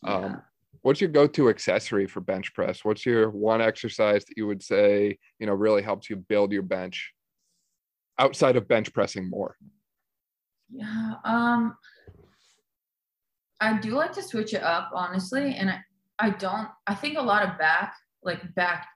Yeah. 0.03 0.15
Um, 0.15 0.41
what's 0.81 1.01
your 1.01 1.09
go-to 1.09 1.49
accessory 1.49 2.07
for 2.07 2.21
bench 2.21 2.53
press? 2.53 2.83
What's 2.83 3.05
your 3.05 3.29
one 3.29 3.61
exercise 3.61 4.25
that 4.25 4.37
you 4.37 4.47
would 4.47 4.63
say, 4.63 5.17
you 5.39 5.45
know, 5.45 5.53
really 5.53 5.81
helps 5.81 6.09
you 6.09 6.15
build 6.15 6.51
your 6.51 6.63
bench 6.63 7.13
outside 8.17 8.55
of 8.55 8.67
bench 8.67 8.91
pressing 8.93 9.29
more? 9.29 9.55
Yeah, 10.69 11.15
um 11.25 11.75
I 13.59 13.77
do 13.77 13.91
like 13.91 14.13
to 14.13 14.23
switch 14.23 14.53
it 14.53 14.63
up, 14.63 14.89
honestly, 14.93 15.53
and 15.55 15.69
I 15.69 15.79
I 16.17 16.29
don't 16.31 16.69
I 16.87 16.95
think 16.95 17.17
a 17.17 17.21
lot 17.21 17.47
of 17.47 17.57
back 17.59 17.95
like 18.23 18.55
back 18.55 18.87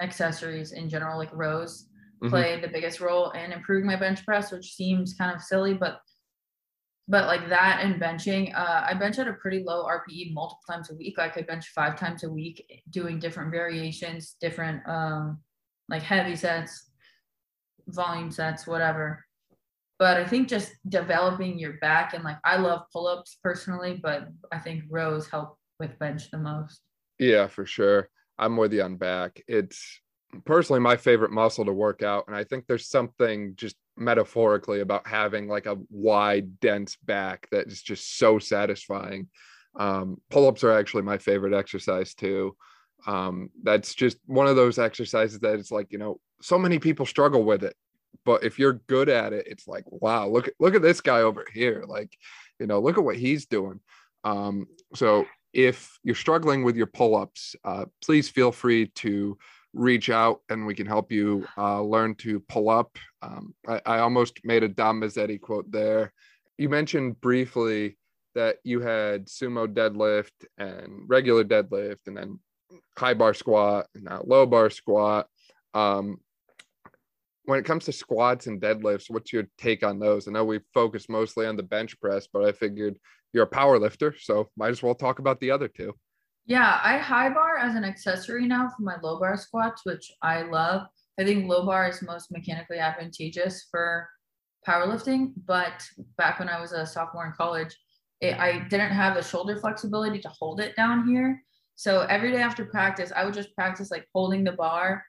accessories 0.00 0.72
in 0.72 0.88
general 0.88 1.18
like 1.18 1.32
rows 1.32 1.88
mm-hmm. 2.22 2.30
play 2.30 2.60
the 2.60 2.68
biggest 2.68 3.00
role 3.00 3.30
in 3.30 3.52
improving 3.52 3.86
my 3.86 3.96
bench 3.96 4.24
press, 4.24 4.52
which 4.52 4.74
seems 4.74 5.14
kind 5.14 5.34
of 5.34 5.42
silly, 5.42 5.74
but 5.74 6.00
but 7.08 7.26
like 7.26 7.48
that 7.48 7.80
and 7.82 8.00
benching, 8.00 8.56
uh, 8.56 8.86
I 8.88 8.94
bench 8.94 9.18
at 9.18 9.26
a 9.26 9.32
pretty 9.34 9.64
low 9.64 9.84
RPE 9.84 10.32
multiple 10.32 10.62
times 10.70 10.90
a 10.90 10.94
week. 10.94 11.18
Like 11.18 11.36
I 11.36 11.42
bench 11.42 11.68
five 11.74 11.98
times 11.98 12.22
a 12.22 12.30
week, 12.30 12.64
doing 12.90 13.18
different 13.18 13.50
variations, 13.50 14.36
different 14.40 14.88
um, 14.88 15.40
like 15.88 16.02
heavy 16.02 16.36
sets, 16.36 16.90
volume 17.88 18.30
sets, 18.30 18.66
whatever. 18.66 19.24
But 19.98 20.16
I 20.16 20.26
think 20.26 20.48
just 20.48 20.72
developing 20.88 21.58
your 21.58 21.74
back 21.74 22.14
and 22.14 22.24
like 22.24 22.38
I 22.44 22.56
love 22.56 22.82
pull 22.92 23.08
ups 23.08 23.36
personally, 23.42 23.98
but 24.00 24.28
I 24.52 24.58
think 24.58 24.84
rows 24.88 25.28
help 25.28 25.58
with 25.80 25.98
bench 25.98 26.30
the 26.30 26.38
most. 26.38 26.80
Yeah, 27.18 27.48
for 27.48 27.66
sure. 27.66 28.08
I'm 28.38 28.56
with 28.56 28.72
you 28.72 28.82
on 28.82 28.96
back. 28.96 29.42
It's 29.46 30.00
personally 30.44 30.80
my 30.80 30.96
favorite 30.96 31.30
muscle 31.30 31.64
to 31.64 31.72
work 31.72 32.02
out. 32.02 32.24
And 32.26 32.36
I 32.36 32.44
think 32.44 32.66
there's 32.66 32.88
something 32.88 33.54
just 33.56 33.76
metaphorically 33.96 34.80
about 34.80 35.06
having 35.06 35.48
like 35.48 35.66
a 35.66 35.78
wide, 35.90 36.60
dense 36.60 36.96
back 37.04 37.48
that 37.50 37.66
is 37.66 37.82
just 37.82 38.18
so 38.18 38.38
satisfying. 38.38 39.28
Um, 39.78 40.20
pull 40.30 40.46
ups 40.46 40.64
are 40.64 40.78
actually 40.78 41.02
my 41.02 41.18
favorite 41.18 41.54
exercise 41.54 42.14
too. 42.14 42.56
Um, 43.06 43.50
that's 43.62 43.94
just 43.94 44.18
one 44.26 44.46
of 44.46 44.56
those 44.56 44.78
exercises 44.78 45.40
that 45.40 45.58
it's 45.58 45.70
like, 45.70 45.92
you 45.92 45.98
know, 45.98 46.20
so 46.40 46.58
many 46.58 46.78
people 46.78 47.06
struggle 47.06 47.44
with 47.44 47.64
it. 47.64 47.74
But 48.24 48.44
if 48.44 48.58
you're 48.58 48.80
good 48.86 49.08
at 49.08 49.32
it, 49.32 49.46
it's 49.48 49.66
like, 49.66 49.84
wow, 49.86 50.28
look 50.28 50.50
look 50.60 50.74
at 50.74 50.82
this 50.82 51.00
guy 51.00 51.22
over 51.22 51.46
here. 51.52 51.84
Like, 51.86 52.16
you 52.60 52.66
know, 52.66 52.80
look 52.80 52.98
at 52.98 53.04
what 53.04 53.16
he's 53.16 53.46
doing. 53.46 53.80
Um, 54.22 54.66
so 54.94 55.26
if 55.52 55.98
you're 56.04 56.14
struggling 56.14 56.62
with 56.62 56.76
your 56.76 56.86
pull-ups, 56.86 57.56
uh, 57.64 57.86
please 58.02 58.28
feel 58.28 58.52
free 58.52 58.86
to 58.86 59.36
reach 59.74 60.10
out 60.10 60.40
and 60.48 60.66
we 60.66 60.74
can 60.74 60.86
help 60.86 61.10
you 61.10 61.46
uh, 61.56 61.80
learn 61.80 62.14
to 62.16 62.40
pull 62.40 62.68
up. 62.68 62.98
Um, 63.22 63.54
I, 63.66 63.80
I, 63.86 63.98
almost 63.98 64.40
made 64.44 64.62
a 64.62 64.68
Dom 64.68 65.00
Mazzetti 65.00 65.40
quote 65.40 65.70
there. 65.70 66.12
You 66.58 66.68
mentioned 66.68 67.20
briefly 67.20 67.96
that 68.34 68.56
you 68.64 68.80
had 68.80 69.26
sumo 69.26 69.66
deadlift 69.66 70.32
and 70.58 71.04
regular 71.06 71.44
deadlift 71.44 72.06
and 72.06 72.16
then 72.16 72.38
high 72.98 73.14
bar 73.14 73.34
squat 73.34 73.86
and 73.94 74.04
now 74.04 74.22
low 74.26 74.46
bar 74.46 74.70
squat. 74.70 75.26
Um, 75.74 76.18
when 77.44 77.58
it 77.58 77.64
comes 77.64 77.86
to 77.86 77.92
squats 77.92 78.46
and 78.46 78.60
deadlifts, 78.60 79.10
what's 79.10 79.32
your 79.32 79.48
take 79.58 79.84
on 79.84 79.98
those? 79.98 80.28
I 80.28 80.32
know 80.32 80.44
we 80.44 80.60
focus 80.72 81.08
mostly 81.08 81.46
on 81.46 81.56
the 81.56 81.62
bench 81.62 81.98
press, 82.00 82.28
but 82.32 82.44
I 82.44 82.52
figured 82.52 82.96
you're 83.32 83.44
a 83.44 83.48
power 83.48 83.78
lifter, 83.78 84.14
so 84.18 84.48
might 84.56 84.70
as 84.70 84.82
well 84.82 84.94
talk 84.94 85.18
about 85.18 85.40
the 85.40 85.50
other 85.50 85.68
two. 85.68 85.94
Yeah, 86.46 86.80
I 86.82 86.98
high 86.98 87.28
bar 87.28 87.58
as 87.58 87.76
an 87.76 87.84
accessory 87.84 88.46
now 88.46 88.68
for 88.68 88.82
my 88.82 88.96
low 89.02 89.18
bar 89.18 89.36
squats, 89.36 89.82
which 89.84 90.10
I 90.22 90.42
love. 90.42 90.86
I 91.18 91.24
think 91.24 91.48
low 91.48 91.64
bar 91.64 91.88
is 91.88 92.02
most 92.02 92.32
mechanically 92.32 92.78
advantageous 92.78 93.68
for 93.70 94.08
powerlifting. 94.66 95.32
But 95.46 95.84
back 96.16 96.38
when 96.38 96.48
I 96.48 96.60
was 96.60 96.72
a 96.72 96.86
sophomore 96.86 97.26
in 97.26 97.32
college, 97.32 97.76
it, 98.20 98.38
I 98.38 98.60
didn't 98.68 98.92
have 98.92 99.14
the 99.14 99.22
shoulder 99.22 99.56
flexibility 99.56 100.18
to 100.20 100.28
hold 100.28 100.60
it 100.60 100.76
down 100.76 101.06
here. 101.08 101.42
So 101.74 102.02
every 102.02 102.30
day 102.32 102.42
after 102.42 102.64
practice, 102.64 103.12
I 103.14 103.24
would 103.24 103.34
just 103.34 103.54
practice 103.54 103.90
like 103.90 104.06
holding 104.12 104.44
the 104.44 104.52
bar 104.52 105.04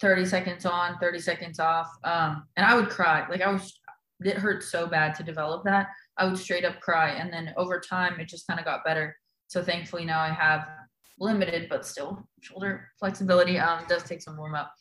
30 0.00 0.24
seconds 0.26 0.64
on, 0.64 0.98
30 0.98 1.18
seconds 1.18 1.60
off. 1.60 1.88
Um, 2.04 2.44
and 2.56 2.64
I 2.64 2.74
would 2.74 2.88
cry. 2.88 3.26
Like 3.28 3.42
I 3.42 3.50
was, 3.50 3.78
it 4.20 4.36
hurt 4.36 4.62
so 4.62 4.86
bad 4.86 5.14
to 5.16 5.22
develop 5.22 5.64
that. 5.64 5.88
I 6.16 6.26
would 6.26 6.38
straight 6.38 6.64
up 6.64 6.80
cry. 6.80 7.10
And 7.10 7.32
then 7.32 7.52
over 7.56 7.80
time, 7.80 8.20
it 8.20 8.28
just 8.28 8.46
kind 8.46 8.60
of 8.60 8.66
got 8.66 8.84
better. 8.84 9.16
So 9.48 9.62
thankfully 9.62 10.04
now 10.04 10.20
I 10.20 10.28
have 10.28 10.66
limited, 11.18 11.68
but 11.68 11.84
still 11.84 12.28
shoulder 12.40 12.88
flexibility. 12.98 13.58
Um, 13.58 13.84
does 13.88 14.04
take 14.04 14.22
some 14.22 14.36
warm 14.36 14.54
up. 14.54 14.72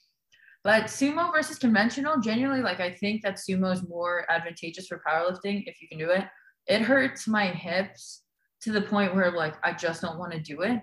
But 0.64 0.86
sumo 0.86 1.32
versus 1.32 1.58
conventional, 1.58 2.20
genuinely, 2.20 2.62
like 2.62 2.80
I 2.80 2.94
think 2.94 3.22
that 3.24 3.36
sumo 3.36 3.74
is 3.74 3.88
more 3.88 4.26
advantageous 4.30 4.88
for 4.88 5.02
powerlifting 5.08 5.64
if 5.66 5.82
you 5.82 5.88
can 5.88 5.98
do 5.98 6.10
it. 6.10 6.26
It 6.68 6.82
hurts 6.82 7.28
my 7.28 7.48
hips 7.48 8.24
to 8.62 8.72
the 8.72 8.82
point 8.82 9.16
where 9.16 9.32
like 9.32 9.56
I 9.64 9.72
just 9.72 10.02
don't 10.02 10.20
want 10.20 10.34
to 10.34 10.40
do 10.40 10.62
it. 10.62 10.82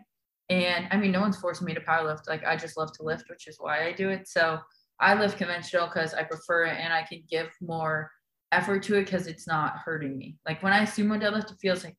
And 0.49 0.87
I 0.91 0.97
mean, 0.97 1.12
no 1.12 1.20
one's 1.20 1.37
forcing 1.37 1.66
me 1.66 1.74
to 1.74 1.80
powerlift. 1.80 2.28
Like 2.28 2.45
I 2.47 2.57
just 2.57 2.76
love 2.76 2.93
to 2.93 3.03
lift, 3.03 3.28
which 3.28 3.47
is 3.47 3.57
why 3.59 3.87
I 3.87 3.93
do 3.93 4.09
it. 4.11 4.28
So 4.28 4.59
I 5.01 5.14
lift 5.14 5.39
conventional 5.39 5.87
because 5.87 6.14
I 6.14 6.22
prefer 6.22 6.64
it 6.64 6.78
and 6.78 6.93
I 6.93 7.03
can 7.03 7.22
give 7.28 7.49
more 7.61 8.11
effort 8.53 8.82
to 8.85 8.97
it 8.97 9.05
because 9.05 9.26
it's 9.26 9.47
not 9.47 9.78
hurting 9.85 10.16
me. 10.16 10.39
Like 10.47 10.62
when 10.62 10.72
I 10.72 10.85
sumo 10.85 11.20
deadlift, 11.20 11.51
it 11.51 11.59
feels 11.61 11.85
like 11.85 11.97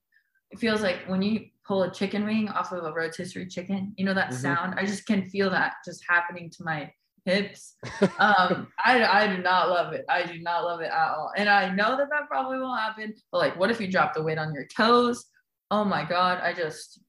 it 0.56 0.60
feels 0.60 0.82
like 0.82 1.00
when 1.08 1.22
you 1.22 1.48
pull 1.68 1.84
a 1.84 1.94
chicken 1.94 2.26
wing 2.26 2.48
off 2.50 2.72
of 2.72 2.84
a 2.86 2.94
rotisserie 2.94 3.48
chicken, 3.48 3.94
you 3.98 4.06
know 4.06 4.14
that 4.14 4.30
mm-hmm. 4.30 4.42
sound. 4.42 4.76
I 4.78 4.86
just 4.86 5.06
can 5.06 5.30
feel 5.30 5.50
that 5.50 5.74
just 5.84 6.04
happening 6.08 6.50
to 6.52 6.64
my 6.64 6.92
hips. 7.26 7.76
Um, 8.20 8.68
I 8.84 9.04
I 9.04 9.36
do 9.36 9.42
not 9.42 9.70
love 9.70 9.94
it. 9.94 10.06
I 10.10 10.26
do 10.26 10.40
not 10.40 10.64
love 10.64 10.80
it 10.82 10.92
at 10.92 11.10
all. 11.10 11.32
And 11.36 11.50
I 11.50 11.74
know 11.74 11.98
that 11.98 12.10
that 12.10 12.28
probably 12.28 12.60
won't 12.60 12.80
happen. 12.80 13.14
But 13.32 13.40
like, 13.40 13.60
what 13.60 13.70
if 13.70 13.82
you 13.82 13.88
drop 13.88 14.14
the 14.14 14.24
weight 14.24 14.38
on 14.38 14.54
your 14.54 14.66
toes? 14.66 15.26
Oh 15.70 15.84
my 15.84 16.06
god! 16.06 16.40
I 16.42 16.54
just 16.54 17.00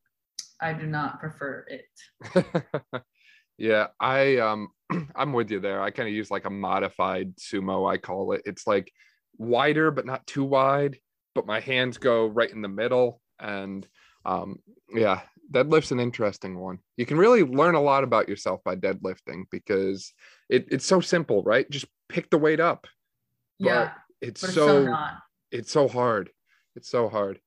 I 0.60 0.72
do 0.72 0.86
not 0.86 1.20
prefer 1.20 1.66
it. 1.68 3.02
yeah, 3.58 3.88
I 4.00 4.38
um 4.38 4.68
I'm 5.14 5.32
with 5.32 5.50
you 5.50 5.60
there. 5.60 5.80
I 5.80 5.90
kind 5.90 6.08
of 6.08 6.14
use 6.14 6.30
like 6.30 6.46
a 6.46 6.50
modified 6.50 7.36
sumo, 7.36 7.90
I 7.90 7.98
call 7.98 8.32
it. 8.32 8.42
It's 8.44 8.66
like 8.66 8.90
wider 9.38 9.90
but 9.90 10.06
not 10.06 10.26
too 10.26 10.44
wide, 10.44 10.98
but 11.34 11.46
my 11.46 11.60
hands 11.60 11.98
go 11.98 12.26
right 12.26 12.50
in 12.50 12.62
the 12.62 12.68
middle. 12.68 13.20
And 13.40 13.86
um 14.24 14.58
yeah, 14.92 15.20
deadlift's 15.52 15.92
an 15.92 16.00
interesting 16.00 16.58
one. 16.58 16.78
You 16.96 17.06
can 17.06 17.18
really 17.18 17.42
learn 17.42 17.74
a 17.74 17.82
lot 17.82 18.04
about 18.04 18.28
yourself 18.28 18.62
by 18.64 18.76
deadlifting 18.76 19.44
because 19.50 20.12
it, 20.48 20.66
it's 20.70 20.86
so 20.86 21.00
simple, 21.00 21.42
right? 21.42 21.68
Just 21.70 21.86
pick 22.08 22.30
the 22.30 22.38
weight 22.38 22.60
up. 22.60 22.86
Yeah. 23.58 23.92
it's, 24.20 24.40
but 24.40 24.50
so, 24.50 24.78
it's 24.78 24.86
so 24.86 24.96
it's 25.52 25.72
so 25.72 25.88
hard. 25.88 26.30
It's 26.74 26.90
so 26.90 27.08
hard. 27.08 27.40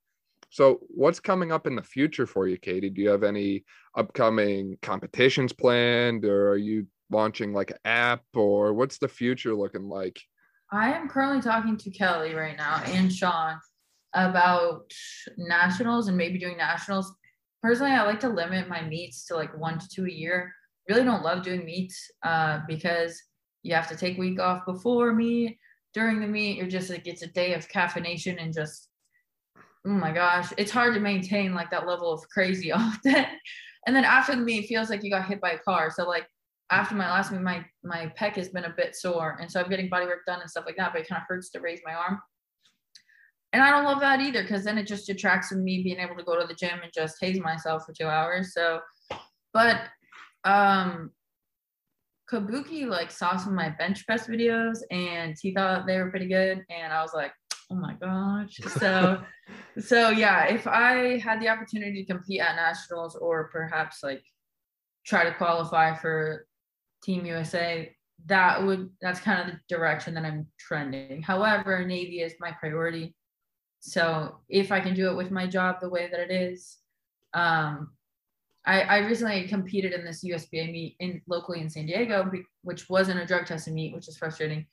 So, 0.49 0.79
what's 0.89 1.19
coming 1.19 1.51
up 1.51 1.67
in 1.67 1.75
the 1.75 1.83
future 1.83 2.25
for 2.25 2.47
you, 2.47 2.57
Katie? 2.57 2.89
Do 2.89 3.01
you 3.01 3.09
have 3.09 3.23
any 3.23 3.65
upcoming 3.95 4.77
competitions 4.81 5.53
planned, 5.53 6.25
or 6.25 6.49
are 6.49 6.57
you 6.57 6.87
launching 7.11 7.53
like 7.53 7.69
an 7.71 7.77
app, 7.85 8.23
or 8.33 8.73
what's 8.73 8.97
the 8.97 9.07
future 9.07 9.53
looking 9.53 9.87
like? 9.87 10.19
I 10.71 10.93
am 10.93 11.07
currently 11.07 11.41
talking 11.41 11.77
to 11.77 11.91
Kelly 11.91 12.33
right 12.33 12.57
now 12.57 12.81
and 12.85 13.11
Sean 13.11 13.59
about 14.13 14.91
nationals 15.37 16.07
and 16.07 16.17
maybe 16.17 16.39
doing 16.39 16.57
nationals. 16.57 17.13
Personally, 17.61 17.91
I 17.91 18.03
like 18.03 18.19
to 18.21 18.29
limit 18.29 18.69
my 18.69 18.81
meets 18.81 19.25
to 19.25 19.35
like 19.35 19.57
one 19.57 19.79
to 19.79 19.87
two 19.89 20.05
a 20.05 20.11
year. 20.11 20.53
Really 20.87 21.03
don't 21.03 21.23
love 21.23 21.43
doing 21.43 21.65
meets 21.65 22.11
uh, 22.23 22.61
because 22.67 23.21
you 23.63 23.75
have 23.75 23.89
to 23.89 23.97
take 23.97 24.17
week 24.17 24.39
off 24.39 24.65
before 24.65 25.13
meet. 25.13 25.57
During 25.93 26.19
the 26.19 26.27
meet, 26.27 26.57
you're 26.57 26.67
just 26.67 26.89
like 26.89 27.07
it's 27.07 27.21
a 27.21 27.27
day 27.27 27.53
of 27.53 27.67
caffeination 27.67 28.41
and 28.41 28.53
just 28.53 28.89
oh 29.85 29.91
my 29.91 30.11
gosh, 30.11 30.51
it's 30.57 30.71
hard 30.71 30.93
to 30.93 30.99
maintain 30.99 31.53
like 31.53 31.71
that 31.71 31.87
level 31.87 32.11
of 32.11 32.27
crazy 32.29 32.71
often. 32.71 33.25
and 33.85 33.95
then 33.95 34.05
after 34.05 34.35
the 34.35 34.41
meet, 34.41 34.65
it 34.65 34.67
feels 34.67 34.89
like 34.89 35.03
you 35.03 35.09
got 35.09 35.27
hit 35.27 35.41
by 35.41 35.51
a 35.51 35.59
car. 35.59 35.91
So 35.91 36.07
like 36.07 36.27
after 36.71 36.95
my 36.95 37.09
last 37.09 37.31
meet, 37.31 37.41
my 37.41 37.65
my 37.83 38.11
pec 38.19 38.35
has 38.35 38.49
been 38.49 38.65
a 38.65 38.73
bit 38.75 38.95
sore, 38.95 39.37
and 39.39 39.51
so 39.51 39.61
I'm 39.61 39.69
getting 39.69 39.89
body 39.89 40.05
work 40.05 40.25
done 40.25 40.41
and 40.41 40.49
stuff 40.49 40.65
like 40.65 40.77
that. 40.77 40.93
But 40.93 41.01
it 41.01 41.09
kind 41.09 41.21
of 41.21 41.27
hurts 41.27 41.49
to 41.51 41.59
raise 41.59 41.81
my 41.85 41.93
arm. 41.93 42.19
And 43.51 43.63
I 43.63 43.71
don't 43.71 43.85
love 43.85 43.99
that 44.01 44.21
either 44.21 44.43
because 44.43 44.63
then 44.63 44.77
it 44.77 44.85
just 44.85 45.07
detracts 45.07 45.49
from 45.49 45.63
me 45.63 45.81
being 45.81 45.99
able 45.99 46.15
to 46.15 46.23
go 46.23 46.39
to 46.39 46.45
the 46.45 46.53
gym 46.53 46.79
and 46.83 46.91
just 46.93 47.17
haze 47.19 47.39
myself 47.39 47.83
for 47.85 47.93
two 47.93 48.05
hours. 48.05 48.53
So, 48.53 48.79
but 49.53 49.81
um, 50.43 51.11
Kabuki 52.31 52.87
like 52.87 53.09
saw 53.11 53.37
some 53.37 53.53
of 53.53 53.55
my 53.55 53.69
bench 53.69 54.05
press 54.05 54.27
videos 54.27 54.79
and 54.91 55.35
he 55.41 55.53
thought 55.53 55.87
they 55.87 55.97
were 55.97 56.11
pretty 56.11 56.27
good, 56.27 56.63
and 56.69 56.93
I 56.93 57.01
was 57.01 57.13
like, 57.13 57.31
oh 57.71 57.75
my 57.75 57.95
gosh. 57.95 58.57
So, 58.79 59.21
so 59.79 60.09
yeah, 60.09 60.45
if 60.45 60.67
I 60.67 61.17
had 61.17 61.41
the 61.41 61.49
opportunity 61.49 62.03
to 62.03 62.13
compete 62.13 62.41
at 62.41 62.55
nationals 62.55 63.15
or 63.15 63.49
perhaps 63.49 64.03
like 64.03 64.23
try 65.05 65.23
to 65.23 65.33
qualify 65.33 65.95
for 65.95 66.45
Team 67.03 67.25
USA, 67.25 67.95
that 68.25 68.63
would 68.63 68.89
that's 69.01 69.19
kind 69.19 69.41
of 69.41 69.55
the 69.55 69.75
direction 69.75 70.13
that 70.15 70.25
I'm 70.25 70.47
trending. 70.59 71.21
However, 71.21 71.85
Navy 71.85 72.21
is 72.21 72.33
my 72.39 72.51
priority. 72.51 73.15
So 73.79 74.37
if 74.49 74.71
I 74.71 74.79
can 74.79 74.93
do 74.93 75.09
it 75.09 75.15
with 75.15 75.31
my 75.31 75.47
job 75.47 75.77
the 75.79 75.89
way 75.89 76.09
that 76.11 76.19
it 76.19 76.31
is, 76.31 76.77
um, 77.33 77.91
I, 78.65 78.81
I 78.81 78.97
recently 78.99 79.47
competed 79.47 79.93
in 79.93 80.03
this 80.03 80.23
USPA 80.23 80.71
meet 80.71 80.95
in 80.99 81.21
locally 81.27 81.61
in 81.61 81.69
San 81.69 81.85
Diego, 81.85 82.29
which 82.63 82.89
wasn't 82.89 83.19
a 83.19 83.25
drug 83.25 83.45
testing 83.45 83.73
meet, 83.73 83.95
which 83.95 84.07
is 84.07 84.17
frustrating 84.17 84.65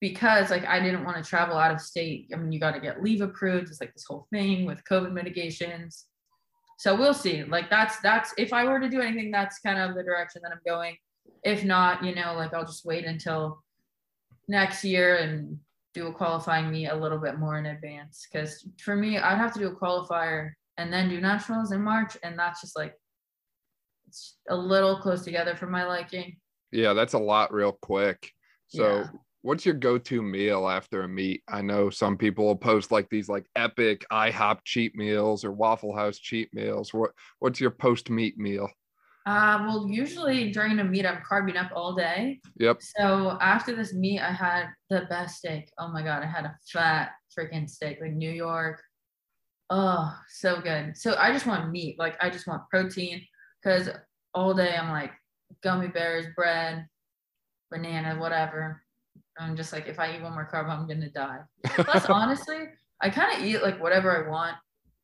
because 0.00 0.50
like 0.50 0.66
I 0.66 0.80
didn't 0.80 1.04
want 1.04 1.22
to 1.22 1.28
travel 1.28 1.56
out 1.56 1.72
of 1.72 1.80
state. 1.80 2.30
I 2.32 2.36
mean, 2.36 2.52
you 2.52 2.60
got 2.60 2.72
to 2.72 2.80
get 2.80 3.02
leave 3.02 3.20
approved. 3.22 3.68
It's 3.68 3.80
like 3.80 3.94
this 3.94 4.04
whole 4.08 4.26
thing 4.32 4.66
with 4.66 4.84
COVID 4.84 5.12
mitigations. 5.12 6.06
So 6.78 6.94
we'll 6.94 7.14
see. 7.14 7.44
Like 7.44 7.70
that's 7.70 7.98
that's 8.00 8.34
if 8.36 8.52
I 8.52 8.64
were 8.64 8.80
to 8.80 8.88
do 8.88 9.00
anything, 9.00 9.30
that's 9.30 9.58
kind 9.58 9.78
of 9.78 9.94
the 9.94 10.02
direction 10.02 10.42
that 10.44 10.52
I'm 10.52 10.60
going. 10.66 10.96
If 11.42 11.64
not, 11.64 12.04
you 12.04 12.14
know, 12.14 12.34
like 12.34 12.52
I'll 12.52 12.66
just 12.66 12.84
wait 12.84 13.04
until 13.04 13.62
next 14.48 14.84
year 14.84 15.16
and 15.16 15.58
do 16.00 16.06
a 16.08 16.12
qualifying 16.12 16.70
meet 16.70 16.88
a 16.88 16.94
little 16.94 17.18
bit 17.18 17.38
more 17.38 17.58
in 17.58 17.66
advance. 17.66 18.26
Because 18.30 18.68
for 18.82 18.96
me, 18.96 19.18
I'd 19.18 19.38
have 19.38 19.52
to 19.54 19.58
do 19.58 19.68
a 19.68 19.74
qualifier 19.74 20.50
and 20.76 20.92
then 20.92 21.08
do 21.08 21.20
nationals 21.20 21.72
in 21.72 21.82
March, 21.82 22.16
and 22.22 22.38
that's 22.38 22.60
just 22.60 22.76
like 22.76 22.94
it's 24.06 24.36
a 24.48 24.56
little 24.56 24.98
close 24.98 25.22
together 25.22 25.56
for 25.56 25.66
my 25.66 25.84
liking. 25.84 26.36
Yeah, 26.70 26.92
that's 26.92 27.14
a 27.14 27.18
lot 27.18 27.52
real 27.52 27.72
quick. 27.80 28.30
So 28.68 28.98
yeah 28.98 29.06
what's 29.46 29.64
your 29.64 29.76
go-to 29.76 30.22
meal 30.22 30.68
after 30.68 31.02
a 31.02 31.08
meet? 31.08 31.40
I 31.46 31.62
know 31.62 31.88
some 31.88 32.16
people 32.18 32.46
will 32.46 32.56
post 32.56 32.90
like 32.90 33.08
these 33.08 33.28
like 33.28 33.46
epic 33.54 34.04
IHOP 34.10 34.58
cheat 34.64 34.96
meals 34.96 35.44
or 35.44 35.52
Waffle 35.52 35.94
House 35.94 36.18
cheat 36.18 36.52
meals. 36.52 36.92
What 36.92 37.12
what's 37.38 37.60
your 37.60 37.70
post-meet 37.70 38.36
meal? 38.38 38.68
Uh, 39.26 39.64
well, 39.66 39.88
usually 39.88 40.52
during 40.52 40.78
a 40.78 40.84
meet, 40.84 41.04
I'm 41.04 41.20
carbing 41.28 41.56
up 41.56 41.72
all 41.74 41.94
day. 41.94 42.40
Yep. 42.58 42.78
So 42.80 43.36
after 43.40 43.74
this 43.74 43.92
meet, 43.92 44.20
I 44.20 44.30
had 44.30 44.68
the 44.88 45.02
best 45.10 45.38
steak. 45.38 45.68
Oh 45.78 45.88
my 45.88 46.02
god, 46.02 46.22
I 46.22 46.26
had 46.26 46.44
a 46.44 46.56
fat 46.72 47.10
freaking 47.36 47.68
steak, 47.68 47.98
like 48.00 48.12
New 48.12 48.30
York. 48.30 48.80
Oh, 49.68 50.16
so 50.28 50.60
good. 50.60 50.96
So 50.96 51.16
I 51.18 51.32
just 51.32 51.44
want 51.44 51.72
meat. 51.72 51.98
Like 51.98 52.16
I 52.20 52.30
just 52.30 52.46
want 52.46 52.68
protein 52.70 53.20
because 53.60 53.88
all 54.32 54.54
day 54.54 54.76
I'm 54.76 54.90
like 54.90 55.10
gummy 55.60 55.88
bears, 55.88 56.26
bread, 56.36 56.86
banana, 57.72 58.20
whatever. 58.20 58.80
I'm 59.38 59.56
just 59.56 59.72
like, 59.72 59.88
if 59.88 59.98
I 59.98 60.14
eat 60.14 60.22
one 60.22 60.34
more 60.34 60.48
carb, 60.50 60.68
I'm 60.68 60.86
gonna 60.86 61.10
die. 61.10 61.40
Plus, 61.64 62.06
honestly, 62.08 62.58
I 63.00 63.10
kind 63.10 63.36
of 63.36 63.44
eat 63.44 63.60
like 63.60 63.82
whatever 63.82 64.24
I 64.24 64.30
want. 64.30 64.56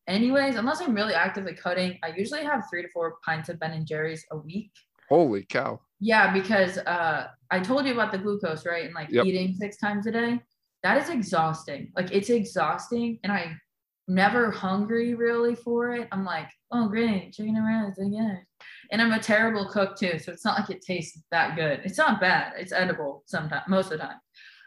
Anyways, 0.07 0.57
unless 0.57 0.81
I'm 0.81 0.95
really 0.95 1.15
actively 1.15 1.55
cutting, 1.55 1.99
I 2.03 2.13
usually 2.17 2.45
have 2.45 2.65
three 2.69 2.83
to 2.83 2.89
four 2.89 3.17
pints 3.25 3.49
of 3.49 3.59
Ben 3.61 3.73
and 3.73 3.87
Jerry's 3.87 4.25
a 4.31 4.37
week. 4.37 4.73
Holy 5.09 5.45
cow. 5.45 5.81
Yeah, 6.01 6.33
because 6.33 6.79
uh, 6.79 7.29
I 7.51 7.61
told 7.61 7.87
you 7.87 7.93
about 7.93 8.13
the 8.13 8.19
glucose, 8.19 8.67
right? 8.67 8.87
And 8.87 8.95
like 8.95 9.09
Yep. 9.11 9.27
eating 9.27 9.55
six 9.55 9.77
times 9.77 10.07
a 10.07 10.11
day. 10.13 10.41
That 10.83 11.01
is 11.01 11.11
exhausting. 11.11 11.93
Like 11.95 12.11
it's 12.13 12.29
exhausting, 12.31 13.21
and 13.23 13.33
I'm 13.33 13.61
never 14.09 14.51
hungry 14.51 15.15
really 15.15 15.55
for 15.55 15.93
it. 15.93 16.09
I'm 16.11 16.25
like, 16.25 16.49
oh 16.73 16.89
great, 16.89 17.33
chicken 17.33 17.57
and 17.57 17.65
rice 17.65 17.99
again. 17.99 18.45
And 18.91 19.01
I'm 19.01 19.13
a 19.13 19.21
terrible 19.21 19.69
cook 19.69 19.97
too, 19.97 20.19
so 20.19 20.33
it's 20.33 20.45
not 20.45 20.59
like 20.59 20.71
it 20.71 20.83
tastes 20.83 21.23
that 21.31 21.55
good. 21.57 21.81
It's 21.85 21.99
not 21.99 22.21
bad. 22.21 22.55
It's 22.59 22.73
edible 22.73 23.23
sometimes, 23.27 23.63
most 23.69 23.93
of 23.93 23.99
the 24.01 24.07
time. 24.07 24.21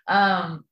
Um, 0.08 0.66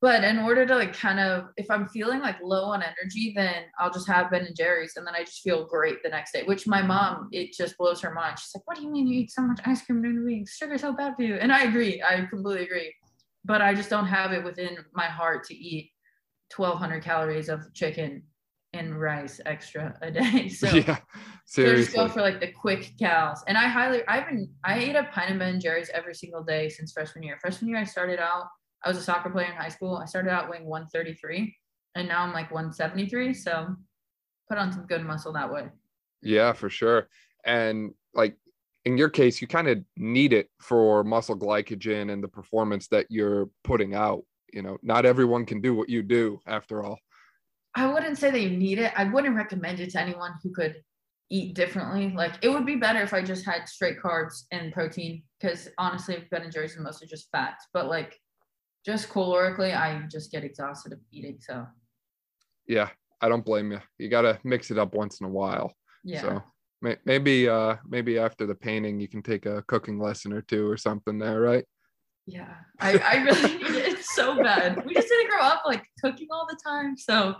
but 0.00 0.24
in 0.24 0.38
order 0.38 0.64
to 0.64 0.74
like 0.74 0.94
kind 0.94 1.20
of, 1.20 1.48
if 1.56 1.70
I'm 1.70 1.86
feeling 1.88 2.20
like 2.20 2.36
low 2.42 2.64
on 2.64 2.82
energy, 2.82 3.32
then 3.36 3.64
I'll 3.78 3.92
just 3.92 4.08
have 4.08 4.30
Ben 4.30 4.46
and 4.46 4.56
Jerry's, 4.56 4.94
and 4.96 5.06
then 5.06 5.14
I 5.14 5.24
just 5.24 5.42
feel 5.42 5.66
great 5.66 6.02
the 6.02 6.08
next 6.08 6.32
day. 6.32 6.42
Which 6.44 6.66
my 6.66 6.80
mom, 6.80 7.28
it 7.32 7.52
just 7.52 7.76
blows 7.76 8.00
her 8.00 8.12
mind. 8.12 8.38
She's 8.38 8.50
like, 8.54 8.66
"What 8.66 8.76
do 8.76 8.82
you 8.82 8.90
mean 8.90 9.06
you 9.06 9.20
eat 9.20 9.30
so 9.30 9.42
much 9.42 9.60
ice 9.66 9.84
cream 9.84 10.00
during 10.00 10.20
the 10.20 10.24
week? 10.24 10.48
Sugar's 10.48 10.80
so 10.80 10.94
bad 10.94 11.16
for 11.16 11.22
you." 11.22 11.34
And 11.34 11.52
I 11.52 11.64
agree. 11.64 12.02
I 12.02 12.24
completely 12.26 12.64
agree. 12.64 12.94
But 13.44 13.62
I 13.62 13.74
just 13.74 13.90
don't 13.90 14.06
have 14.06 14.32
it 14.32 14.42
within 14.44 14.78
my 14.94 15.06
heart 15.06 15.44
to 15.44 15.54
eat 15.54 15.90
1,200 16.56 17.02
calories 17.02 17.48
of 17.48 17.72
chicken 17.74 18.22
and 18.72 19.00
rice 19.00 19.40
extra 19.46 19.96
a 20.02 20.10
day. 20.10 20.48
So 20.60 20.68
yeah. 20.68 20.98
so 21.46 21.62
I 21.62 21.74
just 21.74 21.90
Seriously. 21.90 21.96
go 21.96 22.08
for 22.08 22.20
like 22.20 22.40
the 22.40 22.52
quick 22.52 22.92
cows. 22.98 23.42
And 23.48 23.58
I 23.58 23.66
highly, 23.66 24.02
I've 24.06 24.26
been, 24.26 24.48
I 24.64 24.78
ate 24.78 24.96
a 24.96 25.04
pint 25.04 25.32
of 25.32 25.38
Ben 25.38 25.54
and 25.54 25.60
Jerry's 25.60 25.90
every 25.92 26.14
single 26.14 26.44
day 26.44 26.68
since 26.68 26.92
freshman 26.92 27.24
year. 27.24 27.38
Freshman 27.40 27.68
year, 27.68 27.78
I 27.78 27.84
started 27.84 28.20
out, 28.20 28.46
I 28.84 28.88
was 28.88 28.98
a 28.98 29.02
soccer 29.02 29.30
player 29.30 29.46
in 29.46 29.56
high 29.56 29.68
school. 29.68 29.96
I 29.96 30.06
started 30.06 30.30
out 30.30 30.50
weighing 30.50 30.66
133 30.66 31.54
and 31.94 32.08
now 32.08 32.22
I'm 32.22 32.32
like 32.32 32.50
173. 32.50 33.34
So 33.34 33.74
put 34.48 34.58
on 34.58 34.72
some 34.72 34.86
good 34.86 35.04
muscle 35.04 35.32
that 35.32 35.52
way. 35.52 35.68
Yeah, 36.22 36.52
for 36.52 36.70
sure. 36.70 37.08
And 37.44 37.92
like 38.14 38.36
in 38.84 38.96
your 38.96 39.10
case, 39.10 39.40
you 39.40 39.46
kind 39.46 39.68
of 39.68 39.78
need 39.96 40.32
it 40.32 40.48
for 40.60 41.04
muscle 41.04 41.38
glycogen 41.38 42.12
and 42.12 42.22
the 42.22 42.28
performance 42.28 42.88
that 42.88 43.06
you're 43.10 43.50
putting 43.64 43.94
out. 43.94 44.24
You 44.52 44.62
know, 44.62 44.78
not 44.82 45.06
everyone 45.06 45.46
can 45.46 45.60
do 45.60 45.74
what 45.74 45.88
you 45.88 46.02
do 46.02 46.40
after 46.46 46.82
all. 46.82 46.98
I 47.74 47.86
wouldn't 47.86 48.18
say 48.18 48.30
that 48.30 48.40
you 48.40 48.50
need 48.50 48.78
it. 48.78 48.92
I 48.96 49.04
wouldn't 49.04 49.36
recommend 49.36 49.78
it 49.80 49.90
to 49.90 50.00
anyone 50.00 50.32
who 50.42 50.50
could 50.50 50.82
eat 51.30 51.54
differently. 51.54 52.12
Like 52.14 52.34
it 52.42 52.48
would 52.48 52.66
be 52.66 52.74
better 52.74 53.00
if 53.00 53.14
I 53.14 53.22
just 53.22 53.46
had 53.46 53.68
straight 53.68 54.00
carbs 54.02 54.42
and 54.50 54.72
protein 54.72 55.22
because 55.40 55.68
honestly, 55.78 56.26
Ben 56.30 56.42
and 56.42 56.52
Jerry's 56.52 56.76
are 56.76 56.82
mostly 56.82 57.06
just 57.06 57.28
fats. 57.30 57.66
But 57.72 57.86
like 57.86 58.18
just 58.84 59.08
calorically, 59.08 59.76
I 59.76 60.06
just 60.10 60.30
get 60.32 60.44
exhausted 60.44 60.92
of 60.92 61.00
eating. 61.12 61.38
So 61.40 61.66
Yeah, 62.66 62.88
I 63.20 63.28
don't 63.28 63.44
blame 63.44 63.72
you. 63.72 63.80
You 63.98 64.08
got 64.08 64.22
to 64.22 64.38
mix 64.44 64.70
it 64.70 64.78
up 64.78 64.94
once 64.94 65.20
in 65.20 65.26
a 65.26 65.30
while. 65.30 65.74
yeah. 66.04 66.20
So 66.22 66.42
may- 66.82 66.98
maybe 67.04 67.48
uh 67.48 67.76
maybe 67.86 68.18
after 68.18 68.46
the 68.46 68.54
painting 68.54 69.00
you 69.00 69.08
can 69.08 69.22
take 69.22 69.44
a 69.46 69.62
cooking 69.68 69.98
lesson 70.00 70.32
or 70.32 70.42
two 70.42 70.68
or 70.70 70.76
something 70.76 71.18
there, 71.18 71.40
right? 71.40 71.64
Yeah, 72.26 72.54
I, 72.78 72.98
I 72.98 73.14
really 73.24 73.58
need 73.58 73.66
it. 73.76 73.92
It's 73.92 74.14
so 74.14 74.40
bad. 74.42 74.84
We 74.86 74.94
just 74.94 75.08
didn't 75.08 75.30
grow 75.30 75.40
up 75.42 75.62
like 75.66 75.84
cooking 76.02 76.28
all 76.30 76.46
the 76.48 76.58
time. 76.64 76.96
So 76.96 77.34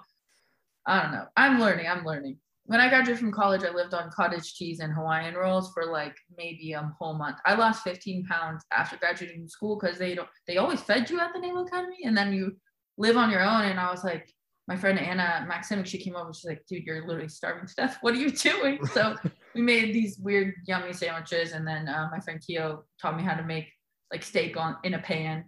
I 0.86 1.02
don't 1.02 1.12
know. 1.12 1.26
I'm 1.36 1.60
learning. 1.60 1.86
I'm 1.86 2.04
learning. 2.04 2.38
When 2.70 2.80
I 2.80 2.88
graduated 2.88 3.18
from 3.18 3.32
college, 3.32 3.64
I 3.64 3.74
lived 3.74 3.94
on 3.94 4.12
cottage 4.12 4.54
cheese 4.54 4.78
and 4.78 4.92
Hawaiian 4.92 5.34
rolls 5.34 5.72
for 5.74 5.86
like 5.86 6.14
maybe 6.38 6.72
a 6.72 6.94
whole 7.00 7.14
month. 7.14 7.38
I 7.44 7.54
lost 7.54 7.82
15 7.82 8.26
pounds 8.26 8.62
after 8.70 8.96
graduating 8.96 9.40
from 9.40 9.48
school 9.48 9.76
because 9.76 9.98
they 9.98 10.14
don't 10.14 10.28
they 10.46 10.58
always 10.58 10.80
fed 10.80 11.10
you 11.10 11.18
at 11.18 11.32
the 11.32 11.40
Naval 11.40 11.66
Academy 11.66 11.96
and 12.04 12.16
then 12.16 12.32
you 12.32 12.52
live 12.96 13.16
on 13.16 13.28
your 13.28 13.42
own. 13.42 13.62
And 13.62 13.80
I 13.80 13.90
was 13.90 14.04
like, 14.04 14.32
my 14.68 14.76
friend 14.76 15.00
Anna 15.00 15.48
Maximic, 15.50 15.86
she 15.86 15.98
came 15.98 16.14
over, 16.14 16.32
she's 16.32 16.44
like, 16.44 16.64
dude, 16.68 16.84
you're 16.84 17.04
literally 17.08 17.26
starving 17.28 17.66
to 17.66 17.74
death. 17.74 17.98
What 18.02 18.14
are 18.14 18.18
you 18.18 18.30
doing? 18.30 18.78
So 18.94 19.16
we 19.52 19.62
made 19.62 19.92
these 19.92 20.20
weird 20.20 20.54
yummy 20.68 20.92
sandwiches 20.92 21.50
and 21.50 21.66
then 21.66 21.88
uh, 21.88 22.08
my 22.12 22.20
friend 22.20 22.40
Keo 22.40 22.84
taught 23.02 23.16
me 23.16 23.24
how 23.24 23.34
to 23.34 23.42
make 23.42 23.66
like 24.12 24.22
steak 24.22 24.56
on 24.56 24.76
in 24.84 24.94
a 24.94 25.00
pan 25.00 25.46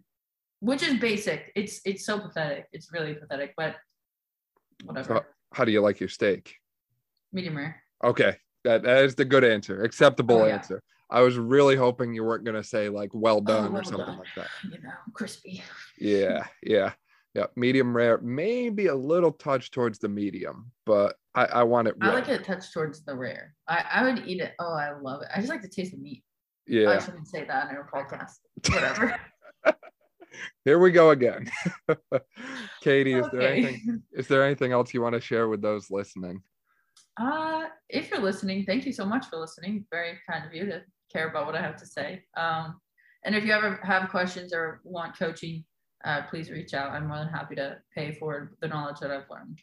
which 0.58 0.82
is 0.82 0.98
basic 0.98 1.52
it's 1.54 1.80
it's 1.84 2.04
so 2.04 2.18
pathetic 2.18 2.66
it's 2.72 2.92
really 2.92 3.14
pathetic 3.14 3.52
but 3.56 3.76
whatever 4.84 5.18
So 5.18 5.24
how 5.52 5.64
do 5.64 5.70
you 5.70 5.80
like 5.80 6.00
your 6.00 6.08
steak? 6.08 6.56
Medium 7.32 7.56
rare 7.56 7.82
Okay, 8.04 8.36
that 8.64 8.82
that 8.82 9.04
is 9.04 9.14
the 9.14 9.24
good 9.24 9.44
answer, 9.44 9.82
acceptable 9.82 10.42
Oh, 10.42 10.46
yeah. 10.46 10.54
answer. 10.54 10.82
I 11.10 11.20
was 11.20 11.36
really 11.36 11.76
hoping 11.76 12.14
you 12.14 12.24
weren't 12.24 12.44
gonna 12.44 12.64
say 12.64 12.88
like 12.88 13.10
well 13.12 13.36
oh, 13.36 13.40
done 13.40 13.66
or 13.68 13.70
well 13.70 13.84
something 13.84 14.06
done. 14.06 14.18
like 14.18 14.34
that. 14.36 14.48
you 14.64 14.80
know 14.82 14.90
crispy 15.14 15.62
Yeah, 15.98 16.46
yeah, 16.62 16.92
yeah. 17.34 17.46
Medium 17.56 17.94
rare, 17.96 18.18
maybe 18.22 18.86
a 18.86 18.94
little 18.94 19.32
touch 19.32 19.70
towards 19.70 19.98
the 19.98 20.08
medium, 20.08 20.70
but 20.86 21.16
I, 21.34 21.44
I 21.46 21.62
want 21.62 21.88
it. 21.88 21.94
i 22.02 22.12
like 22.12 22.28
it 22.28 22.44
touch 22.44 22.72
towards 22.74 23.04
the 23.04 23.16
rare 23.16 23.54
i 23.66 23.82
i 23.90 24.02
would 24.04 24.26
eat 24.26 24.40
it 24.42 24.52
oh 24.58 24.74
i 24.74 24.90
love 25.00 25.22
it 25.22 25.28
i 25.34 25.38
just 25.38 25.48
like 25.48 25.62
the 25.62 25.68
taste 25.68 25.94
of 25.94 25.98
meat 26.00 26.22
Yeah. 26.66 26.90
i 26.90 26.98
shouldn't 26.98 27.26
say 27.26 27.44
that 27.46 27.70
in 27.70 27.76
a 27.76 27.84
podcast 27.84 28.32
whatever 28.70 29.18
Here 30.64 30.78
we 30.78 30.90
go 30.92 31.10
again. 31.10 31.50
Katie, 32.82 33.12
is 33.14 33.26
there 33.32 33.42
anything? 33.52 34.02
Is 34.12 34.28
there 34.28 34.42
anything 34.44 34.72
else 34.72 34.94
you 34.94 35.02
want 35.02 35.14
to 35.14 35.20
share 35.20 35.46
with 35.48 35.60
those 35.60 35.90
listening? 35.90 36.42
Uh 37.20 37.64
if 37.88 38.10
you're 38.10 38.20
listening 38.20 38.64
thank 38.64 38.86
you 38.86 38.92
so 38.92 39.04
much 39.04 39.26
for 39.26 39.36
listening 39.36 39.84
very 39.90 40.18
kind 40.28 40.46
of 40.46 40.54
you 40.54 40.64
to 40.64 40.80
care 41.12 41.28
about 41.28 41.46
what 41.46 41.54
i 41.54 41.60
have 41.60 41.76
to 41.76 41.86
say 41.86 42.22
um 42.36 42.80
and 43.24 43.34
if 43.34 43.44
you 43.44 43.52
ever 43.52 43.78
have 43.82 44.08
questions 44.10 44.52
or 44.52 44.80
want 44.84 45.16
coaching 45.18 45.64
uh, 46.04 46.22
please 46.30 46.50
reach 46.50 46.74
out 46.74 46.90
i'm 46.90 47.06
more 47.06 47.18
than 47.18 47.28
happy 47.28 47.54
to 47.54 47.76
pay 47.94 48.12
for 48.14 48.52
the 48.60 48.68
knowledge 48.68 48.98
that 49.00 49.10
i've 49.10 49.28
learned 49.30 49.60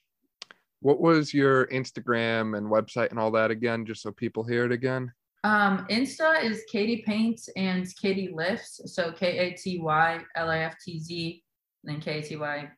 What 0.82 1.02
was 1.02 1.34
your 1.34 1.68
Instagram 1.68 2.56
and 2.58 2.68
website 2.68 3.10
and 3.10 3.20
all 3.20 3.32
that 3.32 3.52
again, 3.52 3.86
just 3.86 4.02
so 4.02 4.14
people 4.14 4.44
hear 4.46 4.64
it 4.64 4.72
again? 4.72 5.12
Um, 5.44 5.86
Insta 5.90 6.42
is 6.42 6.64
Katie 6.72 7.04
Paints 7.06 7.50
and 7.58 7.86
Katie 8.02 8.32
Lifts. 8.34 8.80
So 8.86 9.12
K 9.12 9.38
A 9.40 9.52
T 9.62 9.80
Y 9.80 10.22
L 10.36 10.50
I 10.50 10.60
F 10.60 10.76
T 10.80 10.98
Z, 11.00 11.44
and 11.84 11.94
then 11.94 12.02
K 12.02 12.20
A 12.20 12.22
T 12.22 12.36
Y 12.38 12.70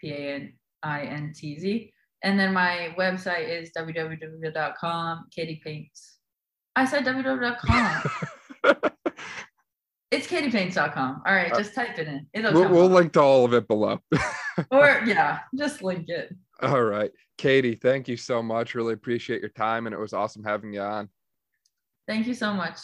P 0.00 0.10
A 0.12 0.34
N 0.36 0.52
I 0.82 1.02
N 1.02 1.34
T 1.36 1.58
Z. 1.58 1.92
And 2.22 2.38
then 2.38 2.52
my 2.52 2.94
website 2.98 3.48
is 3.48 3.70
www.com, 3.76 5.26
Katie 5.34 5.60
Paints. 5.64 6.18
I 6.76 6.84
said 6.84 7.04
www.com. 7.04 8.02
it's 10.10 10.26
katiepaints.com. 10.26 11.22
All 11.26 11.34
right, 11.34 11.52
Uh, 11.52 11.56
just 11.58 11.74
type 11.74 11.98
it 11.98 12.08
in. 12.08 12.26
It'll 12.34 12.52
we'll, 12.52 12.68
we'll 12.68 12.88
link 12.88 13.12
to 13.14 13.20
all 13.20 13.44
of 13.44 13.54
it 13.54 13.66
below. 13.68 14.00
Or 14.70 15.00
yeah, 15.06 15.38
just 15.56 15.82
link 15.82 16.10
it. 16.10 16.34
all 16.60 16.82
right, 16.82 17.10
Katie, 17.38 17.76
thank 17.76 18.08
you 18.08 18.16
so 18.18 18.42
much. 18.42 18.74
Really 18.74 18.92
appreciate 18.92 19.40
your 19.40 19.48
time, 19.50 19.86
and 19.86 19.94
it 19.94 19.98
was 19.98 20.12
awesome 20.12 20.44
having 20.44 20.74
you 20.74 20.82
on. 20.82 21.08
Thank 22.06 22.26
you 22.26 22.34
so 22.34 22.52
much. 22.52 22.76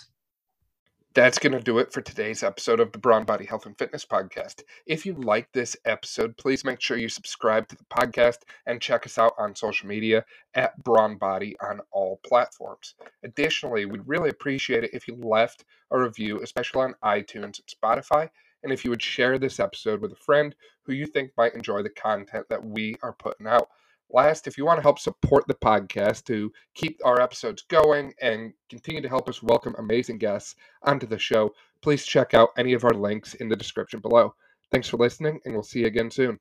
That's 1.16 1.38
going 1.38 1.54
to 1.54 1.60
do 1.60 1.78
it 1.78 1.94
for 1.94 2.02
today's 2.02 2.42
episode 2.42 2.78
of 2.78 2.92
the 2.92 2.98
Brawn 2.98 3.24
Body 3.24 3.46
Health 3.46 3.64
and 3.64 3.74
Fitness 3.78 4.04
Podcast. 4.04 4.62
If 4.84 5.06
you 5.06 5.14
like 5.14 5.50
this 5.50 5.74
episode, 5.86 6.36
please 6.36 6.62
make 6.62 6.78
sure 6.78 6.98
you 6.98 7.08
subscribe 7.08 7.68
to 7.68 7.76
the 7.76 7.84
podcast 7.84 8.40
and 8.66 8.82
check 8.82 9.06
us 9.06 9.16
out 9.16 9.32
on 9.38 9.56
social 9.56 9.88
media 9.88 10.26
at 10.52 10.76
Brawn 10.84 11.16
Body 11.16 11.56
on 11.62 11.80
all 11.90 12.20
platforms. 12.26 12.96
Additionally, 13.24 13.86
we'd 13.86 14.06
really 14.06 14.28
appreciate 14.28 14.84
it 14.84 14.90
if 14.92 15.08
you 15.08 15.16
left 15.16 15.64
a 15.90 15.98
review, 15.98 16.42
especially 16.42 16.82
on 16.82 16.94
iTunes 17.02 17.44
and 17.44 17.62
Spotify, 17.66 18.28
and 18.62 18.70
if 18.70 18.84
you 18.84 18.90
would 18.90 19.02
share 19.02 19.38
this 19.38 19.58
episode 19.58 20.02
with 20.02 20.12
a 20.12 20.16
friend 20.16 20.54
who 20.82 20.92
you 20.92 21.06
think 21.06 21.30
might 21.38 21.54
enjoy 21.54 21.82
the 21.82 21.88
content 21.88 22.44
that 22.50 22.62
we 22.62 22.94
are 23.02 23.14
putting 23.14 23.46
out. 23.46 23.70
Last, 24.10 24.46
if 24.46 24.56
you 24.56 24.64
want 24.64 24.78
to 24.78 24.82
help 24.82 24.98
support 24.98 25.46
the 25.48 25.54
podcast 25.54 26.24
to 26.26 26.52
keep 26.74 27.00
our 27.04 27.20
episodes 27.20 27.62
going 27.68 28.14
and 28.20 28.52
continue 28.70 29.02
to 29.02 29.08
help 29.08 29.28
us 29.28 29.42
welcome 29.42 29.74
amazing 29.78 30.18
guests 30.18 30.54
onto 30.82 31.06
the 31.06 31.18
show, 31.18 31.52
please 31.82 32.06
check 32.06 32.32
out 32.32 32.50
any 32.56 32.72
of 32.72 32.84
our 32.84 32.94
links 32.94 33.34
in 33.34 33.48
the 33.48 33.56
description 33.56 34.00
below. 34.00 34.34
Thanks 34.70 34.88
for 34.88 34.96
listening, 34.96 35.40
and 35.44 35.54
we'll 35.54 35.64
see 35.64 35.80
you 35.80 35.86
again 35.86 36.10
soon. 36.10 36.38